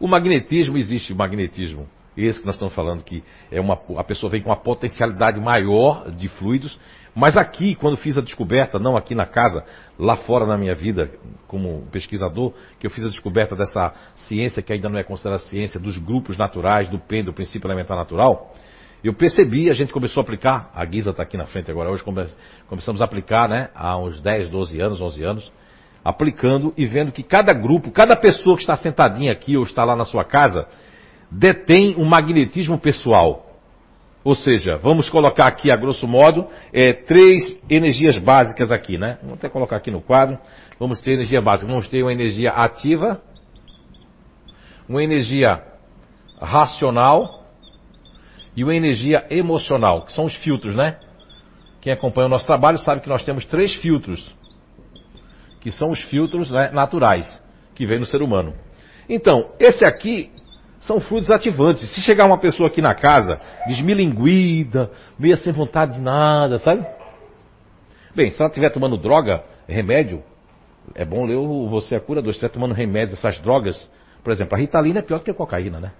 o 0.00 0.08
magnetismo 0.08 0.76
existe, 0.76 1.14
magnetismo. 1.14 1.88
Esse 2.16 2.40
que 2.40 2.44
nós 2.46 2.56
estamos 2.56 2.74
falando 2.74 3.04
que 3.04 3.22
é 3.52 3.60
uma, 3.60 3.78
a 3.98 4.02
pessoa 4.02 4.28
vem 4.28 4.42
com 4.42 4.48
uma 4.48 4.56
potencialidade 4.56 5.38
maior 5.38 6.10
de 6.10 6.28
fluidos, 6.28 6.76
mas 7.14 7.36
aqui, 7.36 7.76
quando 7.76 7.96
fiz 7.98 8.18
a 8.18 8.20
descoberta, 8.20 8.80
não 8.80 8.96
aqui 8.96 9.14
na 9.14 9.24
casa, 9.24 9.64
lá 9.96 10.16
fora 10.16 10.44
na 10.44 10.58
minha 10.58 10.74
vida, 10.74 11.08
como 11.46 11.86
pesquisador, 11.92 12.52
que 12.80 12.86
eu 12.88 12.90
fiz 12.90 13.04
a 13.04 13.08
descoberta 13.08 13.54
dessa 13.54 13.94
ciência 14.26 14.60
que 14.60 14.72
ainda 14.72 14.88
não 14.88 14.98
é 14.98 15.04
considerada 15.04 15.40
ciência, 15.44 15.78
dos 15.78 15.98
grupos 15.98 16.36
naturais, 16.36 16.88
do 16.88 16.98
PEN, 16.98 17.22
do 17.22 17.32
princípio 17.32 17.68
elementar 17.68 17.96
natural, 17.96 18.52
eu 19.04 19.14
percebi, 19.14 19.70
a 19.70 19.72
gente 19.72 19.92
começou 19.92 20.20
a 20.20 20.24
aplicar, 20.24 20.68
a 20.74 20.84
Guisa 20.84 21.10
está 21.10 21.22
aqui 21.22 21.36
na 21.36 21.46
frente 21.46 21.70
agora, 21.70 21.90
hoje 21.90 22.02
começamos 22.02 23.00
a 23.00 23.04
aplicar, 23.04 23.48
né, 23.48 23.70
há 23.72 23.96
uns 23.96 24.20
10, 24.20 24.48
12 24.48 24.80
anos, 24.80 25.00
11 25.00 25.22
anos, 25.22 25.52
aplicando 26.06 26.72
e 26.76 26.86
vendo 26.86 27.10
que 27.10 27.24
cada 27.24 27.52
grupo, 27.52 27.90
cada 27.90 28.14
pessoa 28.14 28.54
que 28.54 28.62
está 28.62 28.76
sentadinha 28.76 29.32
aqui 29.32 29.56
ou 29.56 29.64
está 29.64 29.84
lá 29.84 29.96
na 29.96 30.04
sua 30.04 30.24
casa, 30.24 30.68
detém 31.28 31.96
um 31.98 32.04
magnetismo 32.04 32.78
pessoal. 32.78 33.44
Ou 34.22 34.36
seja, 34.36 34.76
vamos 34.76 35.10
colocar 35.10 35.46
aqui, 35.46 35.68
a 35.68 35.76
grosso 35.76 36.06
modo, 36.06 36.46
é, 36.72 36.92
três 36.92 37.60
energias 37.68 38.16
básicas 38.18 38.70
aqui, 38.70 38.96
né? 38.96 39.18
Vamos 39.20 39.38
até 39.38 39.48
colocar 39.48 39.76
aqui 39.76 39.90
no 39.90 40.00
quadro. 40.00 40.38
Vamos 40.78 41.00
ter 41.00 41.12
energia 41.12 41.40
básica. 41.40 41.68
Vamos 41.68 41.88
ter 41.88 42.02
uma 42.02 42.12
energia 42.12 42.50
ativa, 42.50 43.20
uma 44.88 45.02
energia 45.02 45.60
racional 46.40 47.46
e 48.56 48.62
uma 48.62 48.74
energia 48.74 49.26
emocional, 49.28 50.02
que 50.02 50.12
são 50.12 50.24
os 50.24 50.34
filtros, 50.36 50.76
né? 50.76 50.98
Quem 51.80 51.92
acompanha 51.92 52.26
o 52.26 52.30
nosso 52.30 52.46
trabalho 52.46 52.78
sabe 52.78 53.00
que 53.00 53.08
nós 53.08 53.24
temos 53.24 53.44
três 53.44 53.74
filtros 53.76 54.34
que 55.66 55.72
são 55.72 55.90
os 55.90 56.00
filtros 56.04 56.48
né, 56.48 56.70
naturais 56.72 57.26
que 57.74 57.84
vem 57.84 57.98
no 57.98 58.06
ser 58.06 58.22
humano. 58.22 58.54
Então, 59.08 59.50
esse 59.58 59.84
aqui 59.84 60.30
são 60.78 61.00
fluidos 61.00 61.28
ativantes. 61.28 61.92
Se 61.92 62.02
chegar 62.02 62.24
uma 62.24 62.38
pessoa 62.38 62.68
aqui 62.68 62.80
na 62.80 62.94
casa, 62.94 63.40
desmilinguida, 63.66 64.88
meio 65.18 65.36
sem 65.38 65.52
vontade 65.52 65.94
de 65.94 66.00
nada, 66.00 66.60
sabe? 66.60 66.86
Bem, 68.14 68.30
se 68.30 68.40
ela 68.40 68.48
estiver 68.48 68.70
tomando 68.70 68.96
droga, 68.96 69.42
remédio, 69.66 70.22
é 70.94 71.04
bom 71.04 71.24
ler 71.26 71.34
o 71.34 71.66
Você 71.66 71.96
é 71.96 71.98
Curador. 71.98 72.32
Se 72.32 72.36
estiver 72.36 72.52
tomando 72.52 72.72
remédios, 72.72 73.18
essas 73.18 73.40
drogas, 73.40 73.90
por 74.22 74.32
exemplo, 74.32 74.54
a 74.54 74.60
Ritalina 74.60 75.00
é 75.00 75.02
pior 75.02 75.18
que 75.18 75.32
a 75.32 75.34
cocaína, 75.34 75.80
né? 75.80 75.90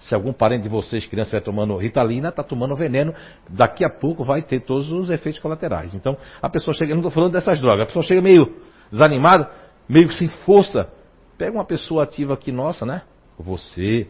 Se 0.00 0.12
algum 0.12 0.32
parente 0.32 0.64
de 0.64 0.68
vocês, 0.68 1.06
criança, 1.06 1.28
estiver 1.28 1.44
tomando 1.44 1.76
Ritalina, 1.76 2.30
está 2.30 2.42
tomando 2.42 2.74
veneno, 2.74 3.14
daqui 3.48 3.84
a 3.84 3.88
pouco 3.88 4.24
vai 4.24 4.42
ter 4.42 4.58
todos 4.62 4.90
os 4.90 5.08
efeitos 5.08 5.40
colaterais. 5.40 5.94
Então, 5.94 6.16
a 6.42 6.48
pessoa 6.48 6.74
chega, 6.74 6.90
não 6.94 7.00
estou 7.00 7.12
falando 7.12 7.34
dessas 7.34 7.60
drogas, 7.60 7.82
a 7.82 7.86
pessoa 7.86 8.02
chega 8.02 8.20
meio 8.20 8.66
desanimado, 8.90 9.46
meio 9.88 10.10
sem 10.12 10.28
força. 10.28 10.88
Pega 11.36 11.52
uma 11.52 11.64
pessoa 11.64 12.02
ativa 12.02 12.34
aqui 12.34 12.50
nossa, 12.50 12.84
né? 12.84 13.02
Você, 13.38 14.08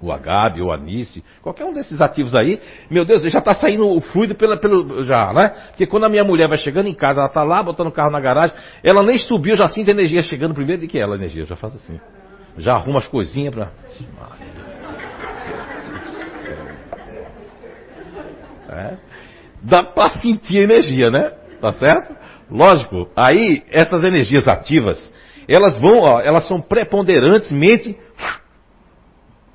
o 0.00 0.12
Agabe, 0.12 0.60
o 0.60 0.70
Anice, 0.70 1.24
qualquer 1.40 1.64
um 1.64 1.72
desses 1.72 2.00
ativos 2.00 2.34
aí, 2.34 2.60
meu 2.90 3.04
Deus, 3.04 3.22
já 3.22 3.38
está 3.38 3.54
saindo 3.54 3.86
o 3.88 4.00
fluido 4.00 4.34
pela, 4.34 4.58
pelo. 4.58 5.02
Já, 5.04 5.32
né? 5.32 5.48
Porque 5.68 5.86
quando 5.86 6.04
a 6.04 6.08
minha 6.08 6.24
mulher 6.24 6.48
vai 6.48 6.58
chegando 6.58 6.88
em 6.88 6.94
casa, 6.94 7.20
ela 7.20 7.28
está 7.28 7.42
lá 7.42 7.62
botando 7.62 7.86
o 7.86 7.92
carro 7.92 8.10
na 8.10 8.20
garagem, 8.20 8.54
ela 8.82 9.02
nem 9.02 9.16
subiu, 9.16 9.56
já 9.56 9.66
sinto 9.68 9.88
a 9.88 9.92
energia 9.92 10.20
chegando 10.22 10.54
primeiro 10.54 10.82
de 10.82 10.88
que 10.88 10.98
ela, 10.98 11.14
a 11.14 11.18
energia, 11.18 11.44
já 11.44 11.56
faz 11.56 11.74
assim. 11.74 11.98
Já 12.58 12.74
arruma 12.74 12.98
as 12.98 13.08
coisinhas 13.08 13.54
para. 13.54 13.70
É. 18.68 18.96
Dá 19.62 19.82
para 19.82 20.10
sentir 20.18 20.58
a 20.58 20.62
energia, 20.62 21.10
né? 21.10 21.30
Tá 21.60 21.72
certo? 21.72 22.21
Lógico, 22.52 23.08
aí 23.16 23.62
essas 23.70 24.04
energias 24.04 24.46
ativas, 24.46 25.10
elas 25.48 25.80
vão, 25.80 26.00
ó, 26.00 26.20
elas 26.20 26.46
são 26.46 26.60
preponderantemente 26.60 27.96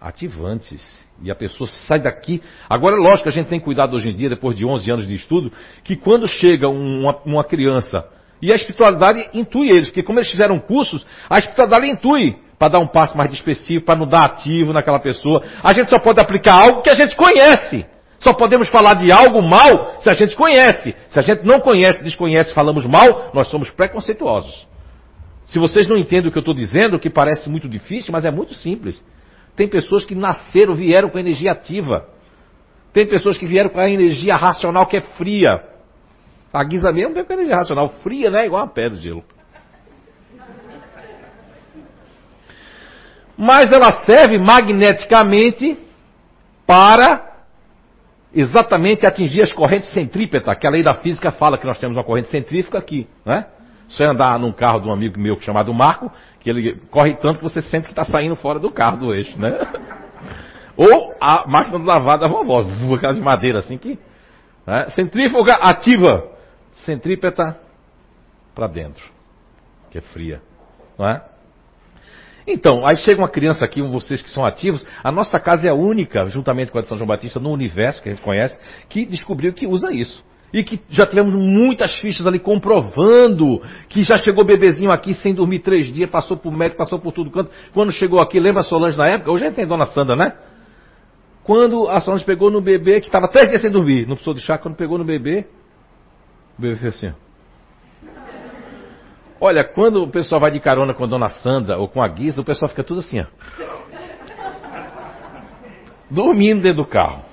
ativantes. 0.02 1.06
E 1.22 1.32
a 1.32 1.36
pessoa 1.36 1.68
sai 1.88 2.00
daqui. 2.00 2.42
Agora, 2.70 2.96
é 2.96 3.00
lógico 3.00 3.30
a 3.30 3.32
gente 3.32 3.50
tem 3.50 3.60
cuidado 3.60 3.96
hoje 3.96 4.10
em 4.10 4.16
dia, 4.16 4.30
depois 4.30 4.56
de 4.56 4.66
11 4.66 4.92
anos 4.92 5.08
de 5.08 5.16
estudo, 5.16 5.52
que 5.84 5.96
quando 5.96 6.28
chega 6.28 6.68
uma, 6.68 7.16
uma 7.24 7.44
criança 7.44 8.08
e 8.42 8.52
a 8.52 8.56
espiritualidade 8.56 9.30
intui 9.34 9.70
eles, 9.70 9.90
porque 9.90 10.04
como 10.04 10.20
eles 10.20 10.30
fizeram 10.30 10.60
cursos, 10.60 11.06
a 11.30 11.40
espiritualidade 11.40 11.88
intui 11.88 12.36
para 12.58 12.70
dar 12.70 12.80
um 12.80 12.88
passo 12.88 13.16
mais 13.16 13.32
específico, 13.32 13.86
para 13.86 14.00
não 14.00 14.08
dar 14.08 14.26
ativo 14.26 14.74
naquela 14.74 15.00
pessoa. 15.00 15.44
A 15.64 15.74
gente 15.74 15.90
só 15.90 16.00
pode 16.00 16.20
aplicar 16.20 16.56
algo 16.60 16.82
que 16.82 16.90
a 16.90 16.96
gente 16.96 17.16
conhece. 17.16 17.86
Só 18.20 18.34
podemos 18.34 18.68
falar 18.70 18.96
de 18.96 19.12
algo 19.12 19.42
mal 19.42 20.00
se 20.00 20.10
a 20.10 20.14
gente 20.14 20.36
conhece. 20.36 20.96
Se 21.10 21.20
a 21.20 21.22
gente 21.22 21.46
não 21.46 21.60
conhece, 21.60 22.04
desconhece, 22.04 22.54
falamos 22.54 22.86
mal, 22.86 23.32
nós 23.34 23.48
somos 23.50 23.70
preconceituosos. 23.70 24.68
Se 25.46 25.60
vocês 25.60 25.88
não 25.88 25.98
entendem 25.98 26.30
o 26.30 26.32
que 26.32 26.38
eu 26.38 26.42
estou 26.42 26.54
dizendo, 26.54 27.00
que 27.00 27.10
parece 27.10 27.50
muito 27.50 27.70
difícil, 27.70 28.12
mas 28.12 28.26
é 28.26 28.32
muito 28.32 28.54
simples. 28.56 29.02
Tem 29.56 29.68
pessoas 29.68 30.04
que 30.04 30.14
nasceram, 30.14 30.74
vieram 30.74 31.10
com 31.10 31.18
energia 31.18 31.52
ativa. 31.52 32.08
Tem 32.92 33.06
pessoas 33.06 33.38
que 33.38 33.46
vieram 33.46 33.70
com 33.70 33.80
a 33.80 33.90
energia 33.90 34.36
racional 34.36 34.86
que 34.88 34.98
é 34.98 35.02
fria. 35.02 35.64
A 36.52 36.64
guisa 36.64 36.92
mesmo 36.92 37.14
veio 37.14 37.26
com 37.26 37.34
a 37.34 37.36
energia 37.36 37.58
racional 37.58 37.90
fria, 38.04 38.30
né? 38.30 38.46
Igual 38.46 38.64
uma 38.64 38.74
pedra 38.74 38.98
de 38.98 39.04
gelo. 39.04 39.24
Mas 43.38 43.72
ela 43.72 44.04
serve 44.04 44.40
magneticamente 44.40 45.78
para 46.66 47.37
exatamente 48.40 49.06
atingir 49.06 49.42
as 49.42 49.52
correntes 49.52 49.90
centrípetas, 49.90 50.58
que 50.58 50.68
a 50.68 50.70
lei 50.70 50.84
da 50.84 50.94
física 50.94 51.32
fala 51.32 51.58
que 51.58 51.66
nós 51.66 51.80
temos 51.80 51.98
uma 51.98 52.04
corrente 52.04 52.30
centrífuga 52.30 52.78
aqui, 52.78 53.08
né? 53.26 53.46
Você 53.90 54.04
andar 54.04 54.38
num 54.38 54.52
carro 54.52 54.82
de 54.82 54.88
um 54.88 54.94
amigo 54.94 55.20
meu 55.20 55.40
chamado 55.42 55.74
Marco, 55.74 56.12
que 56.40 56.50
ele 56.50 56.76
corre 56.92 57.16
tanto 57.16 57.38
que 57.40 57.44
você 57.44 57.62
sente 57.62 57.86
que 57.86 57.94
está 57.94 58.04
saindo 58.04 58.36
fora 58.36 58.60
do 58.60 58.70
carro 58.70 58.98
do 58.98 59.14
eixo, 59.14 59.40
né? 59.42 59.58
Ou 60.76 61.16
a 61.20 61.48
máquina 61.48 61.80
de 61.80 61.86
lavar 61.86 62.20
da 62.20 62.28
vovó, 62.28 62.60
aquela 62.96 63.14
de 63.14 63.22
madeira 63.22 63.60
assim 63.60 63.78
que. 63.78 63.98
Né? 64.68 64.90
Centrífuga 64.90 65.54
ativa, 65.54 66.30
centrípeta 66.86 67.58
para 68.54 68.68
dentro, 68.68 69.04
que 69.90 69.98
é 69.98 70.02
fria, 70.02 70.42
não 70.98 71.10
é? 71.10 71.24
Então, 72.48 72.88
aí 72.88 72.96
chega 72.96 73.20
uma 73.20 73.28
criança 73.28 73.66
aqui, 73.66 73.82
vocês 73.82 74.22
que 74.22 74.30
são 74.30 74.46
ativos, 74.46 74.86
a 75.04 75.12
nossa 75.12 75.38
casa 75.38 75.68
é 75.68 75.70
a 75.70 75.74
única, 75.74 76.30
juntamente 76.30 76.72
com 76.72 76.78
a 76.78 76.82
de 76.82 76.88
São 76.88 76.98
João 76.98 77.08
Batista, 77.08 77.42
no 77.42 77.52
universo 77.52 78.02
que 78.02 78.08
a 78.08 78.14
gente 78.14 78.24
conhece, 78.24 78.58
que 78.88 79.06
descobriu 79.06 79.52
que 79.52 79.68
usa 79.68 79.94
isso. 79.94 80.24
E 80.54 80.64
que 80.64 80.80
já 80.90 81.06
tivemos 81.06 81.34
muitas 81.34 81.94
fichas 81.98 82.26
ali 82.26 82.40
comprovando 82.40 83.62
que 83.90 84.02
já 84.04 84.18
chegou 84.18 84.46
bebezinho 84.46 84.92
aqui 84.92 85.14
sem 85.14 85.34
dormir 85.34 85.60
três 85.60 85.92
dias, 85.94 86.10
passou 86.10 86.38
por 86.38 86.54
médico, 86.54 86.78
passou 86.78 87.00
por 87.00 87.12
tudo 87.12 87.30
quanto. 87.30 87.52
Quando 87.74 87.92
chegou 87.92 88.22
aqui, 88.22 88.40
lembra 88.40 88.62
a 88.62 88.64
Solange 88.64 88.98
na 88.98 89.08
época? 89.08 89.30
Hoje 89.30 89.44
a 89.44 89.48
gente 89.48 89.58
tem 89.58 89.68
Dona 89.68 89.88
Sandra, 89.88 90.16
né? 90.16 90.34
Quando 91.44 91.90
a 91.90 92.00
Solange 92.00 92.24
pegou 92.24 92.50
no 92.50 92.62
bebê, 92.62 93.02
que 93.02 93.08
estava 93.08 93.28
três 93.28 93.50
dias 93.50 93.62
sem 93.62 93.70
dormir, 93.70 94.08
não 94.08 94.16
precisou 94.16 94.34
de 94.34 94.40
chá, 94.40 94.58
quando 94.58 94.76
pegou 94.76 94.98
no 94.98 95.04
bebê, 95.04 95.46
o 96.58 96.62
bebê 96.62 96.78
fez 96.78 96.96
assim. 96.96 97.14
Olha, 99.40 99.64
quando 99.64 100.04
o 100.04 100.10
pessoal 100.10 100.42
vai 100.42 100.52
de 100.52 100.60
carona 100.60 100.94
com 100.94 101.04
a 101.04 101.08
Dona 101.08 101.30
Sandra 101.30 101.78
ou 101.78 101.88
com 101.88 102.02
a 102.02 102.08
Guisa, 102.08 102.42
o 102.42 102.46
pessoal 102.46 102.70
fica 102.70 102.84
tudo 102.84 103.02
assim, 103.02 103.20
ó. 103.20 103.26
Dormindo 106.10 106.62
dentro 106.62 106.84
do 106.84 106.90
carro. 106.90 107.24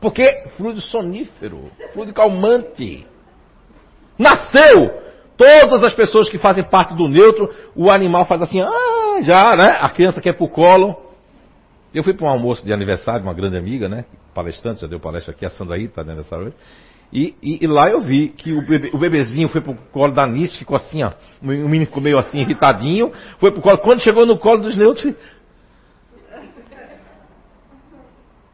Porque 0.00 0.44
fluido 0.56 0.80
sonífero, 0.80 1.70
fluido 1.92 2.12
calmante. 2.12 3.06
Nasceu! 4.18 5.00
Todas 5.36 5.82
as 5.84 5.94
pessoas 5.94 6.28
que 6.28 6.36
fazem 6.36 6.62
parte 6.62 6.94
do 6.94 7.08
neutro, 7.08 7.48
o 7.74 7.90
animal 7.90 8.26
faz 8.26 8.42
assim, 8.42 8.60
ah, 8.60 9.22
já, 9.22 9.56
né? 9.56 9.78
A 9.80 9.88
criança 9.88 10.20
quer 10.20 10.34
pro 10.34 10.48
colo. 10.48 10.94
Eu 11.94 12.04
fui 12.04 12.12
para 12.12 12.26
um 12.26 12.30
almoço 12.30 12.64
de 12.64 12.72
aniversário 12.72 13.22
de 13.22 13.26
uma 13.26 13.34
grande 13.34 13.56
amiga, 13.56 13.88
né? 13.88 14.04
Palestrante, 14.34 14.82
já 14.82 14.86
deu 14.86 15.00
palestra 15.00 15.32
aqui, 15.34 15.46
a 15.46 15.50
Sandra 15.50 15.76
aí, 15.76 15.88
tá 15.88 16.02
de 16.02 16.10
aniversário 16.10 16.46
hoje. 16.46 16.56
E, 17.12 17.34
e, 17.42 17.64
e, 17.64 17.66
lá 17.66 17.90
eu 17.90 18.00
vi 18.00 18.28
que 18.28 18.52
o, 18.52 18.64
bebê, 18.64 18.90
o 18.92 18.98
bebezinho 18.98 19.48
foi 19.48 19.60
pro 19.60 19.74
colo 19.92 20.12
da 20.12 20.26
Nice, 20.26 20.58
ficou 20.58 20.76
assim, 20.76 21.02
ó. 21.02 21.10
O 21.42 21.46
menino 21.46 21.86
ficou 21.86 22.00
meio 22.02 22.18
assim, 22.18 22.38
irritadinho. 22.38 23.10
Foi 23.38 23.50
pro 23.50 23.60
colo. 23.60 23.78
Quando 23.78 24.00
chegou 24.00 24.24
no 24.24 24.38
colo 24.38 24.62
dos 24.62 24.76
neutros, 24.76 25.12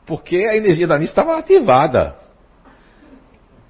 Porque 0.07 0.37
a 0.37 0.57
energia 0.57 0.87
da 0.87 0.97
Nice 0.97 1.11
estava 1.11 1.37
ativada. 1.37 2.17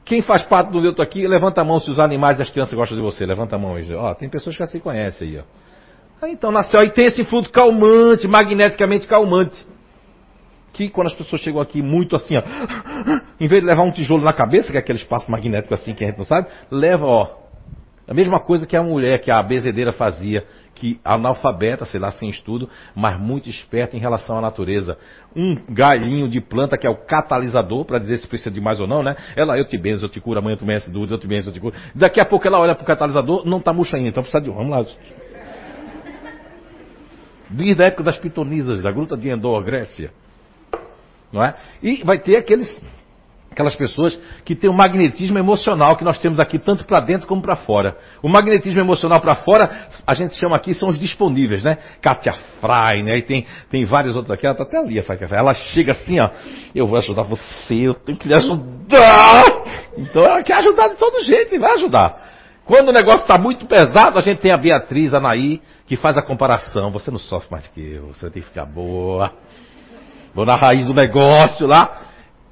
Quem 0.04 0.22
faz 0.22 0.42
parte 0.42 0.70
do 0.70 0.80
neutro 0.80 1.02
aqui, 1.02 1.26
levanta 1.26 1.62
a 1.62 1.64
mão 1.64 1.80
se 1.80 1.90
os 1.90 1.98
animais 1.98 2.38
e 2.38 2.42
as 2.42 2.50
crianças 2.50 2.74
gostam 2.74 2.96
de 2.96 3.02
você. 3.02 3.26
Levanta 3.26 3.56
a 3.56 3.58
mão 3.58 3.74
aí. 3.74 3.92
Ó, 3.92 4.14
tem 4.14 4.28
pessoas 4.28 4.54
que 4.54 4.60
já 4.60 4.66
se 4.66 4.78
conhecem 4.78 5.28
aí, 5.28 5.38
ó. 5.38 5.42
Aí, 6.24 6.32
então 6.32 6.50
nasceu 6.52 6.78
aí 6.80 6.90
tem 6.90 7.06
esse 7.06 7.24
fluido 7.24 7.50
calmante, 7.50 8.28
magneticamente 8.28 9.06
calmante. 9.06 9.66
Que 10.76 10.90
quando 10.90 11.06
as 11.06 11.14
pessoas 11.14 11.40
chegam 11.40 11.58
aqui 11.58 11.80
muito 11.80 12.14
assim, 12.14 12.36
ó, 12.36 12.42
em 13.40 13.46
vez 13.46 13.62
de 13.62 13.66
levar 13.66 13.82
um 13.82 13.90
tijolo 13.90 14.22
na 14.22 14.32
cabeça, 14.34 14.70
que 14.70 14.76
é 14.76 14.80
aquele 14.80 14.98
espaço 14.98 15.30
magnético 15.30 15.72
assim 15.72 15.94
que 15.94 16.04
a 16.04 16.06
gente 16.06 16.18
não 16.18 16.24
sabe, 16.24 16.48
leva, 16.70 17.06
ó, 17.06 17.30
a 18.06 18.12
mesma 18.12 18.38
coisa 18.38 18.66
que 18.66 18.76
a 18.76 18.82
mulher, 18.82 19.18
que 19.20 19.30
a 19.30 19.42
bezedeira 19.42 19.90
fazia, 19.90 20.44
que 20.74 21.00
analfabeta, 21.02 21.86
sei 21.86 21.98
lá, 21.98 22.10
sem 22.10 22.28
estudo, 22.28 22.68
mas 22.94 23.18
muito 23.18 23.48
esperta 23.48 23.96
em 23.96 23.98
relação 23.98 24.36
à 24.36 24.40
natureza. 24.42 24.98
Um 25.34 25.56
galinho 25.70 26.28
de 26.28 26.42
planta 26.42 26.76
que 26.76 26.86
é 26.86 26.90
o 26.90 27.06
catalisador, 27.06 27.86
para 27.86 27.98
dizer 27.98 28.18
se 28.18 28.28
precisa 28.28 28.50
de 28.50 28.60
mais 28.60 28.78
ou 28.78 28.86
não, 28.86 29.02
né? 29.02 29.16
Ela, 29.34 29.56
eu 29.56 29.64
te 29.64 29.78
benzo, 29.78 30.04
eu 30.04 30.10
te 30.10 30.20
curo, 30.20 30.38
amanhã 30.38 30.58
tu 30.58 30.66
me 30.66 30.78
dúvida, 30.92 31.14
eu 31.14 31.18
te 31.18 31.26
benzo, 31.26 31.48
eu 31.48 31.54
te 31.54 31.58
curo. 31.58 31.74
Daqui 31.94 32.20
a 32.20 32.26
pouco 32.26 32.46
ela 32.46 32.60
olha 32.60 32.74
pro 32.74 32.84
catalisador, 32.84 33.46
não 33.46 33.60
tá 33.60 33.72
murcha 33.72 33.96
ainda, 33.96 34.10
então 34.10 34.22
precisa 34.22 34.42
de, 34.42 34.50
vamos 34.50 34.70
lá. 34.70 34.84
Desde 37.48 37.82
a 37.82 37.86
época 37.86 38.02
das 38.02 38.18
pitonisas, 38.18 38.82
da 38.82 38.92
gruta 38.92 39.16
de 39.16 39.30
Endor, 39.30 39.64
Grécia. 39.64 40.12
Não 41.36 41.44
é? 41.44 41.54
E 41.82 42.02
vai 42.02 42.18
ter 42.18 42.36
aqueles 42.36 42.66
Aquelas 43.56 43.74
pessoas 43.74 44.20
que 44.44 44.54
têm 44.54 44.68
um 44.68 44.74
magnetismo 44.74 45.38
emocional 45.38 45.96
que 45.96 46.04
nós 46.04 46.18
temos 46.18 46.38
aqui 46.38 46.58
tanto 46.58 46.84
para 46.84 47.00
dentro 47.00 47.26
como 47.26 47.40
para 47.40 47.56
fora. 47.56 47.96
O 48.22 48.28
magnetismo 48.28 48.78
emocional 48.82 49.18
para 49.18 49.34
fora, 49.36 49.88
a 50.06 50.12
gente 50.12 50.34
chama 50.34 50.54
aqui, 50.56 50.74
são 50.74 50.90
os 50.90 50.98
disponíveis, 50.98 51.62
né? 51.62 51.78
Katia 52.02 52.34
Fry, 52.34 53.02
né? 53.02 53.16
E 53.16 53.22
tem, 53.22 53.46
tem 53.70 53.86
vários 53.86 54.14
outros 54.14 54.30
aqui, 54.30 54.46
ela 54.46 54.54
tá 54.54 54.64
até 54.64 54.76
ali, 54.76 54.98
a 54.98 55.02
Katia 55.02 55.26
Fry. 55.26 55.38
Ela 55.38 55.54
chega 55.54 55.92
assim, 55.92 56.20
ó, 56.20 56.28
eu 56.74 56.86
vou 56.86 56.98
ajudar 56.98 57.22
você, 57.22 57.88
eu 57.88 57.94
tenho 57.94 58.18
que 58.18 58.28
lhe 58.28 58.34
ajudar. 58.34 59.44
Então 59.96 60.22
ela 60.22 60.42
quer 60.42 60.58
ajudar 60.58 60.88
de 60.88 60.96
todo 60.96 61.24
jeito 61.24 61.54
e 61.54 61.58
vai 61.58 61.72
ajudar. 61.76 62.26
Quando 62.66 62.90
o 62.90 62.92
negócio 62.92 63.22
está 63.22 63.38
muito 63.38 63.64
pesado, 63.64 64.18
a 64.18 64.20
gente 64.20 64.40
tem 64.40 64.50
a 64.50 64.58
Beatriz, 64.58 65.14
a 65.14 65.20
Naí, 65.20 65.62
que 65.86 65.96
faz 65.96 66.18
a 66.18 66.22
comparação. 66.22 66.90
Você 66.90 67.10
não 67.10 67.18
sofre 67.18 67.48
mais 67.50 67.66
que 67.68 67.80
eu, 67.80 68.08
você 68.08 68.28
tem 68.28 68.42
que 68.42 68.48
ficar 68.48 68.66
boa. 68.66 69.32
Vou 70.36 70.44
na 70.44 70.54
raiz 70.54 70.84
do 70.84 70.92
negócio 70.92 71.66
lá 71.66 72.02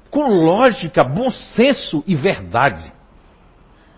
com 0.09 0.23
lógica, 0.27 1.03
bom 1.03 1.29
senso 1.29 2.03
e 2.07 2.15
verdade. 2.15 2.91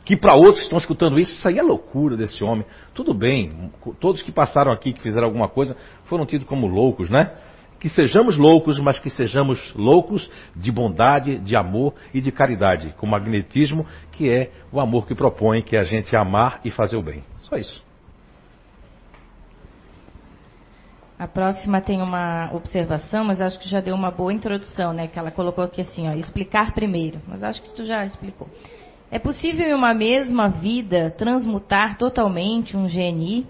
Que 0.04 0.18
para 0.18 0.36
outros 0.36 0.58
que 0.58 0.64
estão 0.64 0.78
escutando 0.78 1.18
isso, 1.18 1.32
isso 1.32 1.48
aí 1.48 1.58
é 1.58 1.64
loucura 1.64 2.18
desse 2.18 2.44
homem. 2.44 2.66
Tudo 2.94 3.14
bem, 3.14 3.72
todos 4.02 4.22
que 4.22 4.32
passaram 4.32 4.74
aqui, 4.74 4.92
que 4.92 5.02
fizeram 5.02 5.26
alguma 5.26 5.48
coisa, 5.48 5.78
foram 6.04 6.26
tidos 6.26 6.46
como 6.46 6.68
loucos, 6.68 7.10
né? 7.10 7.32
Que 7.80 7.88
sejamos 7.88 8.38
loucos, 8.38 8.78
mas 8.78 9.00
que 9.00 9.10
sejamos 9.10 9.74
loucos 9.74 10.30
de 10.54 10.70
bondade, 10.70 11.40
de 11.40 11.56
amor 11.56 11.94
e 12.14 12.20
de 12.20 12.30
caridade, 12.30 12.94
com 12.98 13.08
magnetismo, 13.08 13.86
que 14.12 14.30
é 14.30 14.52
o 14.70 14.82
amor 14.82 15.08
que 15.08 15.16
propõe 15.16 15.62
que 15.62 15.78
é 15.78 15.80
a 15.80 15.86
gente 15.86 16.14
amar 16.14 16.60
e 16.66 16.72
fazer 16.72 16.98
o 16.98 17.02
bem. 17.02 17.24
Só 17.44 17.56
isso. 17.56 17.87
A 21.20 21.28
próxima 21.28 21.82
tem 21.82 22.00
uma 22.00 22.52
observação, 22.54 23.24
mas 23.24 23.42
acho 23.42 23.60
que 23.60 23.68
já 23.68 23.82
deu 23.82 23.96
uma 23.96 24.12
boa 24.12 24.32
introdução, 24.32 24.94
né? 24.94 25.08
Que 25.08 25.18
ela 25.18 25.32
colocou 25.32 25.64
aqui 25.64 25.82
assim, 25.82 26.08
ó, 26.08 26.14
explicar 26.14 26.74
primeiro. 26.74 27.20
Mas 27.28 27.44
acho 27.44 27.60
que 27.64 27.74
tu 27.74 27.84
já 27.86 28.06
explicou. 28.06 28.48
É 29.10 29.18
possível 29.18 29.68
em 29.68 29.74
uma 29.74 29.96
mesma 29.96 30.48
vida 30.48 31.10
transmutar 31.18 31.98
totalmente 31.98 32.78
um 32.78 32.86
GNI? 32.88 33.48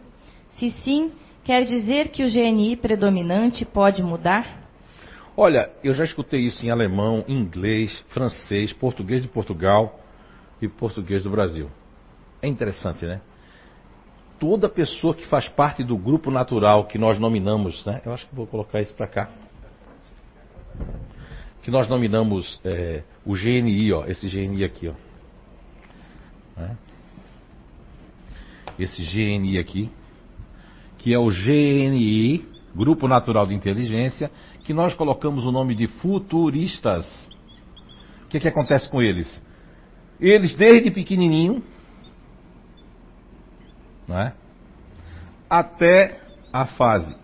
Se 0.51 0.71
sim, 0.71 1.11
quer 1.43 1.65
dizer 1.65 2.07
que 2.07 2.23
o 2.23 2.31
GNI 2.31 2.77
predominante 2.77 3.65
pode 3.65 4.01
mudar? 4.01 4.47
Olha, 5.35 5.69
eu 5.83 5.93
já 5.93 6.05
escutei 6.05 6.41
isso 6.41 6.65
em 6.65 6.69
alemão, 6.69 7.25
inglês, 7.27 8.01
francês, 8.07 8.71
português 8.71 9.21
de 9.21 9.27
Portugal 9.27 9.99
e 10.61 10.69
português 10.69 11.23
do 11.23 11.29
Brasil. 11.29 11.69
É 12.41 12.47
interessante, 12.47 13.05
né? 13.05 13.19
Toda 14.39 14.69
pessoa 14.69 15.13
que 15.13 15.25
faz 15.27 15.47
parte 15.47 15.83
do 15.83 15.97
grupo 15.97 16.31
natural 16.31 16.85
que 16.85 16.97
nós 16.97 17.19
nominamos, 17.19 17.85
né? 17.85 18.01
Eu 18.05 18.13
acho 18.13 18.27
que 18.27 18.35
vou 18.35 18.47
colocar 18.47 18.81
isso 18.81 18.93
para 18.93 19.07
cá. 19.07 19.29
Que 21.61 21.71
nós 21.71 21.87
nominamos 21.87 22.59
é, 22.63 23.03
o 23.25 23.33
GNI, 23.33 23.91
ó, 23.93 24.05
esse 24.05 24.27
GNI 24.27 24.63
aqui, 24.63 24.87
ó. 24.87 24.93
Né? 26.59 26.77
Esse 28.79 29.01
GNI 29.03 29.57
aqui, 29.57 29.89
que 30.97 31.13
é 31.13 31.19
o 31.19 31.29
GNI, 31.29 32.45
Grupo 32.75 33.07
Natural 33.07 33.47
de 33.47 33.55
Inteligência, 33.55 34.29
que 34.63 34.73
nós 34.73 34.93
colocamos 34.93 35.45
o 35.45 35.51
nome 35.51 35.73
de 35.73 35.87
futuristas. 35.87 37.27
O 38.25 38.29
que, 38.29 38.39
que 38.39 38.47
acontece 38.47 38.89
com 38.89 39.01
eles? 39.01 39.43
Eles, 40.19 40.55
desde 40.55 40.91
pequenininho, 40.91 41.63
é? 44.09 44.33
até 45.49 46.19
a 46.51 46.65
fase 46.65 47.15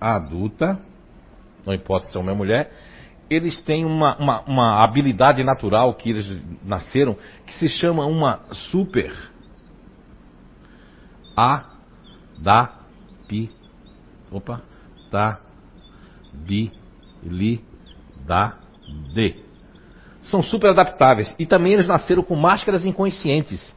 adulta, 0.00 0.78
não 1.64 1.74
importa 1.74 2.08
se 2.08 2.16
é 2.16 2.20
homem 2.20 2.32
ou 2.32 2.36
mulher, 2.36 2.70
eles 3.28 3.60
têm 3.62 3.84
uma, 3.84 4.16
uma, 4.16 4.40
uma 4.42 4.84
habilidade 4.84 5.42
natural 5.42 5.94
que 5.94 6.10
eles 6.10 6.42
nasceram 6.64 7.16
que 7.44 7.54
se 7.54 7.68
chama 7.68 8.06
uma 8.06 8.40
super 8.70 9.12
a 11.36 11.64
da 12.38 12.72
pi 13.26 13.50
opa 14.30 14.62
da 15.10 15.40
bi 16.32 16.72
li 17.22 17.64
da 18.26 18.54
d 19.14 19.46
são 20.22 20.42
super 20.42 20.70
adaptáveis. 20.70 21.32
E 21.38 21.46
também 21.46 21.72
eles 21.72 21.86
nasceram 21.86 22.22
com 22.22 22.34
máscaras 22.34 22.84
inconscientes 22.84 23.74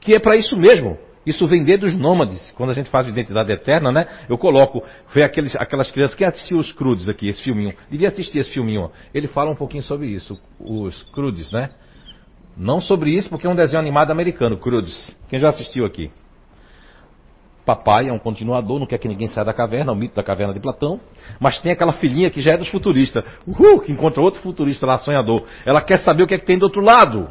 que 0.00 0.14
é 0.14 0.18
para 0.18 0.36
isso 0.36 0.56
mesmo 0.56 0.98
isso 1.24 1.46
vem 1.46 1.62
desde 1.62 1.86
os 1.86 1.98
nômades, 1.98 2.50
quando 2.52 2.70
a 2.70 2.74
gente 2.74 2.88
faz 2.88 3.06
Identidade 3.06 3.52
Eterna, 3.52 3.92
né? 3.92 4.06
Eu 4.28 4.38
coloco, 4.38 4.82
vê 5.12 5.22
aqueles, 5.22 5.54
aquelas 5.56 5.90
crianças, 5.90 6.16
que 6.16 6.24
assistiu 6.24 6.58
os 6.58 6.72
Crudes 6.72 7.08
aqui, 7.08 7.28
esse 7.28 7.42
filminho, 7.42 7.74
devia 7.90 8.08
assistir 8.08 8.38
esse 8.38 8.50
filminho, 8.52 8.82
ó. 8.82 8.90
ele 9.12 9.28
fala 9.28 9.50
um 9.50 9.56
pouquinho 9.56 9.82
sobre 9.82 10.06
isso, 10.06 10.40
os 10.58 11.02
Crudes, 11.12 11.52
né? 11.52 11.70
Não 12.56 12.80
sobre 12.80 13.10
isso, 13.10 13.28
porque 13.28 13.46
é 13.46 13.50
um 13.50 13.54
desenho 13.54 13.80
animado 13.80 14.10
americano, 14.10 14.56
Crudes. 14.56 15.16
Quem 15.28 15.38
já 15.38 15.48
assistiu 15.48 15.84
aqui? 15.84 16.10
Papai 17.64 18.08
é 18.08 18.12
um 18.12 18.18
continuador, 18.18 18.78
não 18.78 18.86
quer 18.86 18.98
que 18.98 19.06
ninguém 19.06 19.28
saia 19.28 19.44
da 19.44 19.52
caverna, 19.52 19.92
é 19.92 19.94
o 19.94 19.96
mito 19.96 20.14
da 20.14 20.22
caverna 20.22 20.52
de 20.52 20.60
Platão. 20.60 20.98
Mas 21.38 21.60
tem 21.60 21.70
aquela 21.70 21.92
filhinha 21.92 22.30
que 22.30 22.40
já 22.40 22.52
é 22.52 22.56
dos 22.56 22.68
futuristas, 22.68 23.24
uhul, 23.46 23.80
que 23.80 23.92
encontra 23.92 24.20
outro 24.20 24.40
futurista 24.40 24.86
lá, 24.86 24.98
sonhador. 24.98 25.44
Ela 25.64 25.80
quer 25.80 25.98
saber 25.98 26.22
o 26.22 26.26
que 26.26 26.34
é 26.34 26.38
que 26.38 26.46
tem 26.46 26.58
do 26.58 26.64
outro 26.64 26.80
lado. 26.80 27.28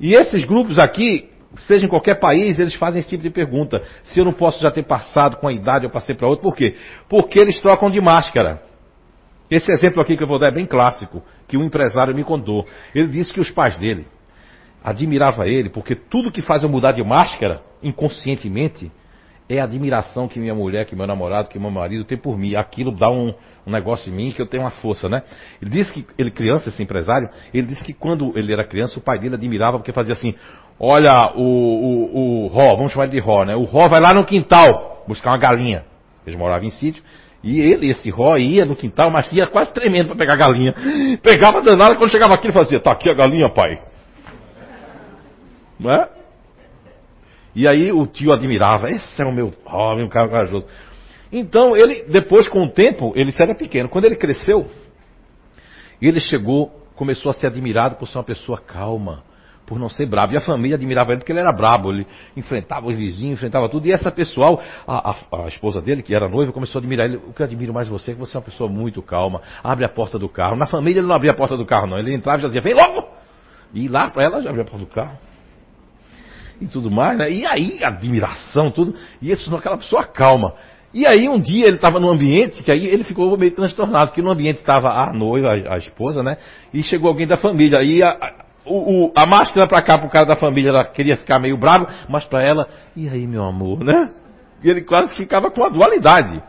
E 0.00 0.14
esses 0.14 0.44
grupos 0.44 0.78
aqui, 0.78 1.28
seja 1.56 1.86
em 1.86 1.88
qualquer 1.88 2.16
país, 2.20 2.58
eles 2.58 2.74
fazem 2.74 3.00
esse 3.00 3.08
tipo 3.08 3.22
de 3.22 3.30
pergunta. 3.30 3.82
Se 4.04 4.20
eu 4.20 4.24
não 4.24 4.32
posso 4.32 4.60
já 4.60 4.70
ter 4.70 4.84
passado 4.84 5.36
com 5.36 5.48
a 5.48 5.52
idade, 5.52 5.84
eu 5.84 5.90
passei 5.90 6.14
para 6.14 6.28
outro, 6.28 6.42
por 6.42 6.54
quê? 6.54 6.76
Porque 7.08 7.38
eles 7.38 7.60
trocam 7.60 7.90
de 7.90 8.00
máscara. 8.00 8.62
Esse 9.50 9.72
exemplo 9.72 10.00
aqui 10.02 10.16
que 10.16 10.22
eu 10.22 10.26
vou 10.26 10.38
dar 10.38 10.48
é 10.48 10.50
bem 10.50 10.66
clássico, 10.66 11.22
que 11.46 11.56
um 11.56 11.64
empresário 11.64 12.14
me 12.14 12.22
contou. 12.22 12.66
Ele 12.94 13.08
disse 13.08 13.32
que 13.32 13.40
os 13.40 13.50
pais 13.50 13.78
dele 13.78 14.06
admiravam 14.84 15.44
ele, 15.46 15.70
porque 15.70 15.94
tudo 15.94 16.30
que 16.30 16.42
faz 16.42 16.62
eu 16.62 16.68
mudar 16.68 16.92
de 16.92 17.02
máscara, 17.02 17.62
inconscientemente, 17.82 18.92
é 19.48 19.60
a 19.60 19.64
admiração 19.64 20.28
que 20.28 20.38
minha 20.38 20.54
mulher, 20.54 20.84
que 20.84 20.94
meu 20.94 21.06
namorado, 21.06 21.48
que 21.48 21.58
meu 21.58 21.70
marido 21.70 22.04
tem 22.04 22.18
por 22.18 22.36
mim. 22.36 22.54
Aquilo 22.54 22.92
dá 22.92 23.10
um, 23.10 23.32
um, 23.66 23.70
negócio 23.70 24.12
em 24.12 24.14
mim 24.14 24.30
que 24.30 24.42
eu 24.42 24.46
tenho 24.46 24.62
uma 24.62 24.70
força, 24.70 25.08
né? 25.08 25.22
Ele 25.60 25.70
disse 25.70 25.92
que, 25.92 26.06
ele 26.18 26.30
criança, 26.30 26.68
esse 26.68 26.82
empresário, 26.82 27.30
ele 27.52 27.66
disse 27.66 27.82
que 27.82 27.94
quando 27.94 28.36
ele 28.36 28.52
era 28.52 28.62
criança, 28.62 28.98
o 28.98 29.02
pai 29.02 29.18
dele 29.18 29.36
admirava 29.36 29.78
porque 29.78 29.92
fazia 29.92 30.12
assim, 30.12 30.34
olha 30.78 31.32
o, 31.34 31.42
o, 31.42 32.44
o 32.44 32.46
Ró, 32.48 32.76
vamos 32.76 32.92
chamar 32.92 33.06
de 33.06 33.18
Ró, 33.20 33.44
né? 33.44 33.54
O 33.56 33.64
Ró 33.64 33.88
vai 33.88 34.00
lá 34.00 34.14
no 34.14 34.24
quintal 34.24 35.04
buscar 35.06 35.30
uma 35.30 35.38
galinha. 35.38 35.84
Eles 36.26 36.38
moravam 36.38 36.66
em 36.66 36.70
sítio. 36.70 37.02
E 37.42 37.60
ele, 37.60 37.88
esse 37.90 38.10
Ró, 38.10 38.36
ia 38.36 38.64
no 38.64 38.76
quintal, 38.76 39.10
mas 39.10 39.32
ia 39.32 39.46
quase 39.46 39.72
tremendo 39.72 40.08
para 40.08 40.16
pegar 40.16 40.34
a 40.34 40.36
galinha. 40.36 40.74
Pegava 41.22 41.62
danada, 41.62 41.96
quando 41.96 42.10
chegava 42.10 42.34
aqui 42.34 42.46
ele 42.46 42.52
fazia, 42.52 42.80
tá 42.80 42.92
aqui 42.92 43.08
a 43.08 43.14
galinha, 43.14 43.48
pai. 43.48 43.78
Não 45.78 45.90
é? 45.90 46.08
E 47.54 47.66
aí 47.66 47.92
o 47.92 48.06
tio 48.06 48.32
admirava, 48.32 48.90
esse 48.90 49.22
é 49.22 49.24
o 49.24 49.32
meu 49.32 49.52
homem, 49.66 50.04
um 50.04 50.08
cara 50.08 50.28
corajoso. 50.28 50.66
Então 51.32 51.76
ele, 51.76 52.04
depois 52.08 52.48
com 52.48 52.64
o 52.64 52.70
tempo, 52.70 53.12
ele 53.14 53.32
era 53.38 53.54
pequeno. 53.54 53.88
Quando 53.88 54.04
ele 54.04 54.16
cresceu, 54.16 54.66
ele 56.00 56.20
chegou, 56.20 56.70
começou 56.94 57.30
a 57.30 57.32
ser 57.34 57.46
admirado 57.46 57.96
por 57.96 58.06
ser 58.08 58.18
uma 58.18 58.24
pessoa 58.24 58.60
calma, 58.60 59.22
por 59.68 59.78
não 59.78 59.90
ser 59.90 60.06
brabo. 60.06 60.32
E 60.32 60.36
a 60.38 60.40
família 60.40 60.76
admirava 60.76 61.12
ele 61.12 61.18
porque 61.18 61.30
ele 61.30 61.40
era 61.40 61.52
brabo, 61.52 61.92
ele 61.92 62.06
enfrentava 62.34 62.86
os 62.86 62.96
vizinhos, 62.96 63.38
enfrentava 63.38 63.68
tudo. 63.68 63.86
E 63.86 63.92
essa 63.92 64.10
pessoal, 64.10 64.60
a, 64.86 65.10
a, 65.10 65.44
a, 65.44 65.48
esposa 65.48 65.80
dele, 65.82 66.02
que 66.02 66.14
era 66.14 66.26
noiva, 66.26 66.50
começou 66.52 66.78
a 66.78 66.80
admirar 66.80 67.06
ele. 67.06 67.18
O 67.18 67.34
que 67.34 67.42
eu 67.42 67.46
admiro 67.46 67.74
mais 67.74 67.86
você 67.86 68.12
é 68.12 68.14
que 68.14 68.20
você 68.20 68.36
é 68.36 68.40
uma 68.40 68.44
pessoa 68.44 68.68
muito 68.68 69.02
calma, 69.02 69.42
abre 69.62 69.84
a 69.84 69.88
porta 69.88 70.18
do 70.18 70.28
carro. 70.28 70.56
Na 70.56 70.66
família 70.66 71.00
ele 71.00 71.06
não 71.06 71.14
abria 71.14 71.32
a 71.32 71.34
porta 71.34 71.56
do 71.56 71.66
carro, 71.66 71.86
não. 71.86 71.98
Ele 71.98 72.14
entrava 72.14 72.38
e 72.38 72.42
já 72.42 72.48
dizia, 72.48 72.62
vem 72.62 72.74
logo! 72.74 73.06
E 73.74 73.86
lá 73.86 74.08
para 74.08 74.24
ela 74.24 74.40
já 74.40 74.48
abria 74.48 74.64
a 74.64 74.66
porta 74.66 74.86
do 74.86 74.90
carro. 74.90 75.18
E 76.60 76.66
tudo 76.66 76.90
mais, 76.90 77.18
né? 77.18 77.30
E 77.30 77.46
aí, 77.46 77.84
admiração, 77.84 78.70
tudo. 78.70 78.96
E 79.20 79.30
isso 79.30 79.54
aquela 79.54 79.76
pessoa 79.76 80.04
calma. 80.04 80.54
E 80.94 81.06
aí 81.06 81.28
um 81.28 81.38
dia 81.38 81.66
ele 81.66 81.76
estava 81.76 82.00
num 82.00 82.10
ambiente 82.10 82.62
que 82.62 82.72
aí 82.72 82.86
ele 82.86 83.04
ficou 83.04 83.36
meio 83.36 83.52
transtornado, 83.54 84.08
porque 84.08 84.22
no 84.22 84.30
ambiente 84.30 84.56
estava 84.56 84.88
a 84.88 85.12
noiva, 85.12 85.50
a, 85.50 85.74
a, 85.74 85.78
esposa, 85.78 86.22
né? 86.22 86.38
E 86.72 86.82
chegou 86.82 87.08
alguém 87.08 87.26
da 87.26 87.36
família. 87.36 87.82
E 87.82 88.02
a, 88.02 88.46
o, 88.68 89.06
o, 89.06 89.12
a 89.16 89.26
máscara 89.26 89.66
para 89.66 89.82
cá, 89.82 89.98
pro 89.98 90.08
cara 90.08 90.26
da 90.26 90.36
família, 90.36 90.70
ela 90.70 90.84
queria 90.84 91.16
ficar 91.16 91.38
meio 91.38 91.56
bravo, 91.56 91.86
mas 92.08 92.24
para 92.24 92.42
ela, 92.42 92.68
e 92.94 93.08
aí 93.08 93.26
meu 93.26 93.44
amor, 93.44 93.84
né? 93.84 94.10
E 94.62 94.68
ele 94.68 94.82
quase 94.82 95.14
ficava 95.14 95.50
com 95.50 95.64
a 95.64 95.68
dualidade. 95.68 96.42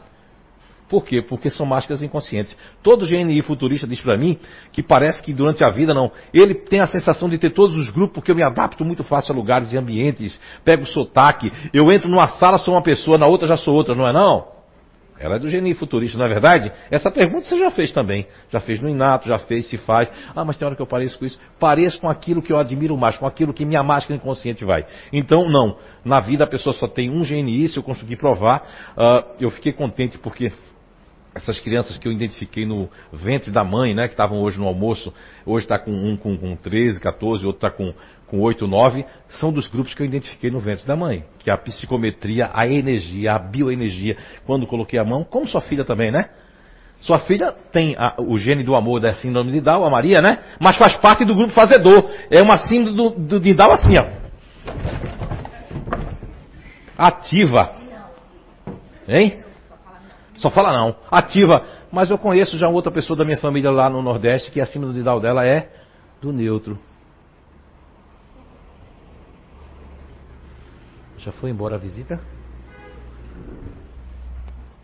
Por 0.90 1.06
quê? 1.06 1.22
Porque 1.22 1.52
são 1.52 1.68
máscaras 1.68 2.02
inconscientes. 2.02 2.58
Todo 2.82 3.06
GNI 3.06 3.44
futurista 3.44 3.86
diz 3.86 4.02
para 4.02 4.18
mim 4.18 4.40
que 4.72 4.82
parece 4.82 5.22
que 5.22 5.32
durante 5.32 5.64
a 5.64 5.70
vida 5.70 5.94
não. 5.94 6.12
Ele 6.34 6.56
tem 6.56 6.80
a 6.80 6.88
sensação 6.88 7.30
de 7.30 7.38
ter 7.38 7.52
todos 7.52 7.76
os 7.76 7.92
grupos, 7.92 8.16
porque 8.16 8.32
eu 8.32 8.36
me 8.36 8.44
adapto 8.44 8.84
muito 8.84 9.04
fácil 9.04 9.34
a 9.34 9.36
lugares 9.36 9.72
e 9.72 9.78
ambientes, 9.78 10.42
pego 10.66 10.86
sotaque, 10.88 11.52
eu 11.72 11.92
entro 11.92 12.10
numa 12.10 12.28
sala, 12.28 12.58
sou 12.58 12.74
uma 12.74 12.82
pessoa, 12.82 13.20
na 13.20 13.28
outra 13.28 13.48
já 13.48 13.56
sou 13.56 13.76
outra, 13.76 13.94
não 13.94 14.08
é 14.08 14.12
não? 14.12 14.59
Ela 15.20 15.36
é 15.36 15.40
do 15.40 15.50
geni 15.50 15.74
futurista, 15.74 16.18
não 16.18 16.26
é 16.26 16.30
verdade? 16.30 16.72
Essa 16.90 17.12
pergunta 17.12 17.46
você 17.46 17.58
já 17.58 17.70
fez 17.70 17.92
também. 17.92 18.26
Já 18.50 18.60
fez 18.60 18.80
no 18.80 18.88
inato, 18.88 19.28
já 19.28 19.38
fez, 19.40 19.70
se 19.70 19.78
faz. 19.78 20.10
Ah, 20.34 20.46
mas 20.46 20.56
tem 20.56 20.66
hora 20.66 20.76
que 20.76 20.82
eu 20.82 20.88
pareço 20.88 21.20
com 21.20 21.26
isso. 21.26 21.38
Pareço 21.60 22.00
com 22.00 22.10
aquilo 22.10 22.42
que 22.42 22.54
eu 22.54 22.58
admiro 22.58 22.98
mais, 22.98 23.18
com 23.18 23.28
aquilo 23.28 23.54
que 23.54 23.66
minha 23.66 23.84
máscara 23.84 24.16
inconsciente 24.16 24.64
vai. 24.64 24.86
Então, 25.12 25.50
não. 25.50 25.78
Na 26.06 26.22
vida 26.22 26.46
a 26.46 26.48
pessoa 26.48 26.74
só 26.74 26.88
tem 26.88 27.10
um 27.10 27.22
GNI, 27.22 27.68
se 27.68 27.78
eu 27.78 27.84
conseguir 27.84 28.16
provar. 28.16 28.64
Uh, 28.98 29.36
eu 29.42 29.50
fiquei 29.52 29.74
contente 29.74 30.18
porque 30.18 30.52
essas 31.34 31.60
crianças 31.60 31.98
que 31.98 32.08
eu 32.08 32.12
identifiquei 32.12 32.66
no 32.66 32.90
ventre 33.14 33.52
da 33.52 33.64
mãe, 33.64 33.94
né, 33.94 34.08
que 34.08 34.14
estavam 34.14 34.42
hoje 34.42 34.60
no 34.60 34.68
almoço, 34.68 35.14
hoje 35.46 35.66
está 35.66 35.78
com 35.78 35.92
um 35.92 36.18
com, 36.18 36.38
com 36.38 36.56
13, 36.56 37.00
14, 37.00 37.46
outro 37.46 37.68
está 37.68 37.70
com, 37.70 37.94
com 38.28 38.40
8, 38.40 38.68
9, 38.68 39.06
são 39.40 39.52
dos 39.52 39.68
grupos 39.68 39.94
que 39.94 40.02
eu 40.02 40.06
identifiquei 40.06 40.50
no 40.50 40.60
ventre 40.60 40.86
da 40.88 40.96
mãe. 40.96 41.24
Que 41.40 41.50
é 41.50 41.54
a 41.54 41.58
psicometria, 41.58 42.50
a 42.54 42.68
energia, 42.68 43.34
a 43.34 43.40
bioenergia. 43.40 44.18
Quando 44.46 44.66
coloquei 44.66 45.00
a 45.00 45.04
mão, 45.06 45.24
como 45.24 45.48
sua 45.48 45.62
filha 45.62 45.86
também, 45.86 46.12
né? 46.12 46.30
Sua 47.02 47.20
filha 47.20 47.54
tem 47.72 47.96
a, 47.98 48.16
o 48.20 48.38
gene 48.38 48.64
do 48.64 48.76
amor 48.76 49.00
da 49.00 49.14
síndrome 49.14 49.52
de 49.54 49.62
Down, 49.62 49.86
a 49.86 49.90
Maria, 49.90 50.22
né? 50.22 50.40
Mas 50.60 50.78
faz 50.78 50.98
parte 50.98 51.24
do 51.24 51.34
grupo 51.34 51.54
fazedor. 51.54 52.12
É 52.30 52.42
uma 52.42 52.58
síndrome 52.68 52.98
do, 52.98 53.10
do, 53.12 53.40
de 53.40 53.54
Down 53.54 53.72
assim, 53.72 53.94
ó. 53.98 54.06
Ativa. 56.98 57.76
Hein? 59.08 59.49
Só 60.40 60.50
fala 60.50 60.74
não. 60.74 60.96
Ativa. 61.12 61.64
Mas 61.92 62.10
eu 62.10 62.18
conheço 62.18 62.58
já 62.58 62.68
outra 62.68 62.92
pessoa 62.92 63.18
da 63.18 63.26
minha 63.26 63.38
família 63.38 63.72
lá 63.72 63.90
no 63.90 64.02
Nordeste 64.02 64.52
que 64.52 64.60
acima 64.60 64.88
do 64.88 64.94
Didal 64.94 65.20
dela 65.20 65.46
é 65.46 65.70
do 66.22 66.32
neutro. 66.32 66.78
Já 71.18 71.32
foi 71.34 71.50
embora 71.50 71.76
a 71.76 71.78
visita? 71.78 72.20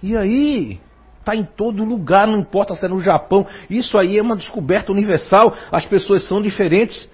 E 0.04 0.16
aí? 0.16 0.80
Tá 1.24 1.36
em 1.36 1.44
todo 1.44 1.84
lugar, 1.84 2.28
não 2.28 2.40
importa 2.40 2.76
se 2.76 2.86
é 2.86 2.90
no 2.90 3.00
Japão. 3.00 3.48
Isso 3.70 3.98
aí 3.98 4.18
é 4.18 4.22
uma 4.22 4.36
descoberta 4.36 4.92
universal. 4.92 5.56
As 5.72 5.86
pessoas 5.86 6.28
são 6.28 6.42
diferentes. 6.42 7.10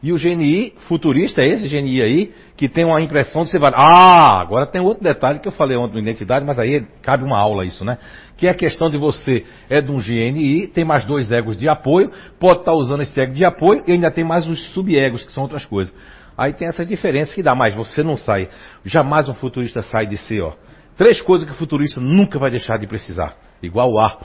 E 0.00 0.12
o 0.12 0.16
GNI 0.16 0.74
futurista, 0.86 1.40
é 1.40 1.48
esse 1.48 1.68
GNI 1.68 2.02
aí, 2.02 2.32
que 2.56 2.68
tem 2.68 2.84
uma 2.84 3.00
impressão 3.00 3.42
de 3.42 3.50
você 3.50 3.58
vai. 3.58 3.72
Ah, 3.74 4.40
agora 4.40 4.64
tem 4.66 4.80
outro 4.80 5.02
detalhe 5.02 5.40
que 5.40 5.48
eu 5.48 5.52
falei 5.52 5.76
ontem 5.76 5.94
no 5.94 6.00
identidade, 6.00 6.44
mas 6.46 6.56
aí 6.58 6.86
cabe 7.02 7.24
uma 7.24 7.38
aula 7.38 7.64
isso, 7.64 7.84
né? 7.84 7.98
Que 8.36 8.46
é 8.46 8.50
a 8.50 8.54
questão 8.54 8.88
de 8.88 8.96
você 8.96 9.44
é 9.68 9.80
de 9.80 9.90
um 9.90 9.98
GNI, 9.98 10.68
tem 10.68 10.84
mais 10.84 11.04
dois 11.04 11.32
egos 11.32 11.56
de 11.56 11.68
apoio, 11.68 12.12
pode 12.38 12.60
estar 12.60 12.72
tá 12.72 12.76
usando 12.76 13.02
esse 13.02 13.20
ego 13.20 13.32
de 13.32 13.44
apoio 13.44 13.82
e 13.88 13.92
ainda 13.92 14.10
tem 14.10 14.24
mais 14.24 14.46
os 14.46 14.72
subegos, 14.72 15.24
que 15.24 15.32
são 15.32 15.42
outras 15.42 15.66
coisas. 15.66 15.92
Aí 16.36 16.52
tem 16.52 16.68
essa 16.68 16.86
diferença 16.86 17.34
que 17.34 17.42
dá, 17.42 17.56
mas 17.56 17.74
você 17.74 18.04
não 18.04 18.16
sai. 18.16 18.48
Jamais 18.84 19.28
um 19.28 19.34
futurista 19.34 19.82
sai 19.82 20.06
de 20.06 20.16
ser, 20.16 20.40
ó. 20.42 20.52
Três 20.96 21.20
coisas 21.20 21.44
que 21.44 21.52
o 21.52 21.56
futurista 21.56 22.00
nunca 22.00 22.38
vai 22.38 22.50
deixar 22.50 22.78
de 22.78 22.86
precisar. 22.86 23.36
Igual 23.60 23.90
o 23.90 23.98
ar 23.98 24.18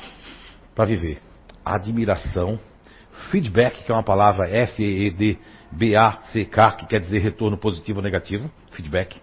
para 0.75 0.85
viver. 0.85 1.19
Admiração, 1.65 2.59
feedback, 3.31 3.83
que 3.83 3.91
é 3.91 3.95
uma 3.95 4.03
palavra 4.03 4.49
F-E-E-D 4.49 5.37
B-A-C-K, 5.71 6.71
que 6.73 6.85
quer 6.85 6.99
dizer 6.99 7.19
retorno 7.19 7.57
positivo 7.57 7.99
ou 7.99 8.03
negativo, 8.03 8.49
feedback. 8.71 9.19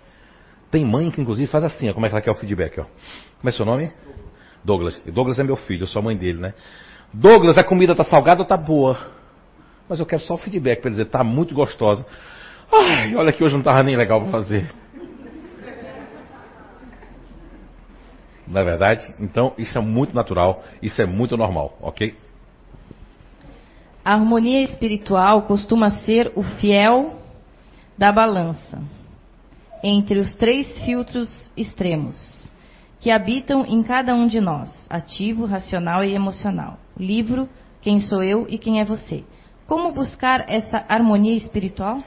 Tem 0.70 0.84
mãe 0.84 1.10
que 1.10 1.20
inclusive 1.20 1.50
faz 1.50 1.64
assim, 1.64 1.88
ó, 1.88 1.92
como 1.92 2.06
é 2.06 2.08
que 2.08 2.14
ela 2.14 2.22
quer 2.22 2.30
o 2.30 2.34
feedback, 2.34 2.80
ó. 2.80 2.84
Como 2.84 3.48
é 3.48 3.52
seu 3.52 3.64
nome? 3.64 3.90
Douglas. 4.64 5.00
Douglas 5.06 5.38
é 5.38 5.44
meu 5.44 5.56
filho, 5.56 5.84
eu 5.84 5.86
sou 5.86 6.00
a 6.00 6.02
mãe 6.02 6.16
dele, 6.16 6.40
né? 6.40 6.54
Douglas, 7.12 7.58
a 7.58 7.64
comida 7.64 7.94
tá 7.94 8.04
salgada 8.04 8.40
ou 8.40 8.46
tá 8.46 8.56
boa? 8.56 8.98
Mas 9.88 9.98
eu 9.98 10.06
quero 10.06 10.22
só 10.22 10.34
o 10.34 10.38
feedback 10.38 10.80
para 10.80 10.90
dizer, 10.90 11.06
tá 11.06 11.24
muito 11.24 11.54
gostosa. 11.54 12.06
Ai, 12.72 13.14
olha 13.16 13.32
que 13.32 13.42
hoje 13.42 13.54
não 13.54 13.62
tava 13.62 13.82
nem 13.82 13.96
legal 13.96 14.20
para 14.20 14.30
fazer. 14.30 14.70
Não 18.46 18.60
é 18.60 18.64
verdade? 18.64 19.14
Então, 19.18 19.54
isso 19.56 19.76
é 19.78 19.80
muito 19.80 20.14
natural, 20.14 20.62
isso 20.82 21.00
é 21.00 21.06
muito 21.06 21.36
normal, 21.36 21.76
ok? 21.80 22.16
A 24.04 24.14
harmonia 24.14 24.62
espiritual 24.62 25.42
costuma 25.42 25.90
ser 26.00 26.32
o 26.34 26.42
fiel 26.42 27.18
da 27.98 28.10
balança. 28.10 28.80
entre 29.82 30.18
os 30.18 30.34
três 30.34 30.78
filtros 30.84 31.50
extremos 31.56 32.50
que 33.00 33.10
habitam 33.10 33.64
em 33.66 33.82
cada 33.82 34.14
um 34.14 34.28
de 34.28 34.38
nós, 34.38 34.70
ativo, 34.90 35.46
racional 35.46 36.04
e 36.04 36.14
emocional. 36.14 36.78
Livro 36.98 37.48
Quem 37.80 37.98
sou 38.00 38.22
eu 38.22 38.46
e 38.48 38.58
quem 38.58 38.78
é 38.78 38.84
você. 38.84 39.24
Como 39.66 39.90
buscar 39.92 40.44
essa 40.48 40.84
harmonia 40.86 41.34
espiritual? 41.34 41.98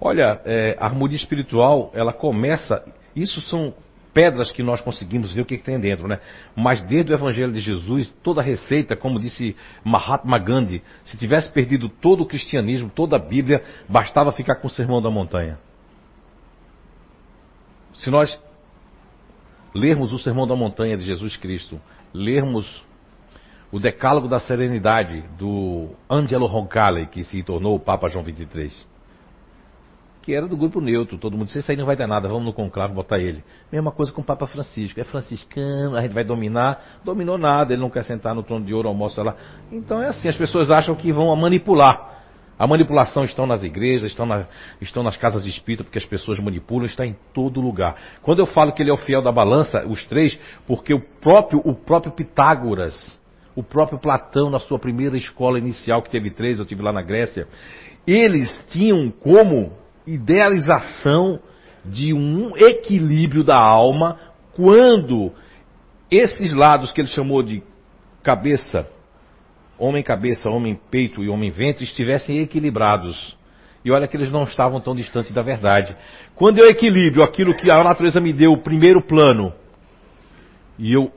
Olha, 0.00 0.40
é, 0.46 0.78
a 0.80 0.86
harmonia 0.86 1.16
espiritual, 1.16 1.90
ela 1.92 2.12
começa. 2.12 2.82
Isso 3.14 3.40
são 3.42 3.74
pedras 4.12 4.50
que 4.50 4.62
nós 4.62 4.80
conseguimos 4.80 5.32
ver 5.32 5.42
o 5.42 5.44
que, 5.44 5.56
que, 5.56 5.64
tem 5.64 5.78
dentro, 5.78 6.08
né? 6.08 6.20
Mas 6.56 6.80
desde 6.82 7.12
o 7.12 7.14
Evangelho 7.14 7.52
de 7.52 7.60
Jesus, 7.60 8.12
toda 8.22 8.40
a 8.40 8.44
receita, 8.44 8.96
como 8.96 9.20
disse 9.20 9.56
Mahatma 9.84 10.38
Gandhi, 10.38 10.82
se 11.04 11.16
tivesse 11.16 11.52
perdido 11.52 11.88
todo 11.88 12.22
o 12.22 12.26
cristianismo, 12.26 12.90
toda 12.94 13.16
a 13.16 13.18
Bíblia, 13.18 13.62
bastava 13.88 14.32
ficar 14.32 14.56
com 14.56 14.66
o 14.66 14.70
Sermão 14.70 15.00
da 15.00 15.10
Montanha. 15.10 15.58
Se 17.94 18.10
nós 18.10 18.38
lermos 19.74 20.12
o 20.12 20.18
Sermão 20.18 20.46
da 20.46 20.56
Montanha 20.56 20.96
de 20.96 21.04
Jesus 21.04 21.36
Cristo, 21.36 21.80
lermos 22.12 22.84
o 23.72 23.78
Decálogo 23.78 24.26
da 24.26 24.40
Serenidade 24.40 25.22
do 25.38 25.90
Angelo 26.08 26.46
Roncalli, 26.46 27.06
que 27.06 27.22
se 27.22 27.42
tornou 27.42 27.76
o 27.76 27.80
Papa 27.80 28.08
João 28.08 28.24
XXIII, 28.24 28.86
que 30.22 30.34
era 30.34 30.46
do 30.46 30.56
grupo 30.56 30.80
neutro. 30.80 31.18
Todo 31.18 31.36
mundo 31.36 31.46
disse: 31.46 31.58
Isso 31.58 31.70
aí 31.70 31.76
não 31.76 31.86
vai 31.86 31.96
dar 31.96 32.06
nada, 32.06 32.28
vamos 32.28 32.44
no 32.44 32.52
conclave 32.52 32.92
botar 32.94 33.18
ele. 33.18 33.42
Mesma 33.70 33.90
coisa 33.90 34.12
com 34.12 34.20
o 34.20 34.24
Papa 34.24 34.46
Francisco. 34.46 35.00
É 35.00 35.04
franciscano, 35.04 35.96
a 35.96 36.02
gente 36.02 36.12
vai 36.12 36.24
dominar. 36.24 37.00
Dominou 37.04 37.38
nada, 37.38 37.72
ele 37.72 37.80
não 37.80 37.90
quer 37.90 38.04
sentar 38.04 38.34
no 38.34 38.42
trono 38.42 38.64
de 38.64 38.74
ouro, 38.74 38.88
almoça 38.88 39.22
lá. 39.22 39.34
Então 39.72 40.02
é 40.02 40.08
assim: 40.08 40.28
as 40.28 40.36
pessoas 40.36 40.70
acham 40.70 40.94
que 40.94 41.12
vão 41.12 41.34
manipular. 41.36 42.10
A 42.58 42.66
manipulação 42.66 43.24
estão 43.24 43.46
nas 43.46 43.62
igrejas, 43.62 44.10
estão, 44.10 44.26
na, 44.26 44.46
estão 44.82 45.02
nas 45.02 45.16
casas 45.16 45.44
de 45.44 45.48
espírito, 45.48 45.82
porque 45.82 45.96
as 45.96 46.04
pessoas 46.04 46.38
manipulam, 46.38 46.84
está 46.84 47.06
em 47.06 47.16
todo 47.32 47.58
lugar. 47.58 47.96
Quando 48.20 48.40
eu 48.40 48.46
falo 48.46 48.74
que 48.74 48.82
ele 48.82 48.90
é 48.90 48.92
o 48.92 48.98
fiel 48.98 49.22
da 49.22 49.32
balança, 49.32 49.86
os 49.86 50.04
três, 50.04 50.38
porque 50.66 50.92
o 50.92 51.00
próprio, 51.00 51.62
o 51.64 51.74
próprio 51.74 52.12
Pitágoras, 52.12 53.18
o 53.56 53.62
próprio 53.62 53.98
Platão, 53.98 54.50
na 54.50 54.58
sua 54.58 54.78
primeira 54.78 55.16
escola 55.16 55.58
inicial, 55.58 56.02
que 56.02 56.10
teve 56.10 56.30
três, 56.30 56.58
eu 56.58 56.66
tive 56.66 56.82
lá 56.82 56.92
na 56.92 57.00
Grécia, 57.00 57.48
eles 58.06 58.66
tinham 58.68 59.10
como 59.10 59.72
idealização 60.06 61.40
de 61.84 62.12
um 62.12 62.56
equilíbrio 62.56 63.42
da 63.42 63.58
alma 63.58 64.18
quando 64.54 65.32
esses 66.10 66.54
lados 66.54 66.92
que 66.92 67.00
ele 67.00 67.08
chamou 67.08 67.42
de 67.42 67.62
cabeça, 68.22 68.86
homem 69.78 70.02
cabeça, 70.02 70.50
homem 70.50 70.78
peito 70.90 71.22
e 71.22 71.28
homem 71.28 71.50
ventre 71.50 71.84
estivessem 71.84 72.38
equilibrados. 72.38 73.36
E 73.82 73.90
olha 73.90 74.06
que 74.06 74.16
eles 74.16 74.30
não 74.30 74.42
estavam 74.44 74.80
tão 74.80 74.94
distantes 74.94 75.32
da 75.32 75.40
verdade. 75.40 75.96
Quando 76.34 76.58
eu 76.58 76.68
equilibro 76.68 77.22
aquilo 77.22 77.54
que 77.54 77.70
a 77.70 77.82
natureza 77.82 78.20
me 78.20 78.32
deu, 78.32 78.52
o 78.52 78.62
primeiro 78.62 79.00
plano, 79.00 79.54
e 80.78 80.92
eu 80.92 81.10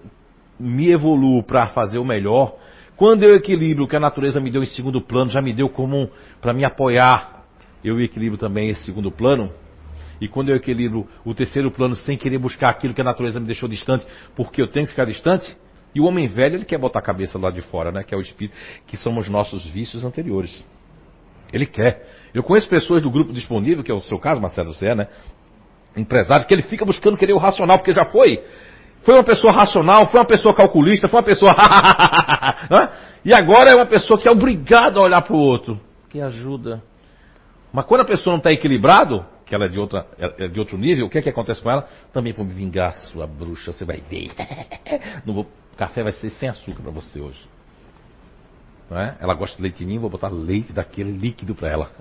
me 0.58 0.90
evoluo 0.90 1.44
para 1.44 1.68
fazer 1.68 1.98
o 1.98 2.06
melhor, 2.06 2.56
quando 2.96 3.24
eu 3.24 3.36
equilibro 3.36 3.84
o 3.84 3.88
que 3.88 3.98
a 3.98 4.00
natureza 4.00 4.40
me 4.40 4.50
deu 4.50 4.64
em 4.64 4.68
segundo 4.68 5.02
plano, 5.02 5.30
já 5.30 5.42
me 5.42 5.52
deu 5.52 5.68
como 5.68 6.10
para 6.40 6.54
me 6.54 6.64
apoiar 6.64 7.33
eu 7.84 8.00
equilibro 8.00 8.38
também 8.38 8.70
esse 8.70 8.84
segundo 8.86 9.12
plano. 9.12 9.52
E 10.22 10.28
quando 10.28 10.50
eu 10.50 10.56
equilibro 10.56 11.08
o 11.26 11.34
terceiro 11.34 11.70
plano 11.70 11.96
sem 11.96 12.18
querer 12.18 12.38
buscar 12.38 12.70
aquilo 12.70 12.94
que 12.94 13.02
a 13.02 13.04
natureza 13.04 13.40
me 13.40 13.46
deixou 13.46 13.68
distante, 13.68 14.06
porque 14.36 14.62
eu 14.62 14.68
tenho 14.68 14.86
que 14.86 14.92
ficar 14.92 15.06
distante, 15.06 15.56
e 15.94 16.00
o 16.00 16.06
homem 16.06 16.28
velho, 16.28 16.56
ele 16.56 16.66
quer 16.66 16.78
botar 16.78 17.00
a 17.00 17.02
cabeça 17.02 17.38
lá 17.38 17.52
de 17.52 17.62
fora, 17.62 17.92
né? 17.92 18.04
Que 18.04 18.16
é 18.16 18.18
o 18.18 18.22
espírito, 18.22 18.56
que 18.88 18.98
são 18.98 19.18
os 19.18 19.30
nossos 19.30 19.64
vícios 19.66 20.04
anteriores. 20.04 20.66
Ele 21.52 21.66
quer. 21.66 22.08
Eu 22.34 22.42
conheço 22.42 22.68
pessoas 22.68 23.02
do 23.02 23.12
grupo 23.12 23.32
disponível, 23.32 23.84
que 23.84 23.92
é 23.92 23.94
o 23.94 24.02
seu 24.02 24.18
caso, 24.18 24.42
Marcelo, 24.42 24.74
você 24.74 24.88
é, 24.88 24.96
né? 24.96 25.08
Empresário, 25.96 26.48
que 26.48 26.54
ele 26.54 26.64
fica 26.64 26.84
buscando 26.84 27.16
querer 27.16 27.34
o 27.34 27.38
racional, 27.38 27.78
porque 27.78 27.92
já 27.92 28.06
foi. 28.06 28.44
Foi 29.04 29.14
uma 29.14 29.24
pessoa 29.24 29.54
racional, 29.54 30.08
foi 30.08 30.20
uma 30.20 30.26
pessoa 30.26 30.56
calculista, 30.56 31.08
foi 31.08 31.20
uma 31.20 31.26
pessoa. 31.26 31.54
e 33.24 33.32
agora 33.34 33.70
é 33.70 33.76
uma 33.76 33.86
pessoa 33.86 34.20
que 34.20 34.28
é 34.28 34.32
obrigada 34.32 35.00
a 35.00 35.04
olhar 35.04 35.22
para 35.22 35.36
o 35.36 35.40
outro. 35.40 35.80
Que 36.10 36.22
ajuda. 36.22 36.82
Mas 37.74 37.86
quando 37.86 38.02
a 38.02 38.06
pessoa 38.06 38.34
não 38.34 38.38
está 38.38 38.52
equilibrado, 38.52 39.26
que 39.48 39.56
ela 39.56 39.66
é 39.66 39.68
de, 39.68 39.80
outra, 39.80 40.06
é 40.20 40.48
de 40.48 40.60
outro 40.60 40.78
nível, 40.78 41.08
o 41.08 41.10
que 41.10 41.18
é 41.18 41.22
que 41.24 41.30
acontece 41.30 41.60
com 41.60 41.72
ela? 41.72 41.90
Também 42.14 42.32
para 42.32 42.44
me 42.44 42.54
vingar, 42.54 42.96
sua 43.12 43.26
bruxa, 43.26 43.74
você 43.74 43.84
vai 43.84 44.00
ver. 44.00 44.32
Não 45.26 45.34
vou, 45.34 45.44
o 45.44 45.76
café 45.76 46.04
vai 46.04 46.12
ser 46.12 46.30
sem 46.30 46.48
açúcar 46.48 46.84
para 46.84 46.92
você 46.92 47.20
hoje. 47.20 47.40
Não 48.88 49.00
é? 49.00 49.18
Ela 49.20 49.34
gosta 49.34 49.58
de 49.58 49.64
leitinho, 49.64 50.00
vou 50.00 50.10
botar 50.10 50.30
leite 50.30 50.72
daquele 50.72 51.12
líquido 51.12 51.56
para 51.56 51.68
ela. 51.68 51.92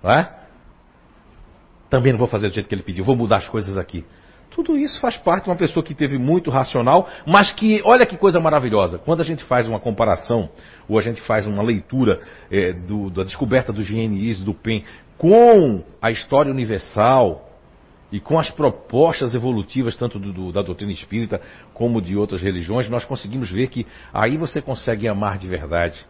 Não 0.00 0.10
é? 0.12 0.38
Também 1.90 2.12
não 2.12 2.18
vou 2.18 2.28
fazer 2.28 2.48
do 2.48 2.54
jeito 2.54 2.68
que 2.68 2.74
ele 2.74 2.82
pediu, 2.82 3.04
vou 3.04 3.16
mudar 3.16 3.38
as 3.38 3.48
coisas 3.48 3.76
aqui. 3.76 4.04
Tudo 4.54 4.76
isso 4.76 5.00
faz 5.00 5.16
parte 5.16 5.44
de 5.44 5.50
uma 5.50 5.56
pessoa 5.56 5.84
que 5.84 5.94
teve 5.94 6.18
muito 6.18 6.50
racional, 6.50 7.08
mas 7.26 7.52
que, 7.52 7.80
olha 7.84 8.04
que 8.04 8.16
coisa 8.16 8.38
maravilhosa, 8.38 8.98
quando 8.98 9.20
a 9.20 9.24
gente 9.24 9.42
faz 9.44 9.66
uma 9.66 9.80
comparação, 9.80 10.50
ou 10.88 10.98
a 10.98 11.02
gente 11.02 11.20
faz 11.22 11.46
uma 11.46 11.62
leitura 11.62 12.20
é, 12.50 12.72
do, 12.72 13.08
da 13.08 13.24
descoberta 13.24 13.72
do 13.72 13.82
GNIs, 13.82 14.42
do 14.42 14.52
PEN, 14.52 14.84
com 15.16 15.82
a 16.00 16.10
história 16.10 16.50
universal 16.50 17.48
e 18.10 18.20
com 18.20 18.38
as 18.38 18.50
propostas 18.50 19.34
evolutivas, 19.34 19.96
tanto 19.96 20.18
do, 20.18 20.32
do, 20.32 20.52
da 20.52 20.60
doutrina 20.60 20.92
espírita 20.92 21.40
como 21.72 22.02
de 22.02 22.16
outras 22.16 22.42
religiões, 22.42 22.88
nós 22.90 23.04
conseguimos 23.06 23.50
ver 23.50 23.68
que 23.68 23.86
aí 24.12 24.36
você 24.36 24.60
consegue 24.60 25.08
amar 25.08 25.38
de 25.38 25.48
verdade, 25.48 26.04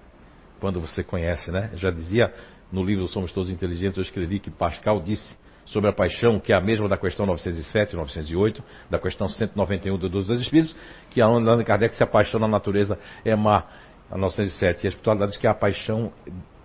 quando 0.59 0.81
você 0.81 1.05
conhece, 1.05 1.51
né? 1.51 1.71
Já 1.75 1.91
dizia 1.91 2.33
no 2.73 2.83
livro 2.83 3.07
Somos 3.07 3.31
Todos 3.33 3.51
Inteligentes, 3.51 3.99
eu 3.99 4.03
escrevi 4.03 4.41
que 4.41 4.51
Pascal 4.51 5.01
disse 5.01 5.37
sobre 5.65 5.89
a 5.91 5.93
paixão, 5.93 6.41
que 6.41 6.53
é 6.53 6.57
a 6.57 6.61
mesma 6.61 6.89
da 6.89 6.97
questão 6.97 7.27
907 7.27 7.95
e 7.95 7.97
908, 7.97 8.63
da 8.91 8.99
questão 8.99 9.29
191 9.29 9.99
do 9.99 10.09
dos 10.09 10.29
Espíritos, 10.29 10.75
que 11.11 11.21
a 11.21 11.27
Allan 11.27 11.63
Kardec 11.65 11.95
se 11.95 12.03
apaixona 12.03 12.47
na 12.47 12.53
natureza 12.53 12.99
é 13.25 13.35
má, 13.35 13.65
a 14.11 14.19
907. 14.19 14.85
E 14.85 14.87
a 14.87 14.89
espiritualidade 14.89 15.33
diz 15.33 15.41
que 15.41 15.47
a 15.47 15.55
paixão 15.55 16.13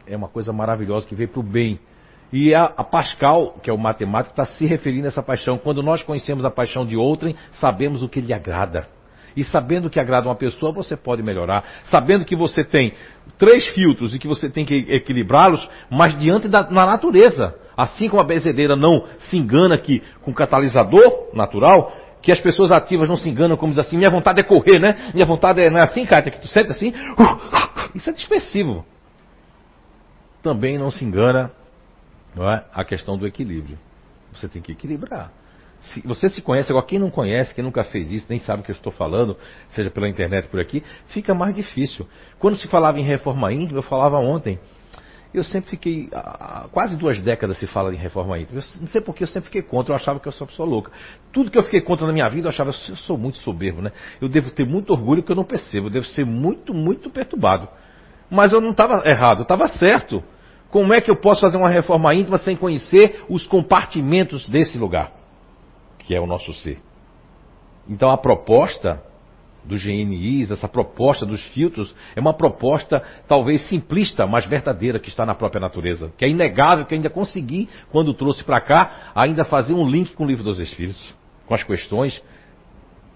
é 0.05 0.15
uma 0.15 0.27
coisa 0.27 0.51
maravilhosa 0.51 1.07
que 1.07 1.15
veio 1.15 1.29
para 1.29 1.39
o 1.39 1.43
bem. 1.43 1.79
E 2.31 2.53
a, 2.53 2.65
a, 2.65 2.83
Pascal, 2.83 3.57
que 3.63 3.69
é 3.69 3.73
o 3.73 3.77
matemático, 3.77 4.31
está 4.31 4.45
se 4.57 4.65
referindo 4.65 5.05
a 5.05 5.07
essa 5.07 5.23
paixão. 5.23 5.57
Quando 5.57 5.81
nós 5.81 6.03
conhecemos 6.03 6.43
a 6.43 6.51
paixão 6.51 6.85
de 6.85 6.97
outrem, 6.97 7.35
sabemos 7.53 8.03
o 8.03 8.09
que 8.09 8.19
lhe 8.19 8.33
agrada. 8.33 8.87
E 9.35 9.43
sabendo 9.43 9.89
que 9.89 9.99
agrada 9.99 10.27
uma 10.27 10.35
pessoa, 10.35 10.71
você 10.71 10.97
pode 10.97 11.21
melhorar. 11.21 11.63
Sabendo 11.85 12.25
que 12.25 12.35
você 12.35 12.63
tem 12.63 12.93
três 13.37 13.65
filtros 13.67 14.13
e 14.13 14.19
que 14.19 14.27
você 14.27 14.49
tem 14.49 14.65
que 14.65 14.75
equilibrá-los, 14.89 15.67
mas 15.89 16.17
diante 16.17 16.47
da 16.47 16.69
na 16.69 16.85
natureza. 16.85 17.55
Assim 17.75 18.09
como 18.09 18.21
a 18.21 18.25
benzedeira 18.25 18.75
não 18.75 19.05
se 19.19 19.37
engana 19.37 19.77
que 19.77 20.01
com 20.21 20.33
catalisador 20.33 21.29
natural, 21.33 21.91
que 22.21 22.31
as 22.31 22.39
pessoas 22.39 22.71
ativas 22.71 23.07
não 23.07 23.15
se 23.15 23.29
enganam 23.29 23.55
como 23.55 23.71
diz 23.71 23.79
assim, 23.79 23.97
minha 23.97 24.09
vontade 24.09 24.39
é 24.39 24.43
correr, 24.43 24.79
né? 24.79 25.11
Minha 25.13 25.25
vontade 25.25 25.61
é, 25.61 25.69
não 25.69 25.79
é 25.79 25.83
assim, 25.83 26.05
cara, 26.05 26.29
que 26.29 26.41
tu 26.41 26.47
sente 26.47 26.71
assim. 26.71 26.91
Isso 27.93 28.09
é 28.09 28.13
dispersivo. 28.13 28.83
Também 30.41 30.77
não 30.77 30.89
se 30.89 31.05
engana 31.05 31.51
não 32.35 32.49
é? 32.49 32.63
a 32.73 32.83
questão 32.83 33.17
do 33.17 33.25
equilíbrio. 33.25 33.77
Você 34.33 34.47
tem 34.47 34.61
que 34.61 34.71
equilibrar. 34.71 35.31
Se 35.93 36.01
você 36.01 36.29
se 36.29 36.41
conhece, 36.41 36.71
agora 36.71 36.85
quem 36.85 36.99
não 36.99 37.09
conhece, 37.09 37.53
quem 37.53 37.63
nunca 37.63 37.83
fez 37.83 38.11
isso, 38.11 38.25
nem 38.29 38.39
sabe 38.39 38.61
o 38.61 38.65
que 38.65 38.71
eu 38.71 38.75
estou 38.75 38.91
falando, 38.91 39.37
seja 39.69 39.89
pela 39.89 40.07
internet 40.07 40.47
por 40.47 40.59
aqui, 40.59 40.83
fica 41.07 41.33
mais 41.33 41.55
difícil. 41.55 42.07
Quando 42.39 42.55
se 42.55 42.67
falava 42.67 42.99
em 42.99 43.03
reforma 43.03 43.51
íntima, 43.53 43.79
eu 43.79 43.83
falava 43.83 44.17
ontem, 44.17 44.59
eu 45.33 45.43
sempre 45.43 45.69
fiquei, 45.69 46.09
há 46.13 46.67
quase 46.71 46.95
duas 46.95 47.19
décadas 47.21 47.57
se 47.59 47.67
fala 47.67 47.93
em 47.93 47.97
reforma 47.97 48.39
íntima. 48.39 48.59
Eu 48.59 48.81
não 48.81 48.87
sei 48.87 49.01
porque 49.01 49.23
eu 49.23 49.27
sempre 49.27 49.47
fiquei 49.47 49.61
contra, 49.61 49.91
eu 49.91 49.95
achava 49.95 50.19
que 50.19 50.27
eu 50.27 50.31
sou 50.31 50.45
uma 50.45 50.51
pessoa 50.51 50.67
louca. 50.67 50.91
Tudo 51.31 51.51
que 51.51 51.57
eu 51.57 51.63
fiquei 51.63 51.81
contra 51.81 52.07
na 52.07 52.13
minha 52.13 52.27
vida, 52.29 52.47
eu 52.47 52.49
achava, 52.49 52.69
eu 52.69 52.95
sou 52.95 53.17
muito 53.17 53.37
soberbo, 53.39 53.81
né? 53.81 53.91
Eu 54.21 54.27
devo 54.29 54.51
ter 54.51 54.65
muito 54.65 54.91
orgulho 54.91 55.23
que 55.23 55.31
eu 55.31 55.35
não 55.35 55.43
percebo, 55.43 55.87
eu 55.87 55.91
devo 55.91 56.05
ser 56.07 56.25
muito, 56.25 56.73
muito 56.73 57.09
perturbado. 57.09 57.67
Mas 58.29 58.51
eu 58.51 58.59
não 58.59 58.71
estava 58.71 59.03
errado, 59.05 59.39
eu 59.39 59.43
estava 59.43 59.67
certo. 59.67 60.23
Como 60.69 60.93
é 60.93 60.99
que 60.99 61.09
eu 61.09 61.15
posso 61.15 61.41
fazer 61.41 61.57
uma 61.57 61.69
reforma 61.69 62.13
íntima 62.13 62.37
sem 62.37 62.55
conhecer 62.55 63.23
os 63.29 63.47
compartimentos 63.47 64.49
desse 64.49 64.77
lugar? 64.77 65.16
Que 66.07 66.15
é 66.15 66.21
o 66.21 66.25
nosso 66.25 66.53
ser. 66.53 66.79
Então 67.87 68.09
a 68.09 68.17
proposta 68.17 69.03
dos 69.65 69.83
GNIs, 69.83 70.49
essa 70.49 70.65
proposta 70.65 71.25
dos 71.25 71.43
filtros, 71.49 71.93
é 72.15 72.21
uma 72.21 72.33
proposta 72.33 73.03
talvez 73.27 73.67
simplista, 73.67 74.25
mas 74.25 74.45
verdadeira 74.45 74.99
que 74.99 75.09
está 75.09 75.25
na 75.25 75.35
própria 75.35 75.59
natureza. 75.59 76.13
Que 76.17 76.23
é 76.23 76.29
inegável 76.29 76.85
que 76.85 76.95
ainda 76.95 77.09
consegui, 77.09 77.67
quando 77.91 78.13
trouxe 78.13 78.41
para 78.45 78.61
cá, 78.61 79.11
ainda 79.13 79.43
fazer 79.43 79.73
um 79.73 79.85
link 79.85 80.13
com 80.13 80.23
o 80.23 80.27
livro 80.27 80.45
dos 80.45 80.59
Espíritos, 80.59 81.13
com 81.45 81.53
as 81.53 81.63
questões 81.63 82.23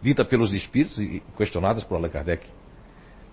ditas 0.01 0.27
pelos 0.27 0.51
Espíritos 0.51 0.99
e 0.99 1.23
questionadas 1.37 1.85
por 1.85 1.95
Allan 1.95 2.09
Kardec. 2.09 2.45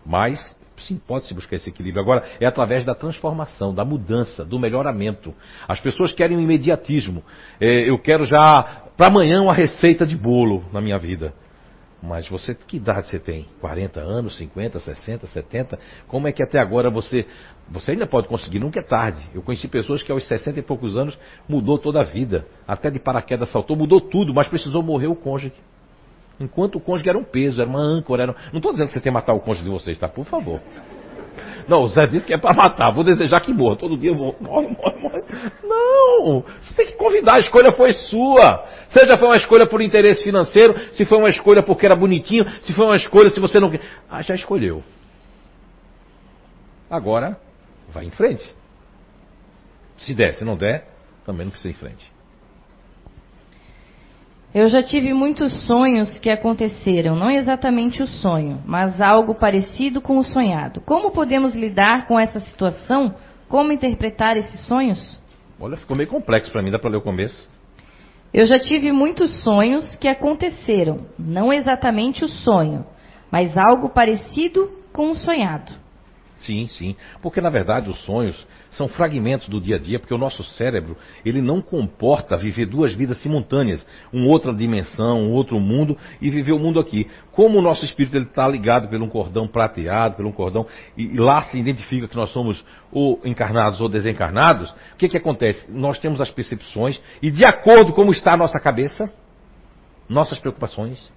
Mas 0.07 0.57
Sim, 0.81 1.01
pode-se 1.07 1.35
buscar 1.35 1.57
esse 1.57 1.69
equilíbrio. 1.69 2.03
Agora, 2.03 2.25
é 2.41 2.47
através 2.47 2.85
da 2.85 2.95
transformação, 2.95 3.75
da 3.75 3.85
mudança, 3.85 4.45
do 4.45 4.59
melhoramento. 4.59 5.35
As 5.67 5.81
pessoas 5.81 6.13
querem 6.13 6.37
um 6.37 6.41
imediatismo. 6.41 7.23
É, 7.61 7.89
eu 7.89 7.99
quero 7.99 8.25
já, 8.25 8.83
para 8.97 9.07
amanhã, 9.07 9.43
uma 9.43 9.55
receita 9.55 10.07
de 10.07 10.17
bolo 10.17 10.65
na 10.73 10.81
minha 10.81 10.99
vida. 10.99 11.33
Mas 12.03 12.29
você, 12.29 12.55
que 12.55 12.77
idade 12.77 13.09
você 13.09 13.19
tem? 13.19 13.47
40 13.61 14.01
anos, 14.01 14.37
50, 14.37 14.79
60, 14.79 15.27
70? 15.27 15.79
Como 16.07 16.29
é 16.29 16.33
que 16.33 16.43
até 16.43 16.59
agora 16.61 16.89
você. 16.89 17.27
Você 17.69 17.91
ainda 17.91 18.07
pode 18.07 18.29
conseguir, 18.29 18.61
nunca 18.61 18.79
é 18.79 18.83
tarde. 18.83 19.21
Eu 19.35 19.43
conheci 19.43 19.67
pessoas 19.67 20.03
que 20.03 20.13
aos 20.13 20.27
60 20.27 20.61
e 20.61 20.63
poucos 20.63 20.97
anos 20.97 21.19
mudou 21.49 21.77
toda 21.77 22.01
a 22.01 22.05
vida. 22.05 22.47
Até 22.67 22.89
de 22.89 23.01
paraquedas 23.01 23.51
saltou, 23.51 23.77
mudou 23.77 24.01
tudo, 24.01 24.33
mas 24.33 24.47
precisou 24.47 24.83
morrer 24.83 25.09
o 25.09 25.17
cônjuge. 25.17 25.53
Enquanto 26.41 26.77
o 26.77 26.81
cônjuge 26.81 27.09
era 27.09 27.19
um 27.19 27.25
peso, 27.25 27.61
era 27.61 27.69
uma 27.69 27.81
âncora. 27.81 28.23
Era... 28.23 28.35
Não 28.53 28.59
estou 28.59 28.73
dizendo 28.73 28.87
que 28.87 28.93
você 28.93 29.01
tem 29.01 29.11
que 29.11 29.15
matar 29.15 29.35
o 29.35 29.41
cônjuge 29.41 29.65
de 29.65 29.71
vocês, 29.71 29.99
tá? 29.99 30.09
Por 30.09 30.25
favor. 30.25 30.61
Não, 31.69 31.83
o 31.83 31.89
Zé 31.89 32.07
disse 32.07 32.27
que 32.27 32.33
é 32.33 32.39
para 32.39 32.55
matar. 32.55 32.91
Vou 32.93 33.05
desejar 33.05 33.41
que 33.41 33.53
morra. 33.53 33.77
Todo 33.77 33.97
dia 33.97 34.11
eu 34.11 34.17
vou. 34.17 34.37
Morre, 34.41 34.69
morre, 34.69 34.99
morre. 35.01 35.23
Não! 35.63 36.45
Você 36.61 36.75
tem 36.75 36.87
que 36.87 36.93
convidar. 36.93 37.35
A 37.35 37.39
escolha 37.39 37.73
foi 37.73 37.93
sua. 37.93 38.65
Seja 38.89 39.19
foi 39.19 39.29
uma 39.29 39.37
escolha 39.37 39.67
por 39.67 39.83
interesse 39.83 40.25
financeiro, 40.25 40.75
se 40.93 41.05
foi 41.05 41.19
uma 41.19 41.29
escolha 41.29 41.63
porque 41.63 41.85
era 41.85 41.95
bonitinho, 41.95 42.49
se 42.63 42.73
foi 42.73 42.87
uma 42.87 42.97
escolha 42.97 43.29
se 43.31 43.39
você 43.39 43.61
não. 43.61 43.71
Ah, 44.09 44.23
já 44.23 44.35
escolheu. 44.35 44.83
Agora, 46.91 47.39
vai 47.89 48.07
em 48.07 48.11
frente. 48.11 48.43
Se 49.99 50.15
der, 50.15 50.35
se 50.35 50.45
não 50.45 50.57
der, 50.57 50.89
também 51.27 51.45
não 51.45 51.51
precisa 51.51 51.69
ir 51.69 51.73
em 51.73 51.79
frente. 51.79 52.18
Eu 54.55 54.67
já 54.69 54.83
tive 54.83 55.13
muitos 55.13 55.67
sonhos 55.67 56.19
que 56.19 56.31
aconteceram, 56.31 57.15
não 57.15 57.31
exatamente 57.31 58.03
o 58.03 58.07
sonho, 58.07 58.63
mas 58.65 58.99
algo 58.99 59.35
parecido 59.35 60.01
com 60.01 60.17
o 60.17 60.25
sonhado. 60.25 60.81
Como 60.81 61.11
podemos 61.11 61.55
lidar 61.55 62.07
com 62.07 62.19
essa 62.19 62.41
situação? 62.41 63.15
Como 63.47 63.73
interpretar 63.73 64.39
esses 64.39 64.67
sonhos? 64.67 65.21
Olha, 65.61 65.77
ficou 65.77 65.95
meio 65.95 66.09
complexo 66.09 66.51
para 66.51 66.63
mim, 66.63 66.71
dá 66.71 66.79
para 66.79 66.91
ler 66.91 66.97
o 66.97 67.03
começo. 67.03 67.47
Eu 68.33 68.47
já 68.47 68.59
tive 68.59 68.91
muitos 68.91 69.43
sonhos 69.43 69.95
que 69.97 70.09
aconteceram, 70.09 71.07
não 71.19 71.53
exatamente 71.53 72.25
o 72.25 72.29
sonho, 72.29 72.87
mas 73.31 73.57
algo 73.57 73.91
parecido 73.91 74.71
com 74.95 75.11
o 75.11 75.15
sonhado. 75.15 75.73
Sim, 76.41 76.67
sim. 76.67 76.97
Porque 77.23 77.41
na 77.41 77.51
verdade 77.51 77.91
os 77.91 77.99
sonhos 78.05 78.47
são 78.71 78.89
fragmentos 78.89 79.49
do 79.49 79.61
dia 79.61 79.77
a 79.77 79.79
dia, 79.79 79.99
porque 79.99 80.15
o 80.15 80.19
nosso 80.19 80.43
cérebro, 80.43 80.97
ele 81.25 81.41
não 81.41 81.61
comporta 81.61 82.37
viver 82.37 82.67
duas 82.67 82.93
vidas 82.93 83.21
simultâneas, 83.23 83.87
uma 84.13 84.27
outra 84.27 84.53
dimensão, 84.53 85.21
um 85.21 85.33
outro 85.33 85.59
mundo 85.59 85.97
e 86.21 86.31
viver 86.31 86.53
o 86.53 86.59
mundo 86.59 86.79
aqui. 86.81 87.09
Como 87.33 87.59
o 87.59 87.63
nosso 87.63 87.85
espírito 87.85 88.17
está 88.19 88.47
ligado 88.47 88.89
por 88.89 89.01
um 89.01 89.09
cordão 89.09 89.47
prateado, 89.47 90.17
por 90.17 90.27
um 90.27 90.33
cordão, 90.33 90.67
e 90.97 91.17
lá 91.19 91.43
se 91.43 91.59
identifica 91.59 92.09
que 92.09 92.17
nós 92.17 92.31
somos 92.31 92.65
ou 92.91 93.21
encarnados 93.25 93.81
ou 93.81 93.89
desencarnados, 93.89 94.71
o 94.71 94.97
que, 94.97 95.09
que 95.09 95.17
acontece? 95.17 95.71
Nós 95.71 95.99
temos 95.99 96.21
as 96.21 96.31
percepções 96.31 97.01
e 97.21 97.31
de 97.31 97.45
acordo 97.45 97.93
com 97.93 98.09
como 98.09 98.17
está 98.17 98.33
a 98.33 98.37
nossa 98.39 98.59
cabeça, 98.59 99.13
nossas 100.09 100.39
preocupações, 100.39 101.13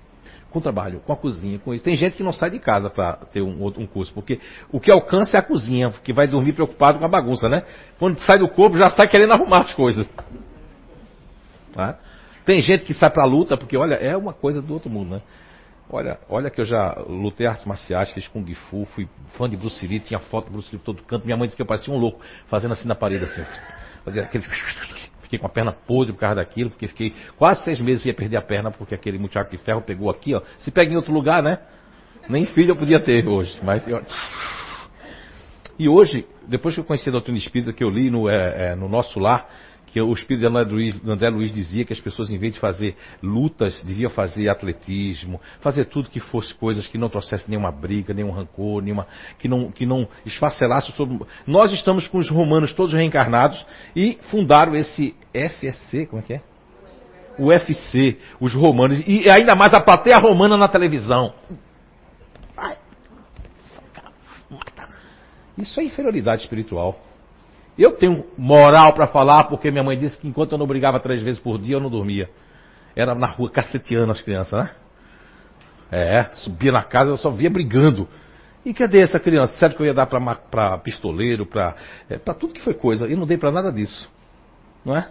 com 0.51 0.59
o 0.59 0.61
trabalho, 0.61 0.99
com 0.99 1.13
a 1.13 1.15
cozinha, 1.15 1.57
com 1.59 1.73
isso. 1.73 1.83
Tem 1.83 1.95
gente 1.95 2.17
que 2.17 2.23
não 2.23 2.33
sai 2.33 2.51
de 2.51 2.59
casa 2.59 2.89
para 2.89 3.13
ter 3.31 3.41
um, 3.41 3.65
um 3.65 3.87
curso, 3.87 4.13
porque 4.13 4.39
o 4.71 4.79
que 4.79 4.91
alcança 4.91 5.37
é 5.37 5.39
a 5.39 5.43
cozinha, 5.43 5.91
que 6.03 6.13
vai 6.13 6.27
dormir 6.27 6.53
preocupado 6.53 6.99
com 6.99 7.05
a 7.05 7.07
bagunça, 7.07 7.49
né? 7.49 7.63
Quando 7.97 8.19
sai 8.19 8.37
do 8.37 8.47
corpo, 8.49 8.77
já 8.77 8.89
sai 8.91 9.07
querendo 9.07 9.33
arrumar 9.33 9.61
as 9.61 9.73
coisas. 9.73 10.07
Tá? 11.73 11.97
Tem 12.45 12.61
gente 12.61 12.85
que 12.85 12.93
sai 12.93 13.09
para 13.09 13.23
a 13.23 13.25
luta, 13.25 13.55
porque 13.55 13.77
olha, 13.77 13.95
é 13.95 14.15
uma 14.15 14.33
coisa 14.33 14.61
do 14.61 14.73
outro 14.73 14.89
mundo, 14.89 15.15
né? 15.15 15.21
Olha, 15.89 16.19
olha 16.29 16.49
que 16.49 16.61
eu 16.61 16.65
já 16.65 16.93
lutei 17.07 17.45
artes 17.45 17.65
marciais, 17.65 18.11
fiz 18.11 18.27
Kung 18.27 18.45
Fu, 18.53 18.85
fui 18.95 19.09
fã 19.37 19.49
de 19.49 19.57
Bruce 19.57 19.85
Lee, 19.85 19.99
tinha 19.99 20.19
foto 20.19 20.45
de 20.45 20.51
Bruce 20.51 20.69
Lee 20.71 20.81
todo 20.83 21.03
canto. 21.03 21.25
Minha 21.25 21.35
mãe 21.35 21.47
disse 21.47 21.55
que 21.55 21.61
eu 21.61 21.65
parecia 21.65 21.93
um 21.93 21.97
louco, 21.97 22.21
fazendo 22.47 22.71
assim 22.71 22.87
na 22.87 22.95
parede, 22.95 23.25
assim. 23.25 23.43
Fazia 24.05 24.23
aquele 24.23 24.45
fiquei 25.32 25.39
com 25.39 25.47
a 25.47 25.49
perna 25.49 25.71
podre 25.71 26.11
por 26.11 26.19
causa 26.19 26.36
daquilo, 26.36 26.69
porque 26.69 26.88
fiquei 26.88 27.13
quase 27.38 27.63
seis 27.63 27.79
meses 27.79 28.05
ia 28.05 28.13
perder 28.13 28.38
a 28.38 28.41
perna, 28.41 28.69
porque 28.69 28.93
aquele 28.93 29.17
muchacho 29.17 29.49
de 29.49 29.57
ferro 29.57 29.82
pegou 29.82 30.09
aqui, 30.09 30.36
ó. 30.36 30.41
Se 30.59 30.69
pega 30.69 30.91
em 30.91 30.95
outro 30.97 31.13
lugar, 31.13 31.41
né? 31.41 31.59
Nem 32.27 32.45
filho 32.45 32.71
eu 32.71 32.75
podia 32.75 32.99
ter 32.99 33.25
hoje, 33.27 33.57
mas. 33.63 33.88
Eu... 33.88 34.03
E 35.79 35.88
hoje, 35.88 36.27
depois 36.47 36.75
que 36.75 36.82
eu 36.82 36.86
conheci 36.86 37.07
a 37.09 37.11
doutrina 37.11 37.38
espírita, 37.38 37.71
que 37.71 37.84
eu 37.84 37.89
li 37.89 38.11
no, 38.11 38.29
é, 38.29 38.71
é, 38.71 38.75
no 38.75 38.89
nosso 38.89 39.19
lar, 39.19 39.49
que 39.91 40.01
o 40.01 40.13
espírito 40.13 40.41
de 40.41 40.47
André 40.47 40.63
Luiz, 40.63 41.05
André 41.05 41.29
Luiz 41.29 41.53
dizia 41.53 41.83
que 41.83 41.91
as 41.91 41.99
pessoas, 41.99 42.31
em 42.31 42.37
vez 42.37 42.53
de 42.53 42.59
fazer 42.59 42.95
lutas, 43.21 43.83
deviam 43.83 44.09
fazer 44.09 44.47
atletismo, 44.49 45.39
fazer 45.59 45.85
tudo 45.85 46.09
que 46.09 46.19
fosse 46.19 46.53
coisas 46.55 46.87
que 46.87 46.97
não 46.97 47.09
trouxesse 47.09 47.49
nenhuma 47.49 47.71
briga, 47.71 48.13
nenhum 48.13 48.31
rancor, 48.31 48.81
nenhuma, 48.81 49.05
que 49.37 49.49
não, 49.49 49.69
que 49.69 49.85
não 49.85 50.07
esfacelasse 50.25 50.91
sobre. 50.93 51.19
Nós 51.45 51.73
estamos 51.73 52.07
com 52.07 52.19
os 52.19 52.29
romanos 52.29 52.73
todos 52.73 52.93
reencarnados 52.93 53.65
e 53.93 54.17
fundaram 54.29 54.75
esse 54.75 55.13
FSC, 55.33 56.05
como 56.05 56.21
é 56.21 56.25
que 56.25 56.33
é? 56.35 56.41
O 57.37 57.47
UFC, 57.47 58.17
os 58.39 58.53
romanos, 58.53 59.03
e 59.05 59.29
ainda 59.29 59.55
mais 59.55 59.73
a 59.73 59.81
plateia 59.81 60.17
romana 60.17 60.57
na 60.57 60.67
televisão. 60.69 61.33
Isso 65.57 65.79
é 65.79 65.83
inferioridade 65.83 66.43
espiritual. 66.43 67.11
Eu 67.78 67.93
tenho 67.93 68.26
moral 68.38 68.93
para 68.93 69.07
falar 69.07 69.45
porque 69.45 69.72
minha 69.72 69.84
mãe 69.84 69.97
disse 69.97 70.17
que 70.17 70.28
enquanto 70.28 70.51
eu 70.51 70.57
não 70.57 70.67
brigava 70.67 70.99
três 70.99 71.22
vezes 71.22 71.41
por 71.41 71.57
dia, 71.57 71.76
eu 71.76 71.80
não 71.80 71.89
dormia. 71.89 72.30
Era 72.95 73.15
na 73.15 73.28
rua 73.28 73.49
caceteando 73.49 74.11
as 74.11 74.22
crianças, 74.22 74.63
né? 74.63 74.72
É, 75.91 76.24
subia 76.34 76.72
na 76.72 76.84
casa, 76.84 77.11
eu 77.11 77.17
só 77.17 77.30
via 77.30 77.49
brigando. 77.49 78.07
E 78.65 78.74
cadê 78.74 78.99
essa 79.01 79.19
criança? 79.19 79.57
Certo 79.57 79.76
que 79.76 79.82
eu 79.82 79.88
ia 79.88 79.93
dar 79.93 80.05
para 80.05 80.78
pistoleiro, 80.80 81.45
para 81.45 81.76
é, 82.09 82.17
pra 82.17 82.34
tudo 82.34 82.53
que 82.53 82.61
foi 82.61 82.74
coisa. 82.74 83.07
E 83.07 83.15
não 83.15 83.26
dei 83.26 83.38
para 83.38 83.51
nada 83.51 83.72
disso. 83.72 84.09
Não 84.86 84.95
é? 84.95 85.09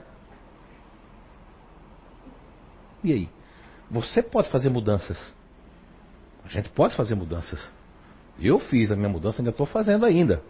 E 3.03 3.13
aí? 3.13 3.29
Você 3.91 4.23
pode 4.23 4.49
fazer 4.51 4.69
mudanças. 4.69 5.19
A 6.45 6.49
gente 6.49 6.69
pode 6.71 6.95
fazer 6.95 7.15
mudanças. 7.15 7.61
Eu 8.39 8.59
fiz 8.59 8.91
a 8.91 8.97
minha 8.97 9.09
mudança, 9.09 9.41
ainda 9.41 9.51
estou 9.51 9.67
fazendo 9.67 10.07
ainda. 10.07 10.43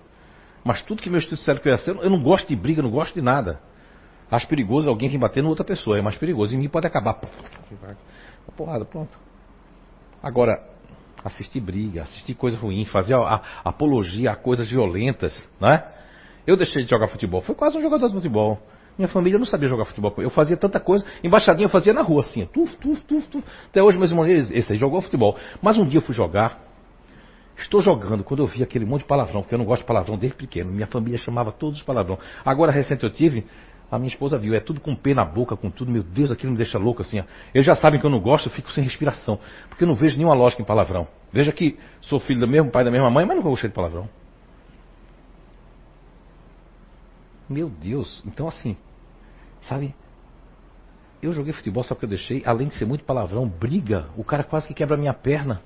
Mas 0.65 0.83
tudo 0.83 1.03
que 1.03 1.09
meus 1.09 1.23
estudos 1.23 1.41
disseram 1.41 1.61
que 1.61 1.69
eu 1.69 1.73
ia 1.73 1.79
ser, 1.79 1.97
eu 1.97 2.11
não 2.11 2.23
gosto 2.23 2.49
de 2.49 2.57
briga, 2.57 2.83
não 2.83 2.91
gosto 2.91 3.15
de 3.15 3.23
nada. 3.23 3.61
Acho 4.31 4.47
perigoso 4.47 4.89
alguém 4.89 5.09
vir 5.09 5.19
bater 5.19 5.43
em 5.43 5.47
outra 5.47 5.65
pessoa, 5.65 5.99
é 5.99 6.03
mais 6.03 6.17
perigoso. 6.17 6.55
Em 6.55 6.59
mim 6.59 6.69
pode 6.69 6.87
acabar. 6.87 7.21
Porrada, 8.57 8.85
pronto. 8.85 9.19
Agora, 10.23 10.63
assistir 11.25 11.61
briga, 11.61 12.03
assistir 12.03 12.35
coisa 12.35 12.57
ruim, 12.59 12.85
fazer 12.85 13.15
a, 13.15 13.19
a, 13.19 13.43
apologia 13.65 14.33
a 14.33 14.37
coisas 14.37 14.69
violentas, 14.69 15.49
né? 15.61 15.85
Eu 16.47 16.57
deixei 16.57 16.85
de 16.85 16.91
jogar 16.91 17.09
futebol, 17.09 17.41
foi 17.43 17.55
quase 17.55 17.77
um 17.77 17.83
jogador 17.83 18.07
de 18.07 18.15
futebol. 18.15 18.59
Minha 18.99 19.09
família 19.09 19.39
não 19.39 19.47
sabia 19.47 19.69
jogar 19.69 19.87
futebol. 19.87 20.13
Eu 20.19 20.31
fazia 20.31 20.57
tanta 20.57 20.79
coisa, 20.79 21.05
embaixadinha 21.25 21.67
eu 21.67 21.71
fazia 21.71 21.93
na 21.93 22.03
rua, 22.03 22.21
assim, 22.21 22.45
tuf, 22.47 22.77
tuf, 22.77 23.03
tuf, 23.05 23.29
tuf. 23.29 23.45
Até 23.67 23.83
hoje 23.83 23.99
meus 23.99 24.11
irmãos, 24.11 24.51
esse 24.51 24.73
aí 24.73 24.79
jogou 24.79 25.01
futebol. 25.01 25.37
Mas 25.63 25.79
um 25.79 25.85
dia 25.85 25.99
eu 25.99 26.03
fui 26.03 26.15
jogar, 26.15 26.61
Estou 27.61 27.81
jogando, 27.81 28.25
quando 28.25 28.43
eu 28.43 28.47
vi 28.47 28.63
aquele 28.63 28.87
monte 28.87 29.03
de 29.03 29.07
palavrão, 29.07 29.43
porque 29.43 29.55
eu 29.55 29.59
não 29.59 29.67
gosto 29.67 29.83
de 29.83 29.87
palavrão 29.87 30.17
desde 30.17 30.37
pequeno, 30.37 30.73
minha 30.73 30.87
família 30.87 31.19
chamava 31.19 31.53
todos 31.53 31.79
os 31.79 31.85
palavrão. 31.85 32.19
Agora, 32.45 32.73
recente 32.73 33.05
eu 33.05 33.11
tive, 33.11 33.47
a 33.91 33.99
minha 33.99 34.09
esposa 34.09 34.39
viu, 34.39 34.55
é 34.55 34.61
tudo 34.61 34.81
com 34.81 34.95
pé 34.95 35.13
na 35.13 35.25
boca, 35.25 35.55
com 35.57 35.71
tudo, 35.71 35.93
meu 35.93 36.03
Deus, 36.03 36.31
aquilo 36.31 36.53
me 36.53 36.57
deixa 36.57 36.79
louco 36.79 37.03
assim. 37.03 37.21
Ó. 37.21 37.25
Eles 37.55 37.67
já 37.67 37.75
sabem 37.75 38.01
que 38.01 38.07
eu 38.07 38.11
não 38.11 38.19
gosto, 38.19 38.49
eu 38.49 38.53
fico 38.53 38.73
sem 38.73 38.83
respiração, 38.83 39.39
porque 39.69 39.85
eu 39.85 39.89
não 39.89 39.95
vejo 39.95 40.17
nenhuma 40.17 40.35
lógica 40.35 40.63
em 40.63 40.65
palavrão. 40.65 41.07
Veja 41.33 41.53
que 41.53 41.79
sou 42.01 42.19
filho 42.19 42.41
do 42.41 42.49
mesmo 42.49 42.71
pai 42.71 42.83
da 42.83 42.91
mesma 42.91 43.11
mãe, 43.11 43.27
mas 43.27 43.37
não 43.37 43.43
gostei 43.43 43.69
de 43.69 43.75
palavrão. 43.75 44.09
Meu 47.49 47.69
Deus, 47.69 48.23
então 48.25 48.49
assim, 48.49 48.77
sabe? 49.63 49.95
Eu 51.23 51.33
joguei 51.35 51.53
futebol 51.53 51.85
só 51.85 51.95
que 51.95 52.05
eu 52.05 52.09
deixei, 52.09 52.43
além 52.47 52.69
de 52.69 52.79
ser 52.79 52.87
muito 52.87 53.05
palavrão, 53.05 53.47
briga, 53.47 54.09
o 54.17 54.25
cara 54.25 54.43
quase 54.43 54.67
que 54.67 54.73
quebra 54.73 54.95
a 54.95 54.99
minha 54.99 55.13
perna. 55.13 55.61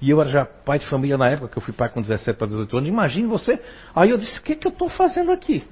E 0.00 0.10
eu 0.10 0.20
era 0.20 0.28
já 0.28 0.44
pai 0.44 0.78
de 0.78 0.86
família 0.86 1.16
na 1.16 1.28
época, 1.28 1.48
que 1.48 1.58
eu 1.58 1.62
fui 1.62 1.72
pai 1.72 1.88
com 1.88 2.00
17 2.00 2.36
para 2.36 2.46
18 2.46 2.76
anos. 2.76 2.88
Imagine 2.88 3.26
você. 3.26 3.60
Aí 3.94 4.10
eu 4.10 4.18
disse: 4.18 4.38
o 4.38 4.42
que, 4.42 4.56
que 4.56 4.66
eu 4.66 4.72
estou 4.72 4.88
fazendo 4.88 5.30
aqui? 5.30 5.64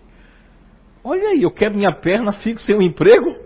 Olha 1.05 1.31
aí, 1.31 1.43
eu 1.43 1.51
quebro 1.51 1.77
minha 1.77 1.93
perna, 1.93 2.33
fico 2.33 2.61
sem 2.61 2.77
um 2.77 2.83
emprego. 2.83 3.37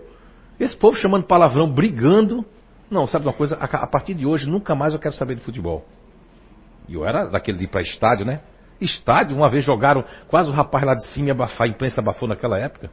Esse 0.59 0.77
povo 0.77 0.95
chamando 0.97 1.25
palavrão, 1.25 1.71
brigando. 1.71 2.45
Não, 2.89 3.07
sabe 3.07 3.25
uma 3.25 3.33
coisa? 3.33 3.55
A 3.55 3.87
partir 3.87 4.13
de 4.13 4.25
hoje, 4.25 4.49
nunca 4.49 4.73
mais 4.75 4.93
eu 4.93 4.99
quero 4.99 5.13
saber 5.15 5.35
de 5.35 5.41
futebol. 5.41 5.85
E 6.87 6.93
eu 6.93 7.05
era 7.05 7.25
daquele 7.25 7.57
de 7.57 7.63
ir 7.65 7.67
para 7.67 7.81
estádio, 7.81 8.25
né? 8.25 8.41
Estádio, 8.79 9.35
uma 9.35 9.49
vez 9.49 9.65
jogaram, 9.65 10.05
quase 10.27 10.49
o 10.49 10.53
rapaz 10.53 10.85
lá 10.85 10.93
de 10.93 11.05
cima 11.07 11.27
ia 11.27 11.33
abafar, 11.33 11.67
a 11.67 11.69
imprensa 11.69 11.99
abafou 11.99 12.29
naquela 12.29 12.57
época. 12.59 12.91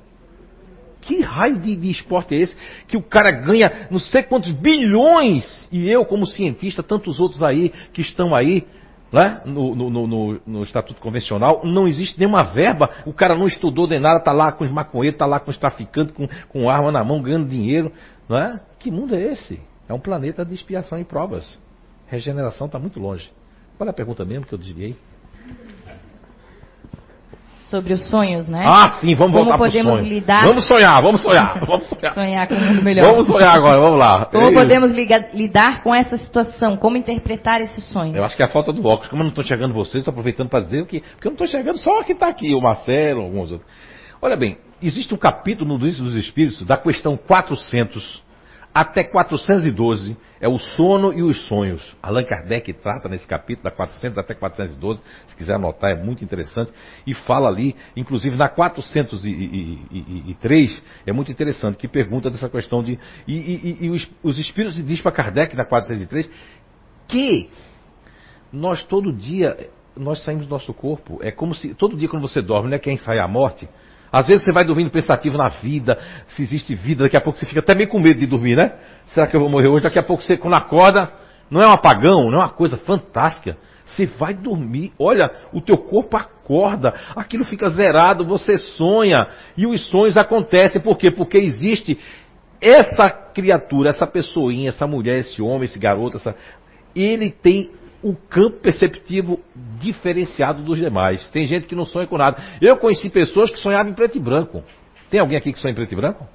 Que 1.07 1.23
raio 1.23 1.59
de, 1.59 1.77
de 1.77 1.91
esporte 1.91 2.35
é 2.35 2.39
esse 2.39 2.57
que 2.89 2.97
o 2.97 3.03
cara 3.03 3.31
ganha 3.31 3.89
não 3.91 3.99
sei 3.99 4.23
quantos 4.23 4.51
bilhões 4.53 5.45
e 5.71 5.89
eu, 5.89 6.05
como 6.05 6.27
cientista, 6.27 6.83
tantos 6.83 7.21
outros 7.21 7.43
aí 7.43 7.73
que 7.93 8.01
estão 8.01 8.35
aí, 8.35 8.67
né, 9.13 9.43
no, 9.45 9.75
no, 9.75 9.91
no, 9.91 10.41
no, 10.47 10.63
Estatuto 10.63 11.01
Convencional, 11.01 11.63
não 11.65 11.87
existe 11.87 12.19
nenhuma 12.19 12.43
verba, 12.43 12.91
o 13.07 13.13
cara 13.13 13.37
não 13.37 13.47
estudou 13.47 13.87
nem 13.87 14.01
nada, 14.01 14.19
tá 14.21 14.33
lá 14.33 14.51
com 14.51 14.65
os 14.65 14.71
maconheiros, 14.71 15.19
tá 15.19 15.27
lá 15.27 15.39
com 15.39 15.51
os 15.51 15.59
traficantes, 15.59 16.15
com, 16.15 16.27
com 16.49 16.69
arma 16.69 16.91
na 16.91 17.05
mão, 17.05 17.23
ganhando 17.23 17.47
dinheiro. 17.47 17.93
Não 18.29 18.37
é? 18.37 18.61
Que 18.79 18.91
mundo 18.91 19.15
é 19.15 19.21
esse? 19.21 19.61
É 19.89 19.93
um 19.93 20.01
planeta 20.01 20.45
de 20.45 20.55
expiação 20.55 20.99
e 20.99 21.05
provas. 21.05 21.59
Regeneração 22.07 22.67
está 22.67 22.79
muito 22.79 22.99
longe. 22.99 23.31
Qual 23.77 23.87
é 23.87 23.91
a 23.91 23.95
pergunta 23.95 24.25
mesmo 24.25 24.47
que 24.47 24.55
eu 24.55 24.59
desviei? 24.59 24.97
Sobre 27.71 27.93
os 27.95 28.11
sonhos, 28.11 28.47
né? 28.47 28.65
Ah, 28.67 28.99
sim, 29.01 29.15
vamos 29.15 29.33
Como 29.33 29.45
voltar 29.45 29.57
pro 29.57 29.67
podemos 29.67 29.95
sonho. 29.95 30.07
lidar- 30.09 30.45
Vamos 30.47 30.65
sonhar, 30.67 31.03
vamos 31.03 31.23
sonhar, 31.23 31.61
vamos 31.67 31.89
sonhar. 31.89 32.13
Sonhar 32.15 32.47
com 32.49 32.55
um 32.55 32.61
mundo 32.61 32.83
melhor. 32.83 33.11
Vamos 33.11 33.27
sonhar 33.27 33.57
agora, 33.57 33.81
vamos 33.81 33.99
lá. 33.99 34.27
Como 34.27 34.49
Ei, 34.49 34.53
podemos 34.55 34.91
liga- 34.93 35.29
lidar 35.33 35.83
com 35.83 35.95
essa 35.95 36.17
situação? 36.19 36.77
Como 36.77 36.97
interpretar 36.97 37.61
esse 37.61 37.81
sonho? 37.93 38.17
Eu 38.17 38.25
acho 38.25 38.37
que 38.37 38.43
é 38.43 38.47
a 38.47 38.49
falta 38.49 38.73
do 38.73 38.85
óculos. 38.87 39.09
Como 39.09 39.21
eu 39.23 39.25
não 39.25 39.31
estou 39.31 39.43
enxergando 39.45 39.73
vocês, 39.75 39.97
estou 39.97 40.13
aproveitando 40.13 40.49
para 40.49 40.61
dizer 40.61 40.87
que. 40.87 41.01
Porque 41.01 41.27
eu 41.29 41.31
não 41.31 41.35
estou 41.35 41.47
enxergando 41.47 41.79
só 41.79 42.03
quem 42.03 42.15
está 42.15 42.29
aqui, 42.29 42.55
o 42.55 42.61
Marcelo, 42.61 43.23
alguns 43.23 43.51
outros. 43.53 43.71
Olha 44.23 44.37
bem, 44.37 44.57
existe 44.83 45.13
um 45.15 45.19
capítulo 45.19 45.77
no 45.77 45.85
livro 45.85 46.05
dos 46.05 46.17
Espíritos, 46.17 46.63
da 46.63 46.77
questão 46.79 47.17
400 47.17 48.24
até 48.75 49.05
412, 49.05 50.17
é 50.41 50.49
o 50.49 50.59
sono 50.59 51.13
e 51.13 51.23
os 51.23 51.47
sonhos. 51.47 51.97
Allan 52.03 52.25
Kardec 52.25 52.73
trata 52.75 53.09
nesse 53.09 53.25
capítulo, 53.27 53.63
da 53.63 53.71
400 53.71 54.19
até 54.19 54.35
412, 54.35 55.01
se 55.29 55.37
quiser 55.37 55.55
anotar, 55.55 55.93
é 55.93 55.95
muito 55.95 56.25
interessante, 56.25 56.73
e 57.07 57.15
fala 57.15 57.49
ali, 57.49 57.77
inclusive 57.97 58.37
na 58.37 58.49
403, 58.49 60.83
é 61.07 61.13
muito 61.13 61.31
interessante, 61.31 61.79
que 61.79 61.87
pergunta 61.87 62.29
dessa 62.29 62.49
questão 62.49 62.83
de. 62.83 62.99
E, 63.29 63.35
e- 63.35 63.79
e 63.87 63.91
os, 63.91 64.11
os 64.25 64.39
Espíritos 64.41 64.85
diz 64.85 65.01
para 65.01 65.13
Kardec, 65.13 65.55
na 65.57 65.65
403, 65.65 66.29
que 67.07 67.49
nós 68.53 68.83
todo 68.85 69.13
dia, 69.13 69.71
nós 69.97 70.25
saímos 70.25 70.47
do 70.47 70.51
nosso 70.51 70.75
corpo. 70.75 71.21
É 71.23 71.31
como 71.31 71.55
se 71.55 71.75
todo 71.75 71.97
dia 71.97 72.09
quando 72.09 72.23
você 72.23 72.43
dorme, 72.43 72.71
não 72.71 72.75
é 72.77 72.81
que 72.81 72.91
é 72.91 72.93
ensaiar 72.93 73.25
a 73.25 73.29
morte. 73.29 73.69
Às 74.15 74.29
vezes 74.29 74.45
você 74.45 74.53
vai 74.53 74.65
dormindo 74.65 74.91
pensativo 74.91 75.37
na 75.37 75.49
vida, 75.49 75.99
se 76.29 76.43
existe 76.45 76.73
vida, 76.73 77.03
daqui 77.03 77.17
a 77.17 77.21
pouco 77.21 77.37
você 77.37 77.45
fica 77.47 77.59
até 77.59 77.75
meio 77.75 77.89
com 77.89 77.99
medo 77.99 78.21
de 78.21 78.27
dormir, 78.27 78.55
né? 78.55 78.75
Será 79.07 79.27
que 79.27 79.35
eu 79.35 79.41
vou 79.41 79.49
morrer 79.49 79.67
hoje? 79.67 79.83
Daqui 79.83 79.99
a 79.99 80.05
pouco 80.05 80.23
você, 80.23 80.37
quando 80.37 80.55
acorda, 80.55 81.11
não 81.51 81.61
é 81.61 81.67
um 81.67 81.73
apagão, 81.73 82.31
não 82.31 82.35
é 82.35 82.45
uma 82.45 82.49
coisa 82.49 82.77
fantástica. 82.77 83.57
Você 83.85 84.07
vai 84.07 84.33
dormir, 84.33 84.93
olha, 85.01 85.29
o 85.53 85.61
teu 85.61 85.77
corpo 85.77 86.17
acorda, 86.17 86.95
aquilo 87.17 87.45
fica 87.45 87.69
zerado, 87.71 88.25
você 88.25 88.57
sonha, 88.57 89.27
e 89.57 89.67
os 89.67 89.85
sonhos 89.89 90.17
acontecem, 90.17 90.81
por 90.81 90.97
quê? 90.97 91.11
Porque 91.11 91.37
existe 91.37 91.99
essa 92.61 93.11
criatura, 93.11 93.91
essa 93.91 94.07
pessoinha, 94.07 94.69
essa 94.69 94.87
mulher, 94.87 95.19
esse 95.19 95.43
homem, 95.43 95.65
esse 95.65 95.79
garoto, 95.81 96.19
essa, 96.19 96.37
ele 96.95 97.33
tem 97.33 97.69
um 98.05 98.15
campo 98.15 98.61
perceptivo 98.61 99.41
diferenciado 99.81 100.63
dos 100.63 100.79
demais. 100.79 101.27
Tem 101.31 101.47
gente 101.47 101.67
que 101.67 101.75
não 101.75 101.87
sonha 101.87 102.07
com 102.07 102.19
nada. 102.19 102.37
Eu 102.61 102.77
conheci 102.77 103.09
pessoas 103.09 103.51
que 103.51 103.59
sonhavam 103.59 103.91
em 103.91 103.95
preto 103.95 104.19
e 104.19 104.21
branco. 104.21 104.63
Tem 105.11 105.19
alguém 105.19 105.39
aqui 105.39 105.51
que 105.51 105.59
sonha 105.59 105.73
em 105.73 105.75
preto 105.75 105.93
e 105.93 105.97
branco? 105.97 106.29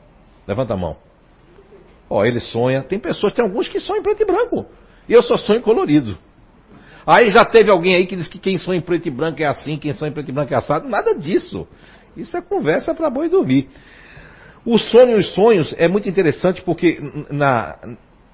Levanta 0.47 0.73
a 0.73 0.77
mão. 0.77 0.97
Ó, 2.09 2.25
ele 2.25 2.39
sonha. 2.39 2.81
Tem 2.81 2.97
pessoas, 2.97 3.33
tem 3.33 3.45
alguns 3.45 3.67
que 3.67 3.79
sonham 3.79 3.99
em 3.99 4.03
preto 4.03 4.23
e 4.23 4.25
branco. 4.25 4.65
Eu 5.07 5.21
só 5.21 5.37
sonho 5.37 5.61
colorido. 5.61 6.17
Aí 7.05 7.29
já 7.29 7.45
teve 7.45 7.69
alguém 7.69 7.95
aí 7.95 8.07
que 8.07 8.15
diz 8.15 8.27
que 8.27 8.39
quem 8.39 8.57
sonha 8.57 8.79
em 8.79 8.81
preto 8.81 9.07
e 9.07 9.11
branco 9.11 9.41
é 9.41 9.45
assim, 9.45 9.77
quem 9.77 9.93
sonha 9.93 10.09
em 10.09 10.13
preto 10.13 10.29
e 10.29 10.31
branco 10.31 10.53
é 10.53 10.57
assado. 10.57 10.89
Nada 10.89 11.13
disso. 11.13 11.67
Isso 12.17 12.35
é 12.35 12.41
conversa 12.41 12.95
para 12.95 13.09
boi 13.11 13.29
dormir. 13.29 13.69
O 14.65 14.77
sonho 14.79 15.11
e 15.11 15.19
os 15.19 15.33
sonhos 15.33 15.73
é 15.77 15.87
muito 15.87 16.09
interessante 16.09 16.61
porque 16.63 16.99
na, 17.29 17.77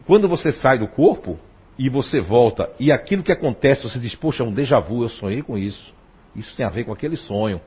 quando 0.06 0.28
você 0.28 0.54
sai 0.54 0.80
do 0.80 0.88
corpo 0.88 1.38
e 1.78 1.90
você 1.90 2.22
volta 2.22 2.70
e 2.80 2.92
aquilo 2.92 3.24
que 3.24 3.32
acontece, 3.32 3.84
você 3.84 4.00
diz, 4.00 4.16
poxa, 4.16 4.44
é 4.44 4.46
um 4.46 4.54
déjà 4.54 4.80
vu, 4.80 5.04
eu 5.04 5.10
sonhei 5.10 5.42
com 5.42 5.58
isso. 5.58 5.94
Isso 6.36 6.56
tem 6.56 6.66
a 6.66 6.70
ver 6.70 6.84
com 6.84 6.92
aquele 6.92 7.16
sonho. 7.16 7.62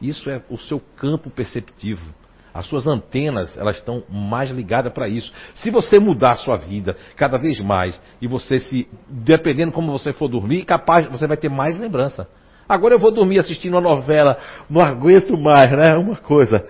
Isso 0.00 0.28
é 0.28 0.42
o 0.50 0.58
seu 0.58 0.80
campo 0.96 1.30
perceptivo. 1.30 2.14
As 2.54 2.66
suas 2.66 2.86
antenas, 2.86 3.56
elas 3.56 3.76
estão 3.76 4.02
mais 4.10 4.50
ligadas 4.50 4.92
para 4.92 5.08
isso. 5.08 5.32
Se 5.54 5.70
você 5.70 5.98
mudar 5.98 6.32
a 6.32 6.36
sua 6.36 6.56
vida 6.56 6.96
cada 7.16 7.38
vez 7.38 7.58
mais 7.60 8.00
e 8.20 8.26
você 8.26 8.58
se, 8.58 8.86
dependendo 9.08 9.72
como 9.72 9.90
você 9.90 10.12
for 10.12 10.28
dormir, 10.28 10.64
capaz, 10.64 11.06
você 11.06 11.26
vai 11.26 11.36
ter 11.36 11.48
mais 11.48 11.78
lembrança. 11.78 12.28
Agora 12.68 12.94
eu 12.94 12.98
vou 12.98 13.10
dormir 13.10 13.38
assistindo 13.38 13.74
uma 13.74 13.80
novela, 13.80 14.38
não 14.68 14.82
aguento 14.82 15.36
mais, 15.38 15.70
né? 15.70 15.94
Uma 15.96 16.16
coisa. 16.16 16.66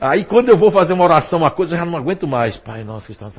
Aí 0.00 0.24
quando 0.24 0.50
eu 0.50 0.58
vou 0.58 0.70
fazer 0.70 0.92
uma 0.92 1.04
oração, 1.04 1.38
uma 1.38 1.50
coisa, 1.50 1.72
eu 1.74 1.78
já 1.78 1.84
não 1.84 1.96
aguento 1.96 2.26
mais. 2.26 2.56
Pai, 2.58 2.84
nossa, 2.84 3.06
que 3.06 3.12
está 3.12 3.30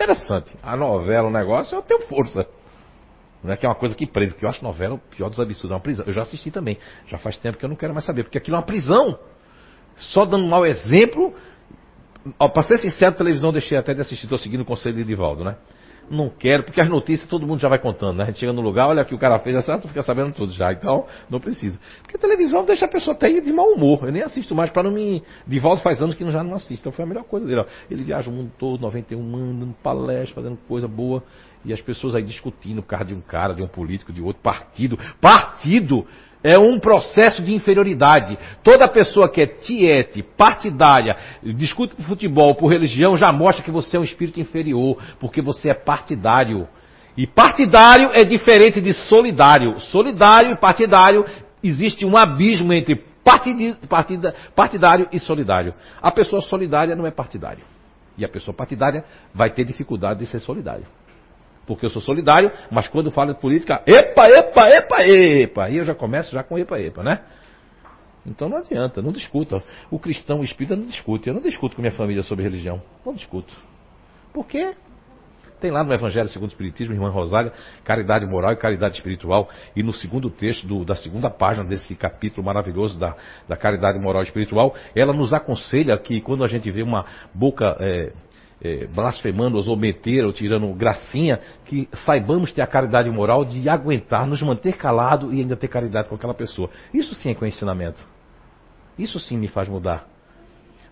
Interessante. 0.00 0.56
A 0.62 0.74
novela, 0.78 1.28
o 1.28 1.30
negócio, 1.30 1.76
eu 1.76 1.82
tenho 1.82 2.00
força. 2.06 2.46
Não 3.44 3.52
é 3.52 3.56
que 3.56 3.66
é 3.66 3.68
uma 3.68 3.74
coisa 3.74 3.94
que 3.94 4.06
prende, 4.06 4.32
porque 4.32 4.46
eu 4.46 4.48
acho 4.48 4.64
novela 4.64 4.94
o 4.94 4.98
pior 4.98 5.28
dos 5.28 5.38
absurdos, 5.38 5.70
é 5.70 5.74
uma 5.74 5.80
prisão. 5.80 6.06
Eu 6.06 6.12
já 6.14 6.22
assisti 6.22 6.50
também. 6.50 6.78
Já 7.06 7.18
faz 7.18 7.36
tempo 7.36 7.58
que 7.58 7.64
eu 7.66 7.68
não 7.68 7.76
quero 7.76 7.92
mais 7.92 8.06
saber, 8.06 8.22
porque 8.22 8.38
aquilo 8.38 8.56
é 8.56 8.58
uma 8.58 8.64
prisão. 8.64 9.18
Só 9.96 10.24
dando 10.24 10.44
um 10.44 10.48
mau 10.48 10.64
exemplo. 10.64 11.34
Ó, 12.38 12.48
pra 12.48 12.62
ser 12.62 12.78
sincero, 12.78 13.14
televisão 13.14 13.50
eu 13.50 13.52
deixei 13.52 13.76
até 13.76 13.92
de 13.92 14.00
assistir, 14.00 14.24
estou 14.24 14.38
seguindo 14.38 14.62
o 14.62 14.64
conselho 14.64 14.94
de 14.96 15.02
Edivaldo, 15.02 15.44
né? 15.44 15.56
Não 16.10 16.28
quero, 16.28 16.64
porque 16.64 16.80
as 16.80 16.88
notícias 16.88 17.28
todo 17.28 17.46
mundo 17.46 17.60
já 17.60 17.68
vai 17.68 17.78
contando, 17.78 18.16
né? 18.16 18.24
A 18.24 18.26
gente 18.26 18.40
chega 18.40 18.52
no 18.52 18.60
lugar, 18.60 18.88
olha 18.88 19.02
o 19.02 19.06
que 19.06 19.14
o 19.14 19.18
cara 19.18 19.38
fez, 19.38 19.54
assim, 19.54 19.70
ah, 19.70 19.78
tu 19.78 19.86
fica 19.86 20.02
sabendo 20.02 20.32
tudo 20.32 20.50
já, 20.52 20.72
então 20.72 21.06
não 21.30 21.38
precisa. 21.38 21.78
Porque 22.02 22.16
a 22.16 22.18
televisão 22.18 22.64
deixa 22.64 22.84
a 22.86 22.88
pessoa 22.88 23.14
até 23.14 23.28
de 23.28 23.52
mau 23.52 23.66
humor. 23.68 24.04
Eu 24.04 24.10
nem 24.10 24.22
assisto 24.22 24.52
mais 24.52 24.70
para 24.70 24.82
não 24.82 24.90
me. 24.90 25.22
Divaldo 25.46 25.80
faz 25.82 26.02
anos 26.02 26.16
que 26.16 26.28
já 26.32 26.42
não 26.42 26.54
assisto. 26.54 26.82
Então 26.82 26.90
foi 26.92 27.04
a 27.04 27.08
melhor 27.08 27.22
coisa 27.22 27.46
dele. 27.46 27.60
Ó. 27.60 27.64
Ele 27.88 28.02
viaja 28.02 28.28
o 28.28 28.32
mundo 28.32 28.50
todo, 28.58 28.80
91 28.80 29.36
anos, 29.36 29.60
dando 29.60 29.74
palestra, 29.82 30.34
fazendo 30.34 30.58
coisa 30.66 30.88
boa. 30.88 31.22
E 31.64 31.72
as 31.72 31.80
pessoas 31.80 32.16
aí 32.16 32.22
discutindo 32.24 32.82
por 32.82 32.88
causa 32.88 33.04
de 33.04 33.14
um 33.14 33.20
cara, 33.20 33.54
de 33.54 33.62
um 33.62 33.68
político, 33.68 34.12
de 34.12 34.20
outro 34.20 34.42
partido. 34.42 34.98
Partido! 35.20 36.06
É 36.42 36.58
um 36.58 36.80
processo 36.80 37.42
de 37.42 37.52
inferioridade. 37.52 38.38
Toda 38.62 38.88
pessoa 38.88 39.28
que 39.28 39.42
é 39.42 39.46
tiete, 39.46 40.22
partidária, 40.22 41.16
discute 41.42 41.94
por 41.94 42.04
futebol, 42.04 42.54
por 42.54 42.68
religião, 42.68 43.16
já 43.16 43.30
mostra 43.30 43.62
que 43.62 43.70
você 43.70 43.96
é 43.96 44.00
um 44.00 44.04
espírito 44.04 44.40
inferior, 44.40 44.96
porque 45.18 45.42
você 45.42 45.70
é 45.70 45.74
partidário. 45.74 46.66
E 47.16 47.26
partidário 47.26 48.10
é 48.14 48.24
diferente 48.24 48.80
de 48.80 48.94
solidário. 48.94 49.78
Solidário 49.80 50.52
e 50.52 50.56
partidário 50.56 51.26
existe 51.62 52.06
um 52.06 52.16
abismo 52.16 52.72
entre 52.72 52.96
partidi, 53.22 53.76
partida, 53.86 54.34
partidário 54.54 55.08
e 55.12 55.18
solidário. 55.18 55.74
A 56.00 56.10
pessoa 56.10 56.40
solidária 56.40 56.96
não 56.96 57.06
é 57.06 57.10
partidário. 57.10 57.64
E 58.16 58.24
a 58.24 58.28
pessoa 58.28 58.54
partidária 58.54 59.04
vai 59.34 59.50
ter 59.50 59.64
dificuldade 59.64 60.20
de 60.20 60.26
ser 60.26 60.38
solidário 60.38 60.86
porque 61.70 61.86
eu 61.86 61.90
sou 61.90 62.02
solidário, 62.02 62.50
mas 62.68 62.88
quando 62.88 63.12
falo 63.12 63.32
de 63.32 63.40
política, 63.40 63.80
epa, 63.86 64.28
epa, 64.28 64.68
epa, 64.70 65.02
epa, 65.06 65.64
aí 65.66 65.76
eu 65.76 65.84
já 65.84 65.94
começo 65.94 66.32
já 66.32 66.42
com 66.42 66.58
epa, 66.58 66.80
epa, 66.80 67.04
né? 67.04 67.20
Então 68.26 68.48
não 68.48 68.56
adianta, 68.56 69.00
não 69.00 69.12
discuta. 69.12 69.62
O 69.88 69.96
cristão, 69.96 70.40
o 70.40 70.44
espírita 70.44 70.74
não 70.74 70.84
discute. 70.84 71.28
Eu 71.28 71.34
não 71.34 71.40
discuto 71.40 71.76
com 71.76 71.80
minha 71.80 71.94
família 71.94 72.24
sobre 72.24 72.42
religião. 72.42 72.82
Não 73.06 73.14
discuto. 73.14 73.54
Por 74.34 74.44
quê? 74.48 74.74
Tem 75.60 75.70
lá 75.70 75.84
no 75.84 75.92
Evangelho 75.92 76.28
segundo 76.30 76.48
o 76.48 76.52
Espiritismo, 76.52 76.92
irmã 76.92 77.08
Rosália, 77.08 77.52
caridade 77.84 78.26
moral 78.26 78.52
e 78.52 78.56
caridade 78.56 78.96
espiritual. 78.96 79.48
E 79.76 79.82
no 79.82 79.92
segundo 79.92 80.28
texto 80.28 80.66
do, 80.66 80.84
da 80.84 80.96
segunda 80.96 81.30
página 81.30 81.64
desse 81.64 81.94
capítulo 81.94 82.44
maravilhoso 82.44 82.98
da, 82.98 83.14
da 83.46 83.56
caridade 83.56 83.96
moral 84.00 84.22
e 84.22 84.26
espiritual, 84.26 84.74
ela 84.92 85.12
nos 85.12 85.32
aconselha 85.32 85.96
que 85.98 86.20
quando 86.20 86.42
a 86.42 86.48
gente 86.48 86.68
vê 86.68 86.82
uma 86.82 87.06
boca 87.32 87.76
é, 87.78 88.12
é, 88.62 88.86
blasfemando 88.86 89.58
ou 89.58 89.76
meter 89.76 90.24
ou 90.24 90.32
tirando 90.32 90.72
gracinha, 90.74 91.40
que 91.64 91.88
saibamos 92.04 92.52
ter 92.52 92.62
a 92.62 92.66
caridade 92.66 93.10
moral 93.10 93.44
de 93.44 93.68
aguentar, 93.68 94.26
nos 94.26 94.42
manter 94.42 94.76
calado 94.76 95.32
e 95.32 95.40
ainda 95.40 95.56
ter 95.56 95.68
caridade 95.68 96.08
com 96.08 96.14
aquela 96.14 96.34
pessoa. 96.34 96.70
Isso 96.92 97.14
sim 97.14 97.30
é 97.30 97.34
com 97.34 97.46
ensinamento. 97.46 98.06
Isso 98.98 99.18
sim 99.18 99.36
me 99.36 99.48
faz 99.48 99.68
mudar. 99.68 100.06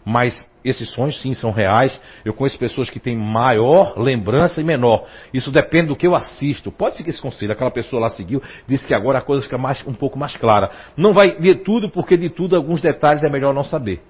Mas 0.05 0.35
esses 0.65 0.89
sonhos 0.91 1.21
sim 1.21 1.35
são 1.35 1.51
reais. 1.51 2.01
Eu 2.25 2.33
conheço 2.33 2.59
pessoas 2.59 2.89
que 2.89 2.99
têm 2.99 3.17
maior 3.17 3.99
lembrança 3.99 4.61
e 4.61 4.65
menor. 4.65 5.07
Isso 5.35 5.51
depende 5.51 5.89
do 5.89 5.97
que 5.97 6.07
eu 6.07 6.15
assisto. 6.15 6.73
Pode 6.73 7.03
que 7.03 7.11
esse 7.11 7.21
conselho, 7.21 7.53
aquela 7.53 7.71
pessoa 7.71 8.01
lá 8.01 8.11
seguiu, 8.11 8.43
disse 8.67 8.87
que 8.87 8.95
agora 8.95 9.19
a 9.19 9.23
coisa 9.23 9.45
fica 9.45 9.59
mais, 9.59 9.87
um 9.87 9.93
pouco 9.93 10.19
mais 10.19 10.37
clara. 10.37 10.71
Não 10.97 11.13
vai 11.13 11.37
ver 11.39 11.63
tudo, 11.63 11.91
porque 11.91 12.17
de 12.17 12.31
tudo 12.31 12.57
alguns 12.57 12.81
detalhes 12.81 13.23
é 13.23 13.29
melhor 13.29 13.53
não 13.53 13.65
saber. 13.65 14.01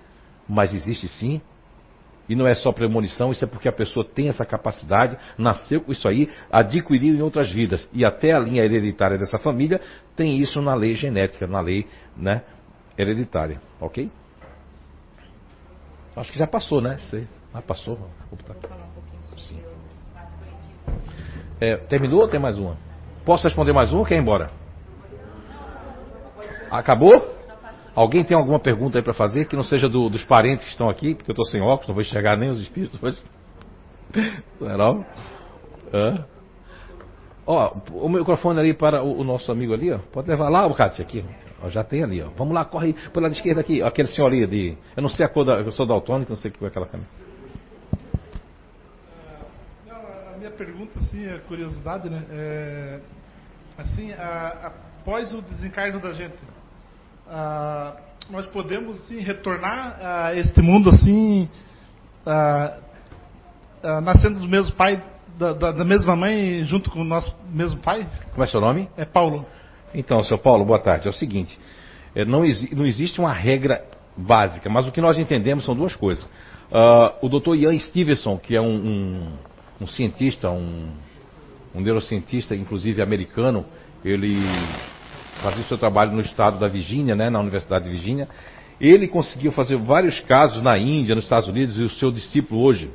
Mas 0.49 0.73
existe 0.73 1.09
sim 1.09 1.41
e 2.29 2.37
não 2.37 2.47
é 2.47 2.55
só 2.55 2.71
premonição, 2.73 3.31
isso 3.31 3.45
é 3.45 3.49
porque 3.49 3.69
a 3.69 3.73
pessoa 3.73 4.05
tem 4.05 4.29
essa 4.29 4.45
capacidade, 4.45 5.17
nasceu 5.37 5.81
com 5.81 5.93
isso 5.93 6.07
aí, 6.07 6.31
adquiriu 6.51 7.15
em 7.15 7.23
outras 7.23 7.51
vidas. 7.51 7.89
E 7.93 8.05
até 8.05 8.33
a 8.33 8.39
linha 8.39 8.65
hereditária 8.65 9.17
dessa 9.17 9.39
família 9.39 9.81
tem 10.15 10.39
isso 10.39 10.61
na 10.61 10.75
lei 10.75 10.95
genética, 10.95 11.47
na 11.47 11.61
lei 11.61 11.87
né, 12.17 12.43
hereditária. 12.97 13.61
Ok? 13.81 14.11
Acho 16.15 16.33
que 16.33 16.39
já 16.39 16.47
passou, 16.47 16.81
né? 16.81 16.99
Você, 16.99 17.27
ah, 17.55 17.63
passou? 17.63 17.99
Sim. 19.39 19.63
É, 21.61 21.77
terminou 21.77 22.21
ou 22.21 22.29
tem 22.29 22.41
mais 22.41 22.59
uma? 22.59 22.77
Posso 23.25 23.45
responder 23.45 23.73
mais 23.73 23.93
uma 23.93 24.01
ou 24.01 24.07
quer 24.07 24.17
ir 24.17 24.21
embora? 24.21 24.51
Acabou? 26.71 27.38
Alguém 27.99 28.23
tem 28.23 28.37
alguma 28.37 28.61
pergunta 28.61 28.97
aí 28.97 29.03
para 29.03 29.13
fazer 29.13 29.47
que 29.47 29.57
não 29.57 29.65
seja 29.65 29.89
do, 29.89 30.09
dos 30.09 30.25
parentes 30.25 30.65
que 30.65 30.71
estão 30.71 30.89
aqui? 30.89 31.17
Porque 31.17 31.31
eu 31.31 31.33
estou 31.33 31.45
sem 31.47 31.61
óculos, 31.61 31.89
não 31.89 31.95
vou 31.97 32.03
enxergar 32.03 32.37
nem 32.37 32.49
os 32.49 32.61
espíritos 32.61 33.03
hoje. 33.03 33.21
Não 34.61 35.05
é? 35.93 36.25
Ó, 37.45 37.77
o 37.93 38.09
microfone 38.09 38.61
ali 38.61 38.73
para 38.73 39.03
o, 39.03 39.21
o, 39.21 39.25
nosso 39.25 39.51
amigo 39.51 39.75
ali, 39.75 39.91
ó. 39.91 39.99
Pode 39.99 40.29
levar 40.29 40.49
lá, 40.49 40.67
o 40.67 40.75
Cátia, 40.75 41.03
aqui. 41.03 41.25
Ó, 41.61 41.69
já 41.69 41.83
tem 41.83 42.05
ali, 42.05 42.23
ó. 42.23 42.29
Vamos 42.37 42.55
lá, 42.55 42.65
corre 42.65 42.93
pelo 43.13 43.25
lado 43.25 43.33
esquerdo 43.33 43.59
aqui. 43.59 43.83
Ó, 43.83 43.87
aquele 43.87 44.09
senhor 44.09 44.29
ali 44.29 44.47
de. 44.47 44.79
Eu 44.97 45.03
não 45.03 45.09
sei 45.09 45.27
a 45.27 45.29
cor 45.29 45.45
da. 45.45 45.55
Eu 45.55 45.73
sou 45.73 45.85
daltônico, 45.85 46.31
não 46.31 46.39
sei 46.39 46.51
que 46.51 46.65
é 46.65 46.69
aquela 46.69 46.87
câmera. 46.87 47.11
Não, 49.87 49.97
a 50.35 50.37
minha 50.39 50.51
pergunta, 50.53 50.99
assim, 51.01 51.27
é 51.27 51.39
curiosidade, 51.39 52.09
né? 52.09 52.23
É, 52.31 53.01
Assim, 53.79 54.13
a, 54.13 54.73
após 54.99 55.33
o 55.33 55.41
desencarno 55.41 56.01
da 56.01 56.13
gente, 56.13 56.35
a, 57.31 57.97
nós 58.31 58.47
podemos 58.47 58.97
assim, 59.01 59.21
retornar 59.21 59.99
a 60.01 60.35
este 60.35 60.61
mundo 60.61 60.91
assim, 60.91 61.49
a, 62.27 62.79
nascendo 64.03 64.41
do 64.41 64.49
mesmo 64.49 64.75
pai, 64.77 65.03
da, 65.39 65.53
da, 65.53 65.73
da, 65.73 65.85
mesma 65.85 66.17
mãe, 66.17 66.65
junto 66.65 66.91
com 66.91 67.01
o 67.01 67.05
nosso 67.05 67.35
mesmo 67.51 67.81
pai? 67.81 68.07
Como 68.33 68.43
é 68.43 68.47
seu 68.47 68.61
nome? 68.61 68.89
É 68.97 69.05
Paulo. 69.05 69.47
Então, 69.95 70.23
seu 70.25 70.39
Paulo, 70.39 70.65
boa 70.65 70.81
tarde. 70.81 71.07
É 71.07 71.11
o 71.11 71.15
seguinte, 71.15 71.59
é, 72.15 72.25
não, 72.25 72.43
não 72.73 72.85
existe 72.85 73.21
uma 73.21 73.33
regra 73.33 73.85
básica, 74.17 74.69
mas 74.69 74.87
o 74.87 74.93
que 74.93 75.01
nós 75.01 75.19
entendemos 75.19 75.65
são 75.65 75.75
duas 75.75 75.95
coisas. 75.95 76.25
Uh, 76.71 77.27
o 77.27 77.29
Dr. 77.29 77.55
Ian 77.55 77.79
Stevenson, 77.79 78.37
que 78.37 78.55
é 78.55 78.61
um, 78.61 78.67
um, 78.67 79.33
um 79.83 79.87
cientista, 79.87 80.51
um, 80.51 80.91
um, 81.75 81.81
neurocientista, 81.81 82.55
inclusive 82.55 83.01
americano, 83.01 83.65
ele 84.05 84.37
fazia 85.43 85.63
o 85.63 85.67
seu 85.67 85.79
trabalho 85.79 86.13
no 86.13 86.21
estado 86.21 86.59
da 86.59 86.69
Virgínia, 86.69 87.15
né, 87.15 87.31
na 87.31 87.41
Universidade 87.41 87.85
de 87.85 87.91
Virgínia. 87.91 88.29
Ele 88.81 89.09
conseguiu 89.09 89.51
fazer 89.53 89.77
vários 89.77 90.21
casos 90.21 90.63
na 90.63 90.79
Índia, 90.79 91.15
nos 91.15 91.25
Estados 91.25 91.49
Unidos, 91.49 91.79
e 91.79 91.83
o 91.83 91.91
seu 91.91 92.11
discípulo 92.11 92.63
hoje, 92.63 92.91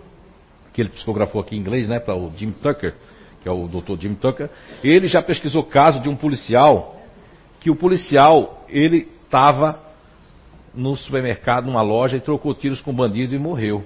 que 0.73 0.81
ele 0.81 0.89
psicografou 0.89 1.41
aqui 1.41 1.55
em 1.55 1.59
inglês, 1.59 1.87
né, 1.87 1.99
para 1.99 2.15
o 2.15 2.31
Jim 2.35 2.51
Tucker, 2.51 2.95
que 3.41 3.49
é 3.49 3.51
o 3.51 3.67
Dr. 3.67 3.99
Jim 3.99 4.15
Tucker, 4.15 4.49
ele 4.83 5.07
já 5.07 5.21
pesquisou 5.21 5.63
caso 5.63 5.99
de 5.99 6.07
um 6.07 6.15
policial, 6.15 7.01
que 7.59 7.69
o 7.69 7.75
policial, 7.75 8.65
ele 8.69 9.07
estava 9.25 9.79
no 10.73 10.95
supermercado, 10.95 11.65
numa 11.65 11.81
loja, 11.81 12.17
e 12.17 12.21
trocou 12.21 12.53
tiros 12.53 12.81
com 12.81 12.91
um 12.91 12.95
bandido 12.95 13.35
e 13.35 13.39
morreu. 13.39 13.83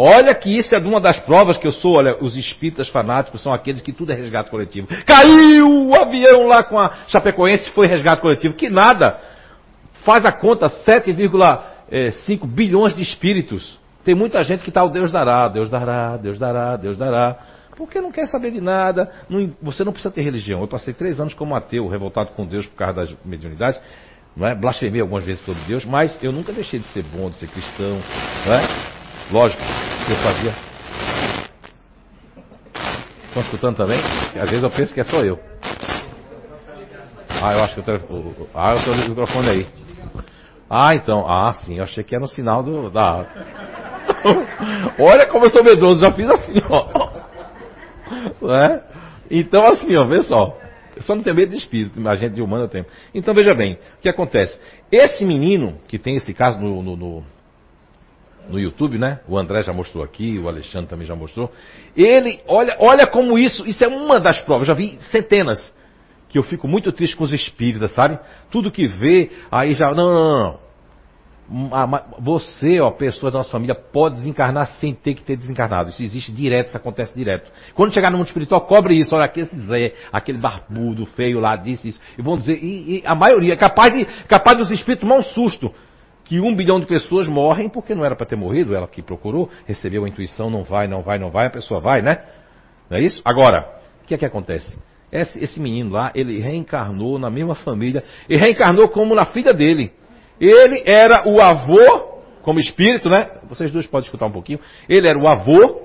Olha 0.00 0.32
que 0.32 0.48
isso 0.48 0.72
é 0.72 0.78
uma 0.78 1.00
das 1.00 1.18
provas 1.18 1.56
que 1.56 1.66
eu 1.66 1.72
sou, 1.72 1.96
olha, 1.96 2.16
os 2.22 2.36
espíritas 2.36 2.88
fanáticos 2.88 3.42
são 3.42 3.52
aqueles 3.52 3.82
que 3.82 3.92
tudo 3.92 4.12
é 4.12 4.14
resgate 4.14 4.48
coletivo. 4.48 4.86
Caiu 5.04 5.68
o 5.68 5.92
avião 5.92 6.46
lá 6.46 6.62
com 6.62 6.78
a 6.78 6.98
Chapecoense, 7.08 7.68
foi 7.72 7.88
resgate 7.88 8.22
coletivo. 8.22 8.54
Que 8.54 8.70
nada. 8.70 9.18
Faz 10.04 10.24
a 10.24 10.30
conta, 10.30 10.68
7,5 10.68 11.64
eh, 11.90 12.12
bilhões 12.46 12.94
de 12.94 13.02
espíritos. 13.02 13.76
Tem 14.04 14.14
muita 14.14 14.40
gente 14.44 14.62
que 14.62 14.70
está 14.70 14.84
o 14.84 14.88
Deus 14.88 15.10
dará, 15.10 15.48
Deus 15.48 15.68
dará, 15.68 16.16
Deus 16.16 16.38
dará, 16.38 16.76
Deus 16.76 16.96
dará. 16.96 17.36
Porque 17.76 18.00
não 18.00 18.12
quer 18.12 18.26
saber 18.26 18.52
de 18.52 18.60
nada. 18.60 19.10
Não, 19.28 19.50
você 19.60 19.82
não 19.82 19.90
precisa 19.90 20.14
ter 20.14 20.22
religião. 20.22 20.60
Eu 20.60 20.68
passei 20.68 20.94
três 20.94 21.18
anos 21.18 21.34
como 21.34 21.56
ateu, 21.56 21.88
revoltado 21.88 22.30
com 22.36 22.46
Deus 22.46 22.68
por 22.68 22.76
causa 22.76 22.94
das 22.94 23.16
mediunidades 23.24 23.80
não 24.36 24.46
é? 24.46 24.54
Blasfemei 24.54 25.00
algumas 25.00 25.24
vezes 25.24 25.44
sobre 25.44 25.60
Deus, 25.64 25.84
mas 25.84 26.16
eu 26.22 26.30
nunca 26.30 26.52
deixei 26.52 26.78
de 26.78 26.86
ser 26.92 27.02
bom, 27.02 27.28
de 27.28 27.36
ser 27.36 27.48
cristão, 27.48 27.98
não 28.46 28.54
é? 28.54 28.97
Lógico, 29.30 29.62
eu 30.08 30.16
fazia. 30.16 30.54
Estão 33.26 33.42
escutando 33.42 33.76
também? 33.76 34.00
Às 34.40 34.48
vezes 34.48 34.62
eu 34.62 34.70
penso 34.70 34.94
que 34.94 35.00
é 35.00 35.04
só 35.04 35.20
eu. 35.20 35.38
Ah, 37.28 37.52
eu 37.52 37.62
acho 37.62 37.74
que 37.74 37.80
eu 37.80 37.84
tenho. 37.84 38.48
Ah, 38.54 38.72
eu 38.72 38.84
tenho 38.84 39.06
o 39.06 39.08
microfone 39.10 39.48
aí. 39.50 39.66
Ah, 40.68 40.94
então. 40.94 41.28
Ah, 41.28 41.52
sim, 41.64 41.76
eu 41.76 41.84
achei 41.84 42.02
que 42.02 42.14
era 42.14 42.24
um 42.24 42.28
sinal 42.28 42.62
do. 42.62 42.90
Da... 42.90 43.26
Olha 44.98 45.26
como 45.26 45.44
eu 45.44 45.50
sou 45.50 45.62
medroso, 45.62 46.02
já 46.02 46.12
fiz 46.12 46.28
assim, 46.28 46.60
ó. 46.68 47.10
É? 48.54 48.82
Então, 49.30 49.62
assim, 49.66 49.94
ó, 49.96 50.06
vê 50.06 50.22
só. 50.22 50.56
Eu 50.96 51.02
só 51.02 51.14
não 51.14 51.22
tenho 51.22 51.36
medo 51.36 51.50
de 51.50 51.58
espírito, 51.58 52.06
a 52.08 52.14
gente 52.16 52.34
de 52.34 52.42
humano 52.42 52.66
tem. 52.66 52.84
Então 53.14 53.34
veja 53.34 53.54
bem, 53.54 53.74
o 53.98 54.00
que 54.00 54.08
acontece? 54.08 54.58
Esse 54.90 55.24
menino, 55.24 55.78
que 55.86 55.98
tem 55.98 56.16
esse 56.16 56.34
caso 56.34 56.58
no, 56.58 56.82
no, 56.82 56.96
no, 56.96 57.24
no 58.48 58.58
YouTube, 58.58 58.98
né? 58.98 59.20
O 59.28 59.38
André 59.38 59.62
já 59.62 59.72
mostrou 59.72 60.02
aqui, 60.02 60.38
o 60.38 60.48
Alexandre 60.48 60.88
também 60.88 61.06
já 61.06 61.14
mostrou. 61.14 61.52
Ele, 61.96 62.40
olha, 62.46 62.76
olha 62.80 63.06
como 63.06 63.38
isso, 63.38 63.66
isso 63.66 63.82
é 63.84 63.88
uma 63.88 64.18
das 64.18 64.40
provas, 64.40 64.66
já 64.66 64.74
vi 64.74 64.98
centenas. 65.10 65.74
Que 66.28 66.38
eu 66.38 66.42
fico 66.42 66.68
muito 66.68 66.92
triste 66.92 67.16
com 67.16 67.24
os 67.24 67.32
espíritas, 67.32 67.92
sabe? 67.94 68.18
Tudo 68.50 68.70
que 68.70 68.86
vê, 68.86 69.30
aí 69.50 69.74
já. 69.74 69.94
Não, 69.94 70.12
não, 70.12 70.42
não. 70.42 70.68
Você, 72.18 72.78
ó, 72.78 72.90
pessoa 72.90 73.32
da 73.32 73.38
nossa 73.38 73.50
família, 73.50 73.74
pode 73.74 74.16
desencarnar 74.16 74.66
sem 74.72 74.92
ter 74.92 75.14
que 75.14 75.22
ter 75.22 75.34
desencarnado. 75.34 75.88
Isso 75.88 76.02
existe 76.02 76.30
direto, 76.30 76.66
isso 76.66 76.76
acontece 76.76 77.14
direto. 77.14 77.50
Quando 77.74 77.94
chegar 77.94 78.10
no 78.10 78.18
mundo 78.18 78.26
espiritual, 78.26 78.60
cobre 78.66 78.98
isso. 78.98 79.14
Olha, 79.14 79.24
aquele 79.24 79.46
Zé, 79.46 79.94
aquele 80.12 80.36
barbudo, 80.36 81.06
feio 81.06 81.40
lá, 81.40 81.56
disse 81.56 81.88
isso. 81.88 82.00
E 82.18 82.20
vão 82.20 82.36
dizer, 82.36 82.62
e, 82.62 82.98
e 82.98 83.02
a 83.06 83.14
maioria, 83.14 83.56
capaz 83.56 83.94
de, 83.94 84.04
capaz 84.26 84.58
dos 84.58 84.70
espíritos 84.70 85.08
tomar 85.08 85.20
um 85.20 85.22
susto. 85.22 85.72
Que 86.28 86.38
um 86.40 86.54
bilhão 86.54 86.78
de 86.78 86.84
pessoas 86.84 87.26
morrem 87.26 87.70
porque 87.70 87.94
não 87.94 88.04
era 88.04 88.14
para 88.14 88.26
ter 88.26 88.36
morrido, 88.36 88.76
ela 88.76 88.86
que 88.86 89.00
procurou, 89.00 89.48
recebeu 89.66 90.04
a 90.04 90.08
intuição, 90.08 90.50
não 90.50 90.62
vai, 90.62 90.86
não 90.86 91.00
vai, 91.00 91.18
não 91.18 91.30
vai, 91.30 91.46
a 91.46 91.50
pessoa 91.50 91.80
vai, 91.80 92.02
né? 92.02 92.22
Não 92.90 92.98
é 92.98 93.00
isso? 93.00 93.20
Agora, 93.24 93.66
o 94.02 94.06
que 94.06 94.14
é 94.14 94.18
que 94.18 94.26
acontece? 94.26 94.78
Esse, 95.10 95.42
esse 95.42 95.58
menino 95.58 95.90
lá, 95.90 96.12
ele 96.14 96.38
reencarnou 96.38 97.18
na 97.18 97.30
mesma 97.30 97.54
família, 97.54 98.04
e 98.28 98.36
reencarnou 98.36 98.90
como 98.90 99.14
na 99.14 99.24
filha 99.24 99.54
dele. 99.54 99.90
Ele 100.38 100.82
era 100.84 101.26
o 101.26 101.40
avô, 101.40 102.20
como 102.42 102.60
espírito, 102.60 103.08
né? 103.08 103.30
Vocês 103.48 103.72
dois 103.72 103.86
podem 103.86 104.04
escutar 104.04 104.26
um 104.26 104.30
pouquinho. 104.30 104.60
Ele 104.86 105.08
era 105.08 105.18
o 105.18 105.26
avô 105.26 105.80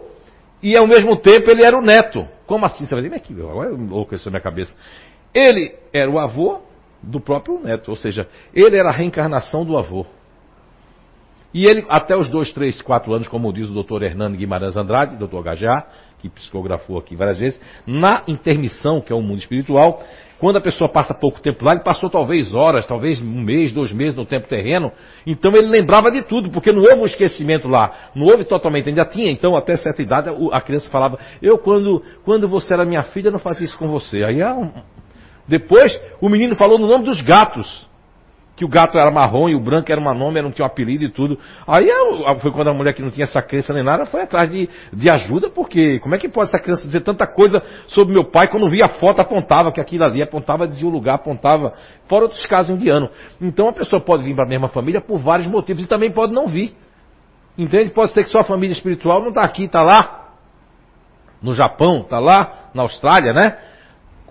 e 0.62 0.76
ao 0.76 0.86
mesmo 0.86 1.16
tempo 1.16 1.50
ele 1.50 1.64
era 1.64 1.78
o 1.78 1.82
neto. 1.82 2.28
Como 2.46 2.66
assim? 2.66 2.86
Você 2.86 2.94
vai 2.94 3.02
dizer, 3.02 3.16
aqui, 3.16 3.34
agora 3.34 3.72
enlouqueceu 3.72 4.30
minha 4.30 4.42
cabeça. 4.42 4.74
Ele 5.34 5.74
era 5.94 6.12
o 6.12 6.20
avô 6.20 6.62
do 7.02 7.22
próprio 7.22 7.60
neto, 7.60 7.90
ou 7.90 7.96
seja, 7.96 8.28
ele 8.54 8.78
era 8.78 8.90
a 8.90 8.94
reencarnação 8.94 9.66
do 9.66 9.78
avô. 9.78 10.06
E 11.54 11.66
ele, 11.66 11.86
até 11.88 12.18
os 12.18 12.28
dois, 12.28 12.52
três, 12.52 12.82
quatro 12.82 13.14
anos, 13.14 13.28
como 13.28 13.54
diz 13.54 13.70
o 13.70 13.74
doutor 13.74 14.02
Hernando 14.02 14.36
Guimarães 14.36 14.76
Andrade, 14.76 15.18
doutor 15.18 15.44
Gajá, 15.44 15.86
que 16.20 16.30
psicografou 16.30 16.98
aqui 16.98 17.16
várias 17.16 17.38
vezes, 17.38 17.62
na 17.86 18.24
intermissão, 18.28 19.02
que 19.02 19.12
é 19.12 19.16
o 19.16 19.22
mundo 19.22 19.40
espiritual, 19.40 20.02
quando 20.40 20.58
a 20.58 20.62
pessoa 20.62 20.90
passa 20.90 21.14
pouco 21.14 21.40
tempo 21.40 21.64
lá, 21.64 21.72
ele 21.72 21.84
passou 21.84 22.10
talvez 22.10 22.54
horas, 22.54 22.86
talvez 22.86 23.22
um 23.22 23.42
mês, 23.42 23.72
dois 23.72 23.94
meses 23.94 24.16
no 24.16 24.26
tempo 24.26 24.48
terreno. 24.48 24.92
Então 25.26 25.56
ele 25.56 25.68
lembrava 25.68 26.12
de 26.12 26.22
tudo, 26.24 26.50
porque 26.50 26.72
não 26.72 26.82
houve 26.82 26.96
um 26.96 27.06
esquecimento 27.06 27.68
lá. 27.70 28.10
Não 28.14 28.26
houve 28.26 28.44
totalmente. 28.44 28.90
Ainda 28.90 29.06
tinha, 29.06 29.32
então, 29.32 29.56
até 29.56 29.78
certa 29.78 30.02
idade, 30.02 30.30
a 30.52 30.60
criança 30.60 30.90
falava, 30.90 31.18
eu 31.42 31.58
quando, 31.58 32.04
quando 32.26 32.46
você 32.50 32.74
era 32.74 32.84
minha 32.84 33.04
filha, 33.04 33.32
não 33.32 33.40
fazia 33.40 33.64
isso 33.64 33.78
com 33.78 33.88
você. 33.88 34.24
Aí 34.26 34.42
ah, 34.42 34.70
depois 35.48 35.98
o 36.20 36.28
menino 36.28 36.56
falou 36.56 36.78
no 36.78 36.88
nome 36.88 37.06
dos 37.06 37.22
gatos 37.22 37.88
que 38.64 38.66
o 38.66 38.68
gato 38.70 38.98
era 38.98 39.12
marrom 39.12 39.50
e 39.50 39.56
o 39.56 39.60
branco 39.60 39.92
era 39.92 40.00
uma 40.00 40.14
nome, 40.14 40.42
não 40.42 40.52
tinha 40.52 40.66
um 40.66 40.68
apelido 40.68 41.04
e 41.04 41.10
tudo. 41.10 41.38
Aí 41.68 41.90
foi 42.40 42.52
quando 42.52 42.70
a 42.70 42.74
mulher 42.74 42.94
que 42.94 43.02
não 43.02 43.12
tinha 43.12 43.26
essa 43.26 43.42
crença 43.42 43.74
nem 43.74 43.84
nada 43.84 44.06
foi 44.06 44.22
atrás 44.22 44.50
de, 44.50 44.70
de 44.94 45.10
ajuda, 45.10 45.50
porque 45.50 46.00
como 46.00 46.16
é 46.16 46.18
que 46.18 46.30
pode 46.30 46.50
essa 46.50 46.60
criança 46.60 46.86
dizer 46.86 47.02
tanta 47.02 47.28
coisa 47.28 47.62
sobre 47.88 48.14
meu 48.14 48.26
pai 48.32 48.48
quando 48.48 48.70
via 48.70 48.86
a 48.86 48.90
foto 48.90 49.20
apontava 49.20 49.72
que 49.72 49.82
aquilo 49.82 50.06
ali 50.06 50.24
apontava, 50.24 50.68
dizia 50.68 50.88
o 50.88 50.90
lugar, 50.90 51.16
apontava, 51.16 51.74
fora 52.08 52.24
outros 52.24 52.46
casos 52.46 52.74
indianos. 52.74 53.10
Então 53.42 53.68
a 53.68 53.74
pessoa 53.74 54.02
pode 54.02 54.24
vir 54.24 54.34
para 54.34 54.46
a 54.46 54.48
mesma 54.48 54.70
família 54.70 55.02
por 55.02 55.20
vários 55.20 55.48
motivos 55.48 55.84
e 55.84 55.88
também 55.88 56.10
pode 56.10 56.32
não 56.34 56.48
vir. 56.48 56.74
Entende? 57.58 57.92
Pode 57.92 58.14
ser 58.14 58.24
que 58.24 58.30
sua 58.30 58.44
família 58.44 58.74
espiritual 58.74 59.20
não 59.22 59.30
está 59.30 59.44
aqui, 59.44 59.66
está 59.66 59.82
lá, 59.82 60.30
no 61.42 61.54
Japão, 61.54 62.02
está 62.02 62.18
lá, 62.18 62.70
na 62.74 62.84
Austrália, 62.84 63.34
né? 63.34 63.58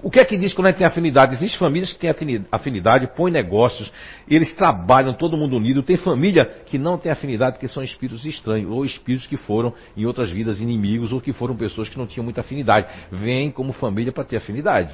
O 0.02 0.10
que 0.10 0.18
é 0.18 0.24
que 0.24 0.36
diz 0.36 0.52
quando 0.52 0.66
a 0.66 0.70
gente 0.70 0.78
tem 0.78 0.86
afinidade? 0.86 1.34
Existem 1.34 1.58
famílias 1.60 1.92
que 1.92 1.98
têm 1.98 2.10
afinidade, 2.50 3.06
põem 3.14 3.30
negócios, 3.30 3.92
eles 4.28 4.52
trabalham, 4.52 5.14
todo 5.14 5.36
mundo 5.36 5.56
unido. 5.56 5.80
Tem 5.80 5.96
família 5.96 6.44
que 6.66 6.76
não 6.76 6.98
tem 6.98 7.12
afinidade 7.12 7.52
porque 7.52 7.68
são 7.68 7.84
espíritos 7.84 8.26
estranhos, 8.26 8.68
ou 8.68 8.84
espíritos 8.84 9.28
que 9.28 9.36
foram 9.36 9.72
em 9.96 10.04
outras 10.04 10.28
vidas 10.28 10.60
inimigos, 10.60 11.12
ou 11.12 11.20
que 11.20 11.32
foram 11.32 11.56
pessoas 11.56 11.88
que 11.88 11.96
não 11.96 12.06
tinham 12.06 12.24
muita 12.24 12.40
afinidade. 12.40 12.88
Vêm 13.12 13.52
como 13.52 13.72
família 13.72 14.10
para 14.10 14.24
ter 14.24 14.38
afinidade, 14.38 14.92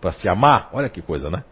para 0.00 0.12
se 0.12 0.26
amar. 0.26 0.70
Olha 0.72 0.88
que 0.88 1.02
coisa, 1.02 1.28
né? 1.28 1.44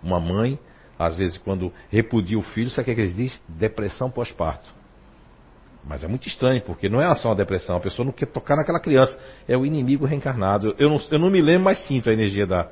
Uma 0.00 0.20
mãe, 0.20 0.56
às 0.96 1.16
vezes, 1.16 1.36
quando 1.38 1.72
repudia 1.90 2.38
o 2.38 2.42
filho, 2.42 2.70
sabe 2.70 2.82
o 2.82 2.84
que, 2.84 2.90
é 2.92 2.94
que 2.94 3.00
eles 3.00 3.16
dizem? 3.16 3.40
Depressão 3.48 4.08
pós-parto. 4.08 4.77
Mas 5.84 6.04
é 6.04 6.08
muito 6.08 6.26
estranho, 6.28 6.62
porque 6.62 6.88
não 6.88 7.00
é 7.00 7.14
só 7.14 7.28
uma 7.28 7.34
depressão, 7.34 7.76
a 7.76 7.80
pessoa 7.80 8.04
não 8.04 8.12
quer 8.12 8.26
tocar 8.26 8.56
naquela 8.56 8.80
criança, 8.80 9.18
é 9.46 9.56
o 9.56 9.64
inimigo 9.64 10.04
reencarnado. 10.04 10.74
Eu 10.78 10.90
não, 10.90 11.00
eu 11.10 11.18
não 11.18 11.30
me 11.30 11.40
lembro, 11.40 11.64
mas 11.64 11.86
sinto 11.86 12.10
a 12.10 12.12
energia 12.12 12.46
da, 12.46 12.68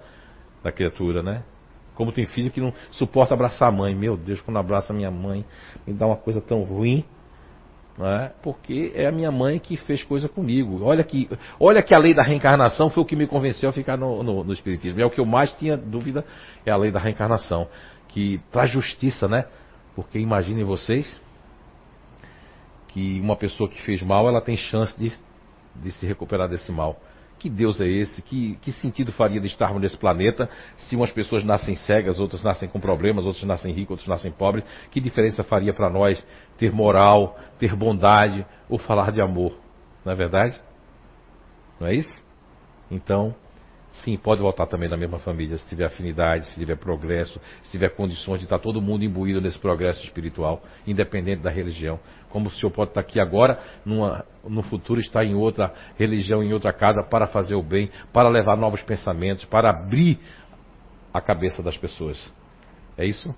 da 0.62 0.72
criatura, 0.72 1.22
né? 1.22 1.42
Como 1.94 2.12
tem 2.12 2.26
filho 2.26 2.50
que 2.50 2.60
não 2.60 2.74
suporta 2.90 3.32
abraçar 3.32 3.68
a 3.68 3.72
mãe. 3.72 3.94
Meu 3.94 4.16
Deus, 4.16 4.40
quando 4.42 4.58
abraça 4.58 4.92
a 4.92 4.96
minha 4.96 5.10
mãe, 5.10 5.44
me 5.86 5.94
dá 5.94 6.06
uma 6.06 6.16
coisa 6.16 6.40
tão 6.40 6.62
ruim. 6.62 7.04
É? 7.98 8.30
Porque 8.42 8.92
é 8.94 9.06
a 9.06 9.12
minha 9.12 9.32
mãe 9.32 9.58
que 9.58 9.74
fez 9.78 10.04
coisa 10.04 10.28
comigo. 10.28 10.84
Olha 10.84 11.02
que, 11.02 11.30
olha 11.58 11.82
que 11.82 11.94
a 11.94 11.98
lei 11.98 12.12
da 12.12 12.22
reencarnação 12.22 12.90
foi 12.90 13.02
o 13.02 13.06
que 13.06 13.16
me 13.16 13.26
convenceu 13.26 13.70
a 13.70 13.72
ficar 13.72 13.96
no, 13.96 14.22
no, 14.22 14.44
no 14.44 14.52
Espiritismo. 14.52 15.00
É 15.00 15.06
o 15.06 15.10
que 15.10 15.18
eu 15.18 15.24
mais 15.24 15.50
tinha 15.52 15.78
dúvida, 15.78 16.22
é 16.66 16.70
a 16.70 16.76
lei 16.76 16.90
da 16.90 17.00
reencarnação. 17.00 17.66
Que 18.08 18.38
traz 18.52 18.70
justiça, 18.70 19.26
né? 19.26 19.46
Porque 19.94 20.18
imaginem 20.18 20.62
vocês, 20.62 21.18
que 22.96 23.20
uma 23.20 23.36
pessoa 23.36 23.68
que 23.68 23.78
fez 23.82 24.00
mal, 24.00 24.26
ela 24.26 24.40
tem 24.40 24.56
chance 24.56 24.98
de, 24.98 25.12
de 25.74 25.92
se 25.92 26.06
recuperar 26.06 26.48
desse 26.48 26.72
mal. 26.72 26.98
Que 27.38 27.50
Deus 27.50 27.78
é 27.78 27.86
esse? 27.86 28.22
Que, 28.22 28.56
que 28.62 28.72
sentido 28.72 29.12
faria 29.12 29.38
de 29.38 29.46
estarmos 29.46 29.82
nesse 29.82 29.98
planeta 29.98 30.48
se 30.78 30.96
umas 30.96 31.10
pessoas 31.10 31.44
nascem 31.44 31.74
cegas, 31.74 32.18
outras 32.18 32.42
nascem 32.42 32.66
com 32.66 32.80
problemas, 32.80 33.26
outras 33.26 33.44
nascem 33.44 33.70
ricos, 33.70 33.90
outros 33.90 34.08
nascem 34.08 34.32
pobres? 34.32 34.64
Que 34.90 34.98
diferença 34.98 35.44
faria 35.44 35.74
para 35.74 35.90
nós 35.90 36.26
ter 36.56 36.72
moral, 36.72 37.38
ter 37.58 37.76
bondade 37.76 38.46
ou 38.66 38.78
falar 38.78 39.12
de 39.12 39.20
amor? 39.20 39.54
Não 40.02 40.14
é 40.14 40.16
verdade? 40.16 40.58
Não 41.78 41.88
é 41.88 41.94
isso? 41.94 42.24
Então, 42.90 43.34
Sim, 44.02 44.16
pode 44.16 44.42
voltar 44.42 44.66
também 44.66 44.88
da 44.88 44.96
mesma 44.96 45.18
família, 45.18 45.56
se 45.56 45.66
tiver 45.68 45.86
afinidade, 45.86 46.46
se 46.46 46.54
tiver 46.54 46.76
progresso, 46.76 47.40
se 47.62 47.70
tiver 47.70 47.90
condições 47.90 48.38
de 48.38 48.44
estar 48.44 48.58
todo 48.58 48.80
mundo 48.80 49.04
imbuído 49.04 49.40
nesse 49.40 49.58
progresso 49.58 50.04
espiritual, 50.04 50.62
independente 50.86 51.42
da 51.42 51.50
religião. 51.50 51.98
Como 52.28 52.48
o 52.48 52.50
senhor 52.50 52.70
pode 52.70 52.90
estar 52.90 53.00
aqui 53.00 53.18
agora, 53.18 53.58
numa, 53.84 54.24
no 54.44 54.62
futuro 54.62 55.00
estar 55.00 55.24
em 55.24 55.34
outra 55.34 55.72
religião, 55.96 56.42
em 56.42 56.52
outra 56.52 56.72
casa, 56.72 57.02
para 57.02 57.26
fazer 57.26 57.54
o 57.54 57.62
bem, 57.62 57.90
para 58.12 58.28
levar 58.28 58.56
novos 58.56 58.82
pensamentos, 58.82 59.44
para 59.46 59.70
abrir 59.70 60.18
a 61.12 61.20
cabeça 61.20 61.62
das 61.62 61.76
pessoas. 61.76 62.32
É 62.98 63.04
isso? 63.06 63.34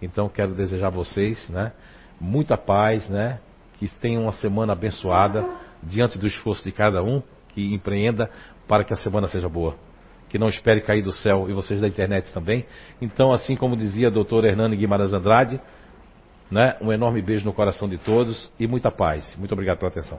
Então 0.00 0.28
quero 0.28 0.54
desejar 0.54 0.88
a 0.88 0.90
vocês, 0.90 1.48
né, 1.48 1.72
muita 2.20 2.58
paz, 2.58 3.08
né, 3.08 3.40
que 3.78 3.88
tenham 3.98 4.24
uma 4.24 4.32
semana 4.32 4.74
abençoada 4.74 5.48
diante 5.82 6.18
do 6.18 6.26
esforço 6.26 6.62
de 6.64 6.72
cada 6.72 7.02
um, 7.02 7.22
que 7.48 7.72
empreenda 7.74 8.30
para 8.68 8.84
que 8.84 8.92
a 8.92 8.96
semana 8.96 9.26
seja 9.26 9.48
boa. 9.48 9.76
Que 10.32 10.38
não 10.38 10.48
espere 10.48 10.80
cair 10.80 11.02
do 11.02 11.12
céu 11.12 11.50
e 11.50 11.52
vocês 11.52 11.82
da 11.82 11.86
internet 11.86 12.32
também. 12.32 12.64
Então, 13.02 13.32
assim 13.32 13.54
como 13.54 13.76
dizia 13.76 14.08
a 14.08 14.10
doutora 14.10 14.48
Hernani 14.48 14.74
Guimarães 14.74 15.12
Andrade, 15.12 15.60
né, 16.50 16.74
um 16.80 16.90
enorme 16.90 17.20
beijo 17.20 17.44
no 17.44 17.52
coração 17.52 17.86
de 17.86 17.98
todos 17.98 18.50
e 18.58 18.66
muita 18.66 18.90
paz. 18.90 19.36
Muito 19.36 19.52
obrigado 19.52 19.76
pela 19.76 19.90
atenção. 19.90 20.18